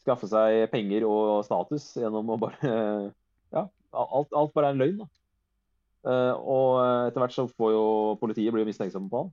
skaffe 0.08 0.32
seg 0.32 0.66
penger 0.72 1.06
og 1.08 1.44
status 1.46 1.92
gjennom 2.00 2.34
å 2.34 2.42
bare 2.42 2.74
Ja, 3.56 3.68
alt, 3.92 4.34
alt 4.36 4.52
bare 4.56 4.72
er 4.72 4.76
en 4.76 4.82
løgn. 4.82 4.98
da. 5.04 5.08
Eh, 6.08 6.34
og 6.40 6.80
etter 7.10 7.24
hvert 7.24 7.36
så 7.36 7.48
får 7.52 7.74
jo 7.74 7.86
politiet 8.22 8.54
blir 8.56 8.68
mistenksomme 8.68 9.12
på 9.12 9.24
han. 9.24 9.32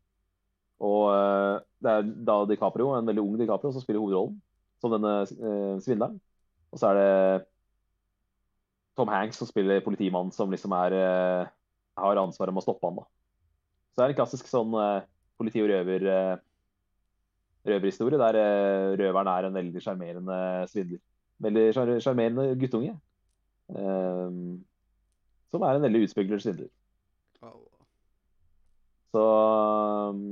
Og 0.84 1.02
eh, 1.12 1.56
det 1.84 1.92
er 1.92 2.12
da 2.26 2.38
DiCaprio, 2.50 2.92
en 2.96 3.08
veldig 3.08 3.24
ung 3.24 3.34
DiCaprio, 3.38 3.72
som 3.74 3.84
spiller 3.84 4.02
hovedrollen 4.02 4.38
som 4.82 4.92
denne 4.92 5.12
eh, 5.24 5.74
svindleren. 5.84 6.18
Og 6.74 6.80
så 6.80 6.90
er 6.90 6.98
det 6.98 7.10
Tom 8.98 9.10
Hanks 9.10 9.38
som 9.40 9.48
spiller 9.50 9.82
politimannen 9.84 10.34
som 10.34 10.50
liksom 10.50 10.74
er 10.76 10.94
har 11.94 12.18
ansvaret 12.18 12.54
med 12.54 12.62
å 12.62 12.66
stoppe 12.66 12.88
han. 12.88 12.98
da. 12.98 13.06
Så 13.94 14.00
det 14.00 14.04
er 14.04 14.12
en 14.12 14.18
klassisk 14.18 14.50
sånn 14.50 14.74
politi- 15.38 15.62
og 15.62 15.70
røver 15.70 16.06
røverhistorie 17.64 18.20
der 18.20 18.38
eh, 18.40 18.94
røveren 19.00 19.30
er 19.32 19.48
en 19.48 19.58
veldig 19.58 19.82
sjarmerende 19.82 20.38
svindler. 20.70 21.02
Veldig 21.44 21.66
sjar- 21.76 22.00
sjarmerende 22.04 22.48
guttunge. 22.60 22.94
Eh, 23.74 24.40
som 25.54 25.62
er 25.62 25.78
en 25.78 25.86
veldig 25.86 26.02
utspekulert 26.06 26.44
svindler. 26.44 26.70
Au. 27.42 27.60
Så 29.14 29.22
um, 30.10 30.22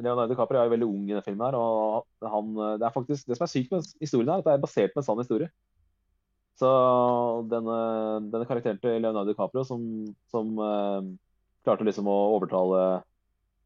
Leonardo 0.00 0.30
DiCaprio 0.32 0.62
er 0.62 0.64
jo 0.64 0.72
veldig 0.72 0.88
ung 0.88 1.02
i 1.04 1.12
denne 1.12 1.24
filmen. 1.26 1.44
her, 1.44 1.58
og 1.58 2.06
han, 2.24 2.54
Det 2.80 2.86
er 2.86 2.94
faktisk, 2.94 3.26
det 3.28 3.36
som 3.36 3.44
er 3.44 3.52
sykt 3.52 3.74
med 3.74 3.92
historien, 4.00 4.30
her, 4.32 4.40
at 4.40 4.48
det 4.48 4.54
er 4.54 4.64
basert 4.64 4.94
på 4.94 5.02
en 5.02 5.04
sann 5.04 5.20
historie. 5.20 5.50
Så 6.56 6.70
denne, 7.50 7.76
denne 8.32 8.46
karakteren 8.48 8.80
til 8.80 9.00
Leonardo 9.02 9.32
DiCaprio 9.32 9.64
som, 9.68 9.84
som 10.32 10.56
uh, 10.60 11.04
klarte 11.64 11.84
liksom 11.84 12.08
å 12.08 12.18
overtale 12.36 13.02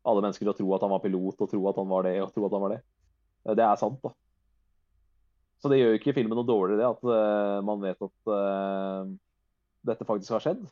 alle 0.06 0.22
mennesker 0.22 0.46
til 0.46 0.52
å 0.52 0.56
tro 0.56 0.74
at 0.76 0.84
han 0.86 0.92
var 0.94 1.02
pilot, 1.02 1.40
og 1.42 1.50
tro 1.50 1.62
at 1.70 1.80
han 1.80 1.90
var 1.90 2.06
det, 2.06 2.14
og 2.22 2.32
tro 2.34 2.46
at 2.46 2.54
han 2.54 2.62
var 2.62 2.74
det, 2.76 2.80
eh, 2.80 2.95
det 3.54 3.62
er 3.62 3.78
sant. 3.78 3.98
da. 4.02 4.12
Så 5.62 5.70
det 5.72 5.78
gjør 5.80 5.94
jo 5.94 6.00
ikke 6.00 6.14
filmen 6.16 6.36
noe 6.36 6.46
dårligere, 6.46 6.80
det 6.80 6.88
at 6.88 7.04
uh, 7.08 7.64
man 7.64 7.82
vet 7.82 8.02
at 8.02 8.30
uh, 8.30 9.06
dette 9.86 10.06
faktisk 10.08 10.34
har 10.36 10.44
skjedd. 10.44 10.64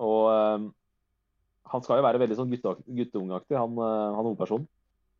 Og 0.00 0.20
uh, 0.30 0.68
han 1.70 1.84
skal 1.84 2.00
jo 2.00 2.06
være 2.06 2.22
veldig 2.22 2.38
sånn 2.38 2.54
gutteungaktig, 2.54 3.58
han, 3.58 3.76
han 3.78 4.24
hovedpersonen. 4.24 4.68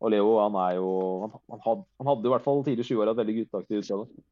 Og 0.01 0.09
Leo 0.09 0.31
han 0.41 0.55
er 0.57 0.79
jo 0.79 0.87
Han, 1.21 1.33
han, 1.53 1.59
had, 1.61 1.81
han 2.01 2.07
hadde 2.09 2.25
jo 2.25 2.31
i 2.31 2.33
hvert 2.33 2.43
fall 2.47 2.63
tidlig 2.65 2.87
i 2.87 2.89
20-åra 2.89 3.13
et 3.13 3.19
veldig 3.19 3.35
gutteaktig 3.37 3.81
utseende. 3.83 4.23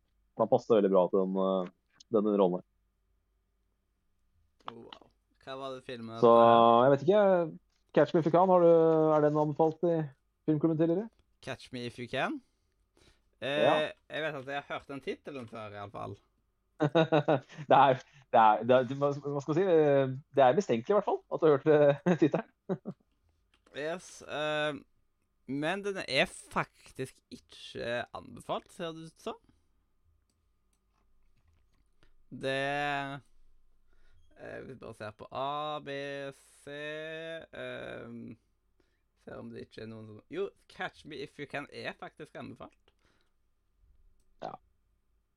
Han 0.41 0.49
passet 0.49 0.73
veldig 0.73 0.89
bra 0.89 1.03
til 1.11 1.21
den, 1.21 1.69
denne 2.15 2.33
rollen. 2.41 2.65
Wow. 4.73 5.05
Hva 5.45 5.59
var 5.59 5.75
det 5.75 5.85
filmen 5.85 6.17
Så 6.23 6.33
jeg 6.33 6.95
vet 6.95 7.05
ikke. 7.05 7.21
Catch 7.99 8.15
me 8.15 8.23
if 8.23 8.27
you 8.27 8.33
can, 8.33 8.49
har 8.49 8.65
du, 8.65 8.73
er 9.13 9.23
den 9.27 9.39
anbefalt 9.45 9.85
i 9.85 9.95
filmklubben 10.49 10.81
tidligere? 10.81 11.07
Catch 11.41 11.71
Me 11.71 11.85
If 11.85 11.99
You 11.99 12.07
Can? 12.07 12.41
Eh, 13.41 13.61
Ja. 13.63 13.73
Jeg 14.09 14.23
vet 14.23 14.35
at 14.35 14.47
jeg 14.47 14.61
har 14.61 14.73
hørt 14.73 14.87
den 14.87 15.01
tittelen 15.01 15.47
før, 15.47 15.69
iallfall. 15.71 16.17
det 17.69 17.75
er, 17.75 17.99
det 18.31 18.39
er, 18.39 18.63
det 18.63 18.75
er 18.75 19.11
skal 19.15 19.31
man 19.35 19.41
si? 19.57 19.65
Det 20.35 20.43
er 20.43 20.55
mistenkelig, 20.55 20.89
i 20.89 20.97
hvert 20.97 21.07
fall, 21.07 21.19
at 21.33 21.41
du 21.41 21.47
har 21.47 21.57
hørt 21.57 22.19
tittelen. 22.21 22.95
Yes. 23.77 24.21
eh, 24.21 24.73
men 25.49 25.83
den 25.85 25.97
er 26.07 26.25
faktisk 26.51 27.15
ikke 27.31 28.03
anbefalt, 28.13 28.71
ser 28.71 28.91
det 28.93 29.09
ut 29.09 29.21
som. 29.23 29.37
Det 32.29 33.19
eh, 34.39 34.67
Vi 34.67 34.75
bare 34.75 34.93
ser 34.93 35.11
på 35.17 35.27
A, 35.31 35.79
B, 35.81 35.89
C 36.35 36.69
um, 38.05 38.37
Ser 39.23 39.39
om 39.41 39.49
det 39.49 39.65
ikke 39.65 39.81
er 39.81 39.89
noen 39.89 40.05
som 40.11 40.19
Jo, 40.29 40.45
Catch 40.69 41.07
Me 41.09 41.17
If 41.25 41.39
You 41.41 41.47
Can 41.49 41.65
er 41.73 41.97
faktisk 41.97 42.35
anbefalt. 42.37 42.88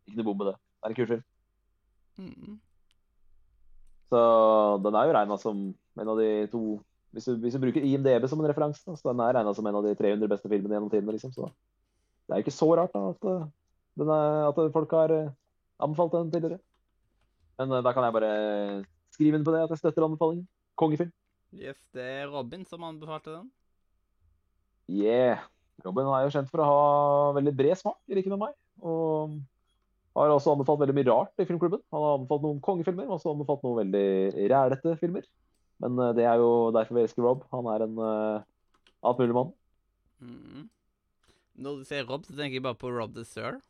Ikke 0.09 0.19
noe 0.19 0.29
bom 0.29 0.39
med 0.41 0.51
det. 0.51 0.57
Det 0.59 0.87
er 0.87 0.93
en 0.93 0.99
kul 0.99 1.11
film. 1.11 1.25
Mhm. 2.19 2.61
Så 4.13 4.23
den 4.85 4.97
er 4.99 5.07
jo 5.09 5.13
regna 5.17 5.37
som 5.41 5.61
en 5.73 6.09
av 6.09 6.19
de 6.19 6.47
to 6.53 6.81
Hvis 7.13 7.27
du, 7.29 7.37
hvis 7.37 7.53
du 7.53 7.61
bruker 7.61 7.85
IMDb 7.85 8.25
som 8.29 8.41
en 8.41 8.49
referanse, 8.49 8.81
så 8.81 9.11
den 9.11 9.21
er 9.21 9.35
regna 9.37 9.53
som 9.53 9.67
en 9.67 9.75
av 9.77 9.85
de 9.85 9.91
300 9.95 10.29
beste 10.33 10.49
filmene 10.49 10.73
gjennom 10.73 10.89
tidene. 10.89 11.13
Liksom, 11.13 11.29
så 11.29 11.51
det 12.25 12.33
er 12.33 12.39
jo 12.41 12.45
ikke 12.47 12.55
så 12.57 12.69
rart 12.73 12.95
da, 12.95 13.03
at, 13.11 13.27
eh, 13.29 13.43
den 14.01 14.09
er, 14.09 14.49
at 14.49 14.73
folk 14.73 14.95
har 14.97 15.13
eh, 15.13 15.29
anbefalt 15.77 16.15
den 16.15 16.31
tidligere. 16.33 16.59
Men 17.59 17.69
eh, 17.77 17.83
da 17.85 17.93
kan 17.93 18.07
jeg 18.07 18.17
bare 18.17 18.31
skrive 19.13 19.37
inn 19.37 19.45
på 19.45 19.53
det 19.53 19.61
at 19.61 19.75
jeg 19.75 19.83
støtter 19.83 20.07
anbefalingen. 20.07 20.49
Kongefilm. 20.81 21.13
Yes, 21.53 21.85
det 21.93 22.01
er 22.01 22.33
Robin 22.33 22.65
som 22.65 22.89
anbefalte 22.89 23.37
den. 23.37 23.53
Yeah. 24.89 25.45
Robin 25.85 26.09
er 26.09 26.25
jo 26.25 26.33
kjent 26.33 26.49
for 26.49 26.65
å 26.65 26.71
ha 26.71 27.33
veldig 27.37 27.53
bred 27.61 27.77
smak, 27.77 28.01
i 28.09 28.17
likhet 28.17 28.33
med 28.33 28.47
meg. 28.47 28.57
Og 28.83 29.39
har 30.17 30.35
også 30.35 30.53
anbefalt 30.53 30.83
veldig 30.83 30.97
mye 30.99 31.09
rart 31.09 31.41
i 31.41 31.47
filmklubben. 31.49 31.81
Han 31.95 32.05
har 32.05 32.19
anbefalt 32.19 32.45
noen 32.45 32.61
kongefilmer, 32.65 33.09
og 33.09 33.17
også 33.17 33.33
anbefalt 33.33 33.65
noen 33.65 33.81
veldig 33.81 34.07
rælete 34.53 34.97
filmer. 35.01 35.25
Men 35.83 35.99
eh, 35.99 36.15
det 36.19 36.27
er 36.29 36.43
jo 36.43 36.71
derfor 36.75 36.99
vi 36.99 37.05
elsker 37.07 37.25
Rob. 37.25 37.47
Han 37.55 37.69
er 37.73 37.87
en 37.87 37.97
uh, 37.99 38.45
alt 39.09 39.23
mulig 39.23 39.37
mann. 39.39 39.53
Mm. 40.23 40.69
Når 41.63 41.81
du 41.81 41.89
sier 41.89 42.07
Rob, 42.09 42.27
så 42.27 42.37
tenker 42.37 42.59
jeg 42.59 42.67
bare 42.67 42.79
på 42.79 42.93
Rob 42.93 43.17
the 43.17 43.25
Sir. 43.29 43.61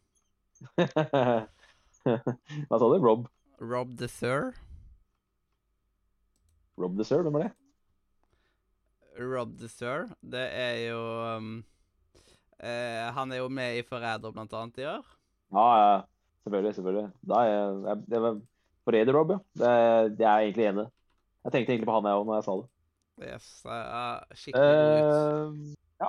Hva 2.03 2.79
sa 2.79 2.91
du? 2.91 2.99
Rob? 3.03 3.27
Rob 3.63 3.97
the 3.99 4.09
Sir. 4.11 4.53
Rob 6.79 6.97
the 6.99 7.07
Sir, 7.07 7.23
hvem 7.23 7.39
er 7.39 7.49
det? 7.49 7.53
Rob 9.21 9.59
the 9.61 9.69
Sir, 9.69 10.09
det 10.25 10.47
er 10.57 10.77
jo 10.89 11.01
um, 11.37 11.51
eh, 12.63 13.11
Han 13.17 13.33
er 13.33 13.43
jo 13.43 13.49
med 13.49 13.79
i 13.79 13.85
Forræder, 13.87 14.33
blant 14.33 14.53
annet, 14.53 14.79
i 14.79 14.87
år. 14.87 15.05
Ja, 15.53 15.69
ja. 15.83 16.01
Selvfølgelig. 16.45 16.75
selvfølgelig. 16.75 17.11
Da 17.29 17.35
er 17.35 17.53
jeg, 17.53 17.83
jeg, 17.87 18.05
det 18.11 18.23
var 18.23 18.41
Forræder 18.85 19.19
Rob, 19.19 19.31
ja. 19.31 19.39
Det, 19.55 20.19
det 20.19 20.27
er 20.27 20.39
jeg 20.39 20.49
egentlig 20.49 20.67
enig 20.69 20.87
i. 20.87 20.91
Jeg 21.45 21.53
tenkte 21.53 21.73
egentlig 21.73 21.91
på 21.91 21.95
han 21.99 22.07
jeg 22.07 22.19
òg 22.19 22.27
når 22.27 22.39
jeg 22.39 22.47
sa 22.47 22.57
det. 22.61 22.69
Yes, 23.23 23.47
uh, 23.69 24.23
skikkelig 24.35 24.67
god 24.73 24.91
ut. 24.99 25.13
Eh, 25.13 26.03
ja. 26.03 26.09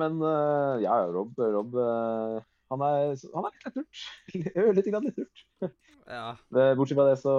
Men 0.00 0.20
uh, 0.20 0.76
ja, 0.82 0.96
Rob, 1.12 1.32
Rob 1.38 1.74
uh, 1.74 2.40
han, 2.72 2.82
er, 2.82 3.14
han 3.36 3.46
er 3.46 3.52
litt 3.54 3.66
lettlurt. 3.68 4.06
litt 4.80 4.94
lettlurt. 4.94 5.44
Ja. 6.06 6.36
Bortsett 6.78 6.94
fra 6.94 7.08
det 7.08 7.16
så 7.18 7.32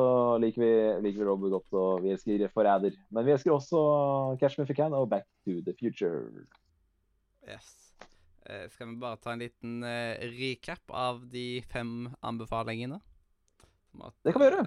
liker 0.43 0.59
vi, 0.59 0.71
liker 1.05 1.21
vi 1.21 1.27
Rob 1.29 1.45
godt, 1.53 1.69
og 1.71 2.01
vi 2.03 2.09
elsker 2.11 2.49
Forræder. 2.51 2.97
Men 3.15 3.23
vi 3.23 3.31
elsker 3.31 3.53
også 3.53 3.79
Catch 4.41 4.59
Me 4.59 4.65
If 4.65 4.73
You 4.73 4.75
Can 4.75 4.95
og 4.97 5.07
Back 5.13 5.23
to 5.47 5.61
the 5.63 5.71
Future. 5.79 6.25
Yes. 7.47 7.67
Eh, 8.47 8.65
skal 8.71 8.89
vi 8.91 8.99
bare 9.01 9.19
ta 9.19 9.33
en 9.33 9.41
liten 9.43 9.83
eh, 9.83 10.23
recap 10.37 10.91
av 10.91 11.21
de 11.31 11.61
fem 11.71 12.09
anbefalingene? 12.23 12.99
At- 14.01 14.15
Det 14.23 14.33
kan 14.33 14.41
vi 14.43 14.49
gjøre. 14.49 14.65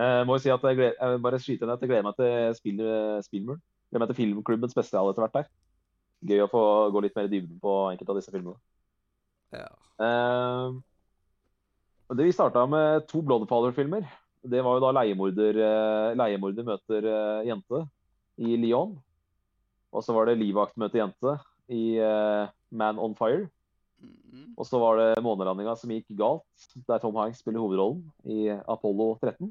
Jeg 0.00 0.26
må 0.26 0.36
jo 0.36 0.42
si 0.42 0.50
at 0.54 0.62
jeg, 0.64 0.76
gleder, 0.78 0.94
jeg 0.96 1.12
vil 1.12 1.24
bare 1.24 1.38
skyte 1.42 1.66
ned 1.66 1.74
at 1.74 1.82
jeg 1.82 1.90
gleder 1.90 2.06
meg 2.06 2.16
til 2.16 2.54
Spiel, 2.56 2.78
Spielmur. 3.26 3.58
Gleder 3.90 4.04
meg 4.04 4.12
til 4.12 4.20
filmklubbens 4.22 4.72
spesial 4.72 5.10
etter 5.10 5.24
hvert 5.26 5.34
der. 5.40 5.50
Gøy 6.30 6.44
å 6.44 6.50
få 6.52 6.62
gå 6.94 7.02
litt 7.02 7.16
mer 7.18 7.26
i 7.26 7.32
dybden 7.32 7.58
på 7.60 7.74
enkelte 7.90 8.14
av 8.14 8.20
disse 8.20 8.32
filmene. 8.32 8.56
Ja. 9.52 9.66
Eh, 10.06 10.78
det 12.14 12.26
Vi 12.26 12.32
starta 12.34 12.64
med 12.70 13.06
to 13.10 13.20
Bloodfather-filmer. 13.22 14.06
Det 14.40 14.62
var 14.64 14.78
jo 14.78 14.84
da 14.86 14.92
leiemorder, 14.96 15.58
eh, 15.58 16.14
leiemorder 16.16 16.64
møter 16.64 17.04
eh, 17.04 17.46
jente 17.50 17.82
i 18.40 18.56
Lyon. 18.56 18.94
Og 19.90 20.04
så 20.06 20.14
var 20.14 20.28
det 20.28 20.38
livvaktmøte 20.38 21.00
jente 21.00 21.36
i 21.70 21.98
uh, 21.98 22.50
Man 22.70 22.98
on 23.02 23.16
Fire. 23.18 23.48
Mhm. 24.00 24.54
Og 24.56 24.66
så 24.66 24.78
var 24.80 24.98
det 25.00 25.22
månelandinga 25.24 25.74
som 25.76 25.90
gikk 25.92 26.08
galt, 26.18 26.68
der 26.88 27.02
Tom 27.02 27.18
Hanks 27.20 27.42
spiller 27.42 27.62
hovedrollen 27.62 28.04
i 28.24 28.48
Apollo 28.50 29.16
13. 29.20 29.50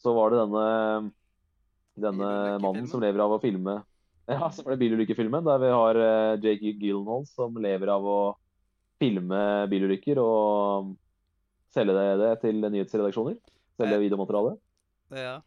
Så 0.00 0.14
var 0.16 0.32
det 0.32 0.42
denne, 0.44 0.66
denne 2.00 2.30
mannen 2.62 2.88
som 2.88 3.02
lever 3.02 3.20
av 3.20 3.36
å 3.36 3.40
filme 3.42 3.80
Ja, 4.30 4.46
så 4.54 4.62
var 4.64 4.76
det 4.76 4.84
bilulykkefilmen, 4.84 5.44
der 5.44 5.60
vi 5.64 5.72
har 5.74 5.98
uh, 5.98 6.38
Jake 6.40 6.76
Gyllenhaal 6.78 7.26
som 7.28 7.56
lever 7.60 7.90
av 7.92 8.06
å 8.06 8.20
filme 9.00 9.40
bilulykker 9.72 10.20
og 10.20 10.92
selge 11.72 11.94
det, 11.96 12.08
det 12.20 12.32
til 12.42 12.60
nyhetsredaksjoner. 12.66 13.38
Selge 13.80 13.96
Eh. 13.96 14.02
videomateriale. 14.04 14.58
ja. 15.16 15.38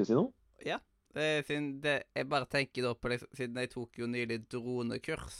Skal 0.00 0.06
du 0.06 0.10
si 0.10 0.18
noe? 0.18 0.32
Ja, 0.66 0.78
siden 1.46 1.70
det, 1.82 1.94
jeg 2.14 2.28
bare 2.30 2.46
tenker 2.46 2.84
da 2.86 2.92
på 2.94 3.10
liksom, 3.10 3.30
Siden 3.34 3.56
jeg 3.58 3.70
tok 3.72 3.98
jo 3.98 4.06
nylig 4.10 4.40
dronekurs. 4.52 5.38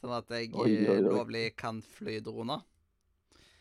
Sånn 0.00 0.12
at 0.16 0.30
jeg 0.32 0.52
Oi, 0.54 0.70
oi, 0.70 0.78
eh, 0.84 0.94
oi. 0.94 1.02
lovlig 1.08 1.44
kan 1.58 1.82
fly 1.96 2.18
droner. 2.24 2.62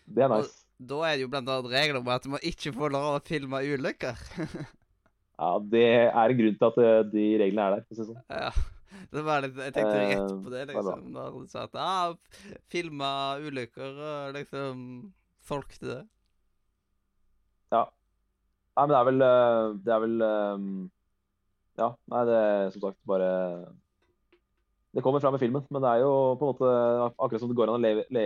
Det 0.05 0.23
er 0.25 0.29
nice. 0.35 0.51
Og 0.79 0.87
Da 0.91 0.97
er 1.07 1.15
det 1.15 1.23
jo 1.23 1.29
blant 1.31 1.47
annet 1.49 1.71
regler 1.71 2.01
om 2.01 2.09
at 2.11 2.25
man 2.27 2.43
ikke 2.43 2.73
får 2.75 2.91
lov 2.91 3.05
å 3.15 3.21
filme 3.25 3.61
ulykker. 3.63 4.15
Ja, 5.35 5.49
Det 5.59 5.81
er 6.07 6.15
en 6.31 6.37
grunn 6.39 6.53
til 6.55 6.65
at 6.69 6.77
eh, 6.79 6.99
de 7.11 7.23
reglene 7.41 7.63
er 7.67 7.73
der. 7.75 7.81
for 7.83 7.91
å 7.91 7.95
si 7.97 8.01
det 8.01 8.07
sånn. 8.07 8.21
ja. 8.31 8.51
Det 9.11 9.21
var 9.27 9.41
litt, 9.43 9.57
jeg 9.59 9.73
tenkte 9.75 9.95
rett 9.99 10.13
Eh, 10.15 10.37
på 10.45 10.51
det, 10.53 10.61
det 10.69 10.75
liksom. 10.77 11.01
Da 11.13 11.25
du 11.33 11.47
sa 11.51 11.63
at 11.67 11.75
ah, 11.75 12.13
filma 12.71 13.09
ulykker 13.43 13.97
og 13.99 14.31
liksom 14.37 14.85
solgte 15.43 15.89
det. 15.89 15.97
Nei, 18.75 18.83
men 18.83 18.91
det 18.91 18.99
er 18.99 19.07
vel 19.07 19.23
eh, 19.23 19.69
Det 19.85 19.93
er 19.95 20.03
vel 20.03 20.25
eh, 20.27 20.67
Ja, 21.79 21.89
nei, 22.11 22.23
det 22.27 22.39
er 22.39 22.73
som 22.73 22.83
sagt 22.83 22.99
bare 23.07 23.29
Det 24.95 25.03
kommer 25.03 25.23
fram 25.23 25.35
i 25.37 25.41
filmen, 25.41 25.63
men 25.71 25.83
det 25.83 25.91
er 25.91 26.03
jo 26.03 26.11
på 26.39 26.47
en 26.47 26.53
måte 26.53 26.73
akkurat 27.19 27.41
som 27.43 27.51
det 27.51 27.57
går 27.59 27.71
an 27.71 27.79
å 27.79 27.83
leve, 27.83 28.05
le, 28.15 28.25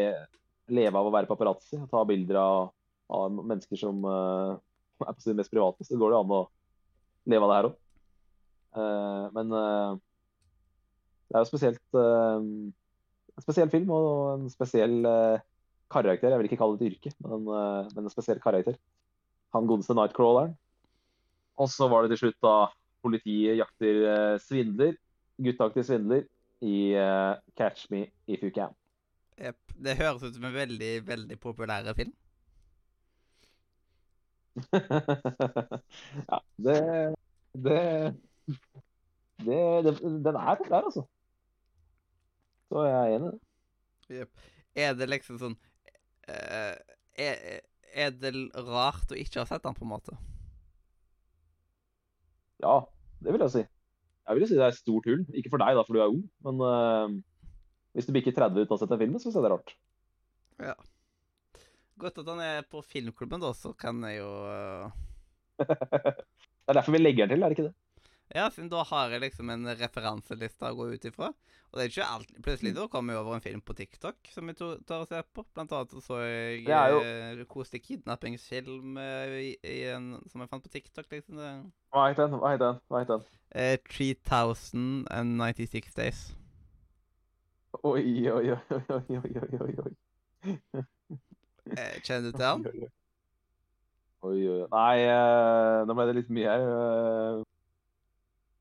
leve 0.70 1.00
av 1.00 1.08
å 1.10 1.14
være 1.16 1.26
paparazzi. 1.26 1.80
Ta 1.90 2.04
bilder 2.06 2.38
av, 2.38 2.68
av 3.10 3.40
mennesker 3.40 3.80
som 3.82 4.06
uh, 4.06 4.54
er 5.02 5.16
på 5.18 5.24
sitt 5.24 5.34
mest 5.40 5.50
private. 5.50 5.88
Så 5.88 5.98
går 5.98 6.14
det 6.14 6.20
an 6.20 6.36
å 6.38 6.44
leve 7.34 7.48
av 7.48 7.50
det 7.50 7.58
her 7.58 7.70
òg. 7.72 7.80
men 9.34 9.56
uh, 9.58 9.98
det 11.26 11.40
er 11.40 11.42
jo 11.42 11.50
spesielt 11.50 11.98
en 11.98 13.42
spesiell 13.42 13.74
film 13.74 13.90
og 13.98 14.14
en 14.36 14.54
spesiell 14.54 15.00
karakter. 15.90 16.30
Jeg 16.30 16.44
vil 16.44 16.52
ikke 16.52 16.62
kalle 16.62 16.78
det 16.78 16.86
et 16.86 16.94
yrke, 17.00 17.16
men 17.26 17.34
en, 17.40 17.50
men 17.96 18.06
en 18.06 18.14
spesiell 18.14 18.46
karakter 18.46 18.78
han 19.56 19.70
godeste 19.70 19.96
Nightcrawleren. 19.98 20.56
Og 21.60 21.70
så 21.72 21.88
var 21.92 22.04
det 22.04 22.14
til 22.14 22.26
slutt 22.26 22.40
da 22.46 22.56
politiet 23.04 23.60
jakter 23.60 24.02
eh, 24.12 24.36
svindler, 24.44 24.96
gutteaktig 25.40 25.86
svindler, 25.88 26.24
i 26.62 26.92
eh, 27.00 27.34
Catch 27.58 27.88
Me 27.92 28.06
If 28.28 28.44
You 28.44 28.52
Can. 28.56 28.76
Yep. 29.40 29.60
Det 29.80 29.96
høres 30.00 30.24
ut 30.24 30.36
som 30.36 30.48
en 30.50 30.56
veldig, 30.56 30.94
veldig 31.08 31.38
populær 31.40 31.94
film. 31.96 32.12
ja, 36.32 36.40
det 36.58 36.80
det, 37.54 38.16
det 39.46 39.60
det 39.86 39.94
Den 40.02 40.36
er 40.36 40.56
populær, 40.60 40.82
altså. 40.90 41.06
Så 42.70 42.84
jeg 42.86 42.98
er 43.00 43.16
enig 43.16 43.28
i 43.28 43.32
det. 43.32 43.40
Jep. 44.20 44.30
Er 44.76 44.94
det 44.98 45.08
liksom 45.10 45.40
sånn 45.42 45.56
eh, 46.30 46.76
er, 47.20 47.62
er 47.94 48.14
det 48.16 48.34
rart 48.68 49.12
å 49.12 49.18
ikke 49.18 49.42
ha 49.42 49.48
sett 49.50 49.66
den, 49.66 49.76
på 49.78 49.86
en 49.86 49.94
måte? 49.94 50.16
Ja, 52.64 52.82
det 53.24 53.34
vil 53.34 53.44
jeg 53.46 53.54
si. 53.56 53.66
Jeg 54.30 54.38
vil 54.38 54.48
si 54.50 54.58
det 54.58 54.66
er 54.66 54.74
et 54.74 54.80
stort 54.80 55.08
hull. 55.10 55.26
Ikke 55.34 55.52
for 55.54 55.64
deg, 55.64 55.78
da, 55.78 55.84
for 55.88 55.98
du 55.98 56.04
er 56.04 56.12
ung. 56.12 56.24
Men 56.46 56.62
uh, 56.62 57.16
hvis 57.98 58.08
du 58.10 58.14
bikker 58.16 58.36
30 58.36 58.62
uten 58.62 58.74
å 58.74 58.78
ha 58.78 58.82
sett 58.82 58.92
den 58.94 59.02
filmen, 59.02 59.22
så 59.22 59.30
syns 59.30 59.40
jeg 59.40 59.46
det 59.46 59.50
er 59.50 59.56
rart. 59.56 59.76
Ja. 60.70 60.76
Godt 62.00 62.20
at 62.22 62.32
han 62.32 62.42
er 62.44 62.68
på 62.70 62.84
filmklubben, 62.86 63.42
da, 63.44 63.54
så 63.58 63.74
kan 63.76 64.04
jeg 64.08 64.22
jo 64.22 64.30
uh... 64.48 64.92
Det 66.70 66.76
er 66.76 66.78
derfor 66.78 66.94
vi 66.94 67.02
legger 67.02 67.26
den 67.26 67.34
til, 67.34 67.44
er 67.44 67.50
det 67.50 67.58
ikke 67.58 67.70
det? 67.72 67.76
Ja, 68.36 68.50
siden 68.54 68.70
da 68.70 68.84
har 68.86 69.10
jeg 69.10 69.24
liksom 69.24 69.50
en 69.50 69.66
referanseliste 69.80 70.70
å 70.70 70.76
gå 70.78 70.92
ut 70.94 71.06
ifra. 71.10 71.32
Og 71.70 71.78
det 71.78 71.84
er 71.84 71.92
ikke 71.92 72.06
alt 72.06 72.30
Plutselig 72.46 72.72
mm. 72.74 72.80
da 72.80 72.86
kommer 72.90 73.14
jeg 73.14 73.22
over 73.22 73.36
en 73.36 73.44
film 73.44 73.62
på 73.62 73.74
TikTok 73.78 74.30
som 74.34 74.48
jeg 74.50 74.58
tar 74.60 75.04
å 75.04 75.08
se 75.10 75.22
på. 75.34 75.44
Blant 75.54 75.74
annet 75.74 76.04
så, 76.06 76.16
jeg 76.26 76.66
det 76.66 76.78
er 76.78 77.42
eh, 77.42 77.48
koselig 77.50 77.82
kidnappingsfilm 77.86 78.98
eh, 79.02 79.96
som 80.30 80.44
jeg 80.44 80.52
fant 80.52 80.66
på 80.66 80.74
TikTok. 80.74 81.08
liksom. 81.14 81.36
Hva 81.94 82.02
het 82.10 82.18
den? 82.22 82.32
Hva 82.38 82.50
het 82.54 82.62
den? 82.64 82.76
Hva 82.90 82.98
het 83.04 83.12
den? 83.14 83.22
Eh, 83.50 83.78
3096 83.90 85.94
Days. 85.98 86.20
Oi, 87.84 88.30
oi, 88.30 88.32
oi, 88.34 88.54
oi, 88.54 88.60
oi, 88.98 89.18
oi, 89.18 89.22
oi, 89.66 89.74
oi. 89.86 89.94
Eh, 91.70 92.02
kjenner 92.02 92.30
du 92.30 92.34
til 92.34 92.42
den? 92.42 92.60
Oi, 94.26 94.28
oi, 94.30 94.48
oi. 94.50 94.68
Nei, 94.74 94.98
eh, 95.06 95.86
nå 95.86 95.92
ble 95.98 96.06
det 96.10 96.16
litt 96.18 96.32
mye 96.34 96.50
her. 96.50 96.64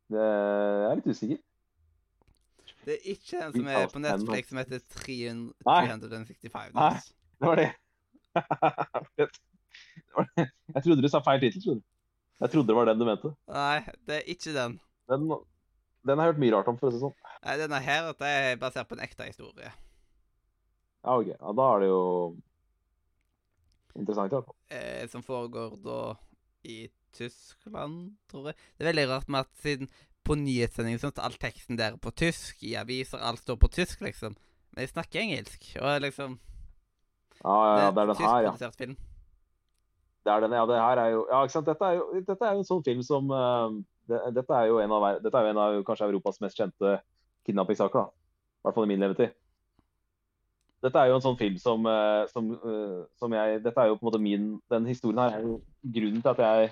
Det, 0.09 0.25
jeg 0.25 0.89
er 0.91 0.99
litt 1.01 1.11
usikker. 1.13 1.41
Det 2.89 2.95
er 2.95 3.03
ikke 3.13 3.41
den 3.43 3.53
som 3.59 3.67
er 3.69 3.91
på 3.93 4.01
Netflix 4.01 4.49
som 4.49 4.61
heter 4.63 4.81
300 4.95 5.53
Nei. 5.69 5.81
365 5.91 6.75
Nei. 6.79 6.89
Days. 6.95 7.11
Det 7.39 7.47
var 7.49 7.61
det. 7.61 7.69
Jeg 10.75 10.83
trodde 10.85 11.03
du 11.05 11.09
sa 11.13 11.21
feil 11.25 11.41
tittel. 11.45 11.83
Jeg 12.41 12.51
trodde 12.53 12.71
det 12.71 12.77
var 12.79 12.89
den 12.89 12.99
du 13.01 13.05
mente. 13.07 13.31
Nei, 13.51 13.79
det 14.09 14.17
er 14.21 14.31
ikke 14.33 14.55
den. 14.57 14.79
Den, 15.11 15.27
den 16.07 16.19
har 16.19 16.29
jeg 16.29 16.33
hørt 16.33 16.41
mye 16.43 16.55
rart 16.57 16.71
om, 16.73 16.79
for 16.81 16.89
å 16.89 16.93
si 16.93 16.99
det 16.99 17.05
sånn. 17.05 17.15
Nei, 17.45 17.55
Denne 17.61 17.81
her 17.85 18.09
det 18.19 18.31
er 18.41 18.59
basert 18.63 18.89
på 18.91 18.97
en 18.99 19.05
ekte 19.05 19.27
historie. 19.29 19.71
Ja, 21.05 21.15
ok. 21.19 21.31
Ja, 21.35 21.53
da 21.61 21.67
er 21.77 21.85
det 21.85 21.91
jo 21.93 22.01
interessant, 23.99 24.33
i 24.33 24.37
hvert 24.39 24.49
fall. 24.51 24.59
eh, 24.79 25.05
som 25.13 25.23
foregår 25.27 25.77
da 25.85 26.01
i 26.69 26.81
Tyskland, 27.17 28.17
tror 28.31 28.51
jeg. 28.51 28.59
Det 28.77 28.85
er 28.85 28.91
veldig 28.93 29.09
rart 29.11 29.29
med 29.29 29.47
at 29.47 29.63
siden 29.63 29.91
på 30.27 30.37
nyhetssendingen 30.37 31.01
sånn 31.01 31.15
at 31.17 31.25
all 31.25 31.37
teksten 31.41 31.79
der 31.79 31.97
er 31.97 32.01
på 32.03 32.13
tysk, 32.13 32.63
i 32.67 32.75
aviser, 32.77 33.21
alt 33.25 33.41
står 33.41 33.59
på 33.63 33.71
tysk, 33.73 34.03
liksom. 34.05 34.37
Men 34.75 34.85
jeg 34.85 34.93
snakker 34.93 35.23
engelsk, 35.23 35.69
og 35.81 36.01
liksom 36.05 36.39
Ja, 37.39 37.55
ja, 37.55 37.75
ja, 37.85 37.91
det 37.95 38.03
er 38.03 38.11
den 38.11 38.21
her, 38.23 38.49
ja. 38.49 38.71
film. 38.77 38.97
Det 40.25 40.33
er 40.35 40.41
den, 40.45 40.53
ja, 40.53 40.65
det 40.67 40.81
her 40.83 41.01
er 41.05 41.13
jo 41.15 41.27
Ja, 41.31 41.43
ikke 41.43 41.57
sant. 41.57 41.67
Dette 41.71 41.85
er 41.85 42.01
jo, 42.01 42.09
dette 42.21 42.45
er 42.45 42.57
jo 42.57 42.65
en 42.65 42.69
sånn 42.69 42.85
film 42.85 43.05
som 43.07 43.31
uh, 43.33 43.71
det, 44.11 44.21
Dette 44.37 44.57
er 44.57 44.69
jo 44.69 44.81
en 44.83 44.93
av, 44.93 45.07
dette 45.23 45.39
er 45.39 45.47
jo 45.47 45.53
en 45.55 45.61
av 45.65 45.77
kanskje 45.87 46.09
Europas 46.11 46.41
mest 46.45 46.59
kjente 46.59 46.99
kidnappingssaker, 47.49 48.05
da. 48.05 48.11
I 48.59 48.67
hvert 48.67 48.77
fall 48.77 48.89
i 48.89 48.91
min 48.91 49.01
levetid. 49.01 49.37
Dette 50.85 51.01
er 51.01 51.11
jo 51.11 51.17
en 51.19 51.25
sånn 51.25 51.39
film 51.39 51.57
som, 51.59 51.87
eh, 51.91 52.27
som, 52.31 52.51
eh, 52.55 52.99
som 53.19 53.33
jeg 53.35 53.63
Dette 53.65 53.83
er 53.83 53.89
jo 53.91 53.97
på 53.99 54.05
en 54.05 54.09
måte 54.13 54.21
min 54.23 54.45
Den 54.71 54.87
historien 54.87 55.19
her 55.19 55.39
er 55.39 55.47
jo 55.47 55.57
grunnen 55.83 56.23
til 56.23 56.31
at 56.31 56.43
jeg 56.45 56.71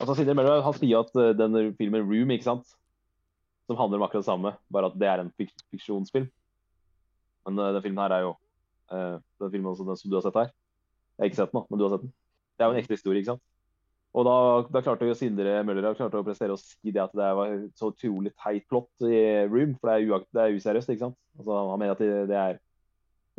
Altså, 0.00 0.16
Sindre 0.18 0.34
Møller 0.36 0.64
han 0.64 0.74
sier 0.76 1.04
at 1.04 1.20
eh, 1.20 1.34
den 1.38 1.74
filmen 1.78 2.02
Room, 2.08 2.32
ikke 2.34 2.48
sant, 2.48 2.74
som 3.68 3.78
handler 3.78 4.00
om 4.00 4.06
akkurat 4.06 4.24
det 4.24 4.30
samme, 4.30 4.54
bare 4.72 4.90
at 4.90 4.98
det 5.00 5.08
er 5.08 5.22
en 5.22 5.32
fik 5.38 5.52
fiksjonsfilm. 5.72 6.26
Men 7.44 7.60
uh, 7.60 7.70
den 7.76 7.84
filmen 7.84 8.02
her 8.02 8.12
er 8.16 8.26
jo 8.26 8.34
uh, 8.92 9.16
den 9.40 9.52
filmen 9.52 9.70
også, 9.70 9.86
den 9.88 9.98
som 10.00 10.10
du 10.10 10.18
har 10.18 10.24
sett 10.26 10.38
her. 10.40 10.52
Jeg 11.14 11.22
har 11.22 11.30
ikke 11.30 11.40
sett 11.40 11.54
den, 11.54 11.66
men 11.70 11.80
du 11.80 11.84
har 11.86 11.94
sett 11.94 12.04
den. 12.04 12.12
Det 12.54 12.64
er 12.64 12.70
jo 12.70 12.74
en 12.74 12.80
ekte 12.82 12.96
historie, 12.96 13.22
ikke 13.22 13.32
sant? 13.34 13.44
Og 14.14 14.26
da, 14.28 14.34
da 14.70 14.82
klarte 14.84 15.08
jo 15.08 15.16
Sindre 15.18 15.56
Møller 15.66 15.88
å 15.90 16.22
prestere 16.26 16.54
å 16.54 16.60
si 16.60 16.92
det 16.94 17.02
at 17.02 17.14
det 17.18 17.30
var 17.34 17.54
så 17.78 17.90
utrolig 17.90 18.30
teit 18.38 18.66
plott 18.70 19.06
i 19.08 19.22
Room, 19.50 19.74
for 19.80 19.90
det 19.90 19.96
er, 19.96 20.12
uakt, 20.12 20.28
det 20.30 20.42
er 20.44 20.58
useriøst, 20.58 20.92
ikke 20.92 21.06
sant? 21.08 21.18
Altså, 21.38 21.56
han 21.72 21.80
mener 21.82 21.96
at 21.96 22.02
det, 22.04 22.10
det 22.30 22.38
er 22.38 22.60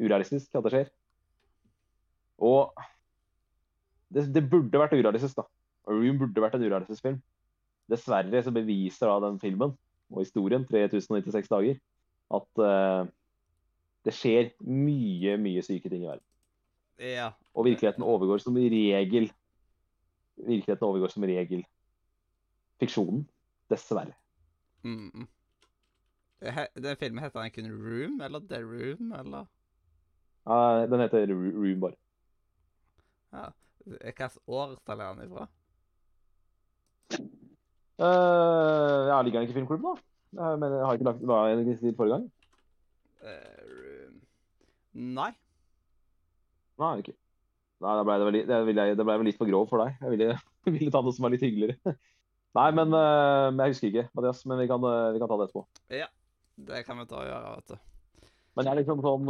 urealistisk 0.01 0.57
at 0.57 0.65
det 0.65 0.73
skjer. 0.73 0.89
Og 2.43 2.73
det, 4.11 4.25
det 4.35 4.43
burde 4.51 4.81
vært 4.81 4.97
urealistisk, 4.97 5.37
da. 5.39 5.47
Room 5.87 6.19
burde 6.19 6.41
vært 6.41 6.57
en 6.57 6.65
urealistisk. 6.65 7.07
Dessverre 7.91 8.41
så 8.43 8.53
beviser 8.53 9.11
da 9.11 9.19
den 9.27 9.39
filmen 9.41 9.75
og 10.09 10.21
historien, 10.21 10.65
3096 10.65 11.49
dager, 11.49 11.79
at 12.33 12.61
uh, 12.61 13.07
det 14.05 14.13
skjer 14.13 14.51
mye, 14.61 15.37
mye 15.41 15.63
syke 15.65 15.89
ting 15.89 16.03
i 16.05 16.09
verden. 16.09 16.25
Ja. 17.01 17.31
Og 17.53 17.65
virkeligheten 17.65 18.03
overgår 18.03 18.37
som 18.43 18.55
regel 18.55 19.31
Virkeligheten 20.35 20.83
overgår 20.83 21.07
som 21.13 21.23
regel 21.23 21.61
fiksjonen. 22.79 23.21
Dessverre. 23.71 24.13
Mm. 24.83 25.27
Den 26.75 26.97
filmen 26.99 27.23
heter 27.23 27.39
den 27.41 27.53
kun 27.55 27.69
Room, 27.71 28.19
eller 28.21 28.39
The 28.39 28.59
Room, 28.61 29.13
eller 29.15 29.45
Uh, 30.45 30.85
den 30.91 30.99
heter 31.01 31.25
Room, 31.33 31.79
bare. 31.81 31.95
ja. 33.33 33.47
Hvilket 33.85 34.37
årstall 34.47 34.99
er 34.99 35.13
den 35.13 35.25
ifra? 35.25 35.47
Uh, 37.95 39.07
ja, 39.07 39.19
ligger 39.23 39.45
ikke 39.45 39.53
i 39.55 39.59
filmklubben, 39.59 39.95
da? 40.35 40.49
Mener, 40.59 40.79
jeg 40.81 40.85
har 40.89 40.97
ikke 40.97 41.07
lagt 41.07 41.21
hva 41.23 41.37
ikke 41.55 41.75
stilt 41.79 41.95
forrige 41.99 42.17
gang. 42.17 42.25
Uh, 43.23 44.09
Nei. 45.15 45.29
Nei, 46.79 46.91
ikke. 47.03 47.15
Nei, 47.83 47.93
da 47.99 48.03
ble 48.07 48.17
det 48.19 48.27
vel, 48.27 48.37
det 48.75 48.75
jeg- 48.83 48.97
det 48.99 49.05
ble 49.05 49.17
vel 49.19 49.25
litt 49.29 49.39
for 49.39 49.47
grov 49.47 49.69
for 49.69 49.83
deg. 49.83 49.95
Jeg 50.01 50.11
ville, 50.11 50.35
ville 50.77 50.91
ta 50.91 51.01
noe 51.03 51.15
som 51.15 51.23
var 51.27 51.31
litt 51.35 51.43
hyggeligere. 51.43 51.95
Nei, 52.59 52.69
men 52.71 52.93
uh, 52.95 53.51
jeg 53.51 53.73
husker 53.75 53.91
ikke, 53.91 54.07
Mathias. 54.15 54.45
Men 54.47 54.59
vi 54.63 54.67
kan, 54.71 54.83
vi 55.15 55.19
kan 55.19 55.31
ta 55.31 55.37
det 55.39 55.47
etterpå. 55.49 55.65
Ja, 55.91 56.07
Det 56.55 56.85
kan 56.87 56.99
vi 56.99 57.05
ta 57.11 57.19
og 57.19 57.27
gjøre, 57.27 57.55
vet 57.59 57.73
du. 57.73 58.29
Men 58.55 58.65
jeg 58.67 58.71
er 58.71 58.79
liksom 58.79 59.01
sånn 59.03 59.27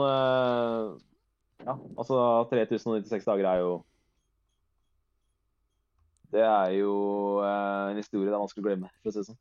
Ja, 1.66 1.74
altså 1.98 2.18
3096 2.52 3.26
dager 3.26 3.48
er 3.50 3.62
jo 3.64 3.72
Det 6.36 6.44
er 6.44 6.72
jo 6.76 6.96
eh, 7.46 7.92
en 7.94 8.00
historie 8.02 8.28
det 8.28 8.36
er 8.36 8.42
vanskelig 8.44 8.64
å 8.66 8.68
glemme, 8.68 8.90
for 9.02 9.12
å 9.12 9.14
si 9.16 9.22
det 9.22 9.30
sånn. 9.30 9.40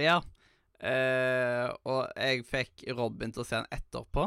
Ja. 0.00 0.16
Eh, 0.84 1.68
og 1.88 2.00
jeg 2.16 2.46
fikk 2.48 2.86
Robin 2.96 3.32
til 3.34 3.44
å 3.44 3.46
se 3.48 3.58
den 3.60 3.68
etterpå. 3.74 4.24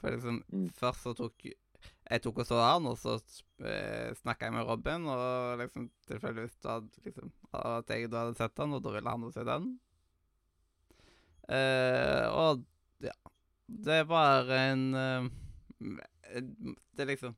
For 0.00 0.12
liksom, 0.16 0.40
Mm. 0.52 0.70
først 0.76 1.04
så 1.06 1.14
tok 1.16 1.46
jeg 2.10 2.20
tok 2.24 2.38
og 2.42 2.46
så 2.48 2.58
den, 2.60 2.86
og 2.90 2.98
så 3.00 3.14
eh, 3.64 4.10
snakka 4.20 4.46
jeg 4.48 4.52
med 4.56 4.66
Robin, 4.68 5.06
og 5.08 5.58
liksom 5.60 5.86
tilfeldigvis 6.08 6.58
da 6.64 6.78
liksom, 7.04 7.30
at 7.56 7.88
jeg 7.92 8.10
da 8.12 8.24
hadde 8.26 8.36
sett 8.40 8.54
den, 8.60 8.74
og 8.76 8.82
da 8.84 8.92
ville 8.92 9.12
han 9.14 9.24
også 9.24 9.38
se 9.40 9.44
den. 9.48 9.70
Eh, 11.48 12.26
og 12.32 12.62
ja 13.04 13.12
Det 13.68 13.98
var 14.08 14.48
en 14.48 14.84
eh, 14.96 15.26
Det 16.40 17.02
er 17.04 17.10
liksom 17.10 17.34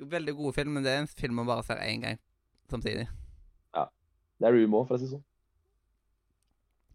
Veldig 0.00 0.34
god 0.36 0.54
film, 0.54 0.74
men 0.76 0.84
det 0.84 0.92
er 0.92 1.04
en 1.04 1.08
film 1.08 1.38
man 1.40 1.48
bare 1.48 1.64
ser 1.64 1.80
én 1.80 2.02
gang 2.02 2.18
samtidig. 2.70 3.06
Ja. 3.74 3.86
Det 4.38 4.48
er 4.48 4.52
Room 4.52 4.74
òg, 4.76 4.88
for 4.88 4.96
å 4.96 5.00
si 5.00 5.06
det 5.06 5.14
sånn. 5.14 5.24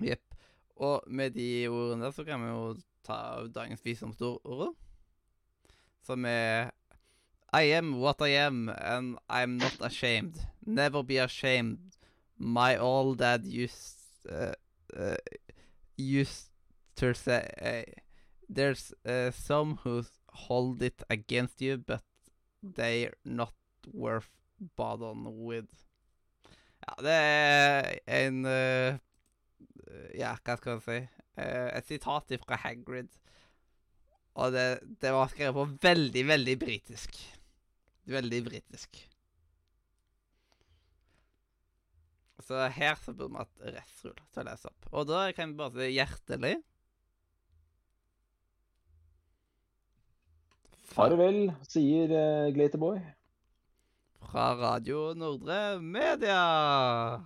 Jepp. 0.06 0.38
Og 0.82 1.08
med 1.08 1.34
de 1.38 1.68
ordene 1.70 2.06
der 2.06 2.14
så 2.16 2.26
kan 2.26 2.42
vi 2.42 2.52
jo 2.52 2.76
ta 3.06 3.48
dagens 3.54 3.82
visdomsord, 3.86 4.76
som 6.06 6.26
er 6.26 6.72
I 7.54 7.74
am 7.76 8.00
what 8.00 8.22
I 8.22 8.38
am, 8.40 8.70
and 8.70 9.18
I'm 9.30 9.58
not 9.58 9.82
ashamed. 9.82 10.40
Never 10.66 11.04
be 11.04 11.18
ashamed. 11.18 11.98
My 12.38 12.78
old 12.78 13.18
dad 13.18 13.46
used 13.46 14.00
uh, 14.30 14.54
uh, 14.96 15.18
used 15.98 16.50
to 16.96 17.14
say 17.14 17.50
uh, 17.62 18.02
There's 18.50 18.94
uh, 19.06 19.32
some 19.32 19.80
who 19.84 20.04
hold 20.28 20.82
it 20.82 21.04
against 21.10 21.62
you, 21.62 21.78
but 21.78 22.04
they're 22.62 23.18
not 23.26 23.54
worth 23.94 24.30
bothering 24.78 25.26
with. 25.46 25.72
Ja, 26.82 26.96
det 27.06 27.16
er 27.16 27.90
en 28.26 28.46
uh, 28.46 28.98
Ja, 30.18 30.36
hva 30.42 30.58
skal 30.58 30.78
jeg 30.78 30.86
si? 30.86 31.00
Uh, 31.38 31.70
et 31.78 31.90
sitat 31.90 32.34
fra 32.46 32.60
Hagrid. 32.64 33.12
Og 34.40 34.54
det, 34.56 34.80
det 35.02 35.12
var 35.12 35.32
skrevet 35.32 35.58
på 35.58 35.68
veldig, 35.84 36.26
veldig 36.28 36.58
britisk. 36.60 37.18
Veldig 38.10 38.44
britisk. 38.46 39.02
Så 42.42 42.68
her 42.74 42.96
så 42.98 43.14
burde 43.14 43.36
vi 43.36 43.44
hatt 43.44 43.76
restrull 43.78 44.22
til 44.34 44.42
å 44.42 44.48
lese 44.48 44.72
opp. 44.72 44.88
Og 44.98 45.10
da 45.10 45.26
kan 45.36 45.52
vi 45.52 45.60
bare 45.60 45.78
si 45.78 45.92
hjertelig 45.94 46.56
Farvel, 50.92 51.54
sier 51.64 52.12
uh, 52.12 52.54
Glaterboy. 52.54 53.00
fra 54.32 54.54
Radio 54.56 55.14
Nordre 55.14 55.80
Media. 55.82 57.20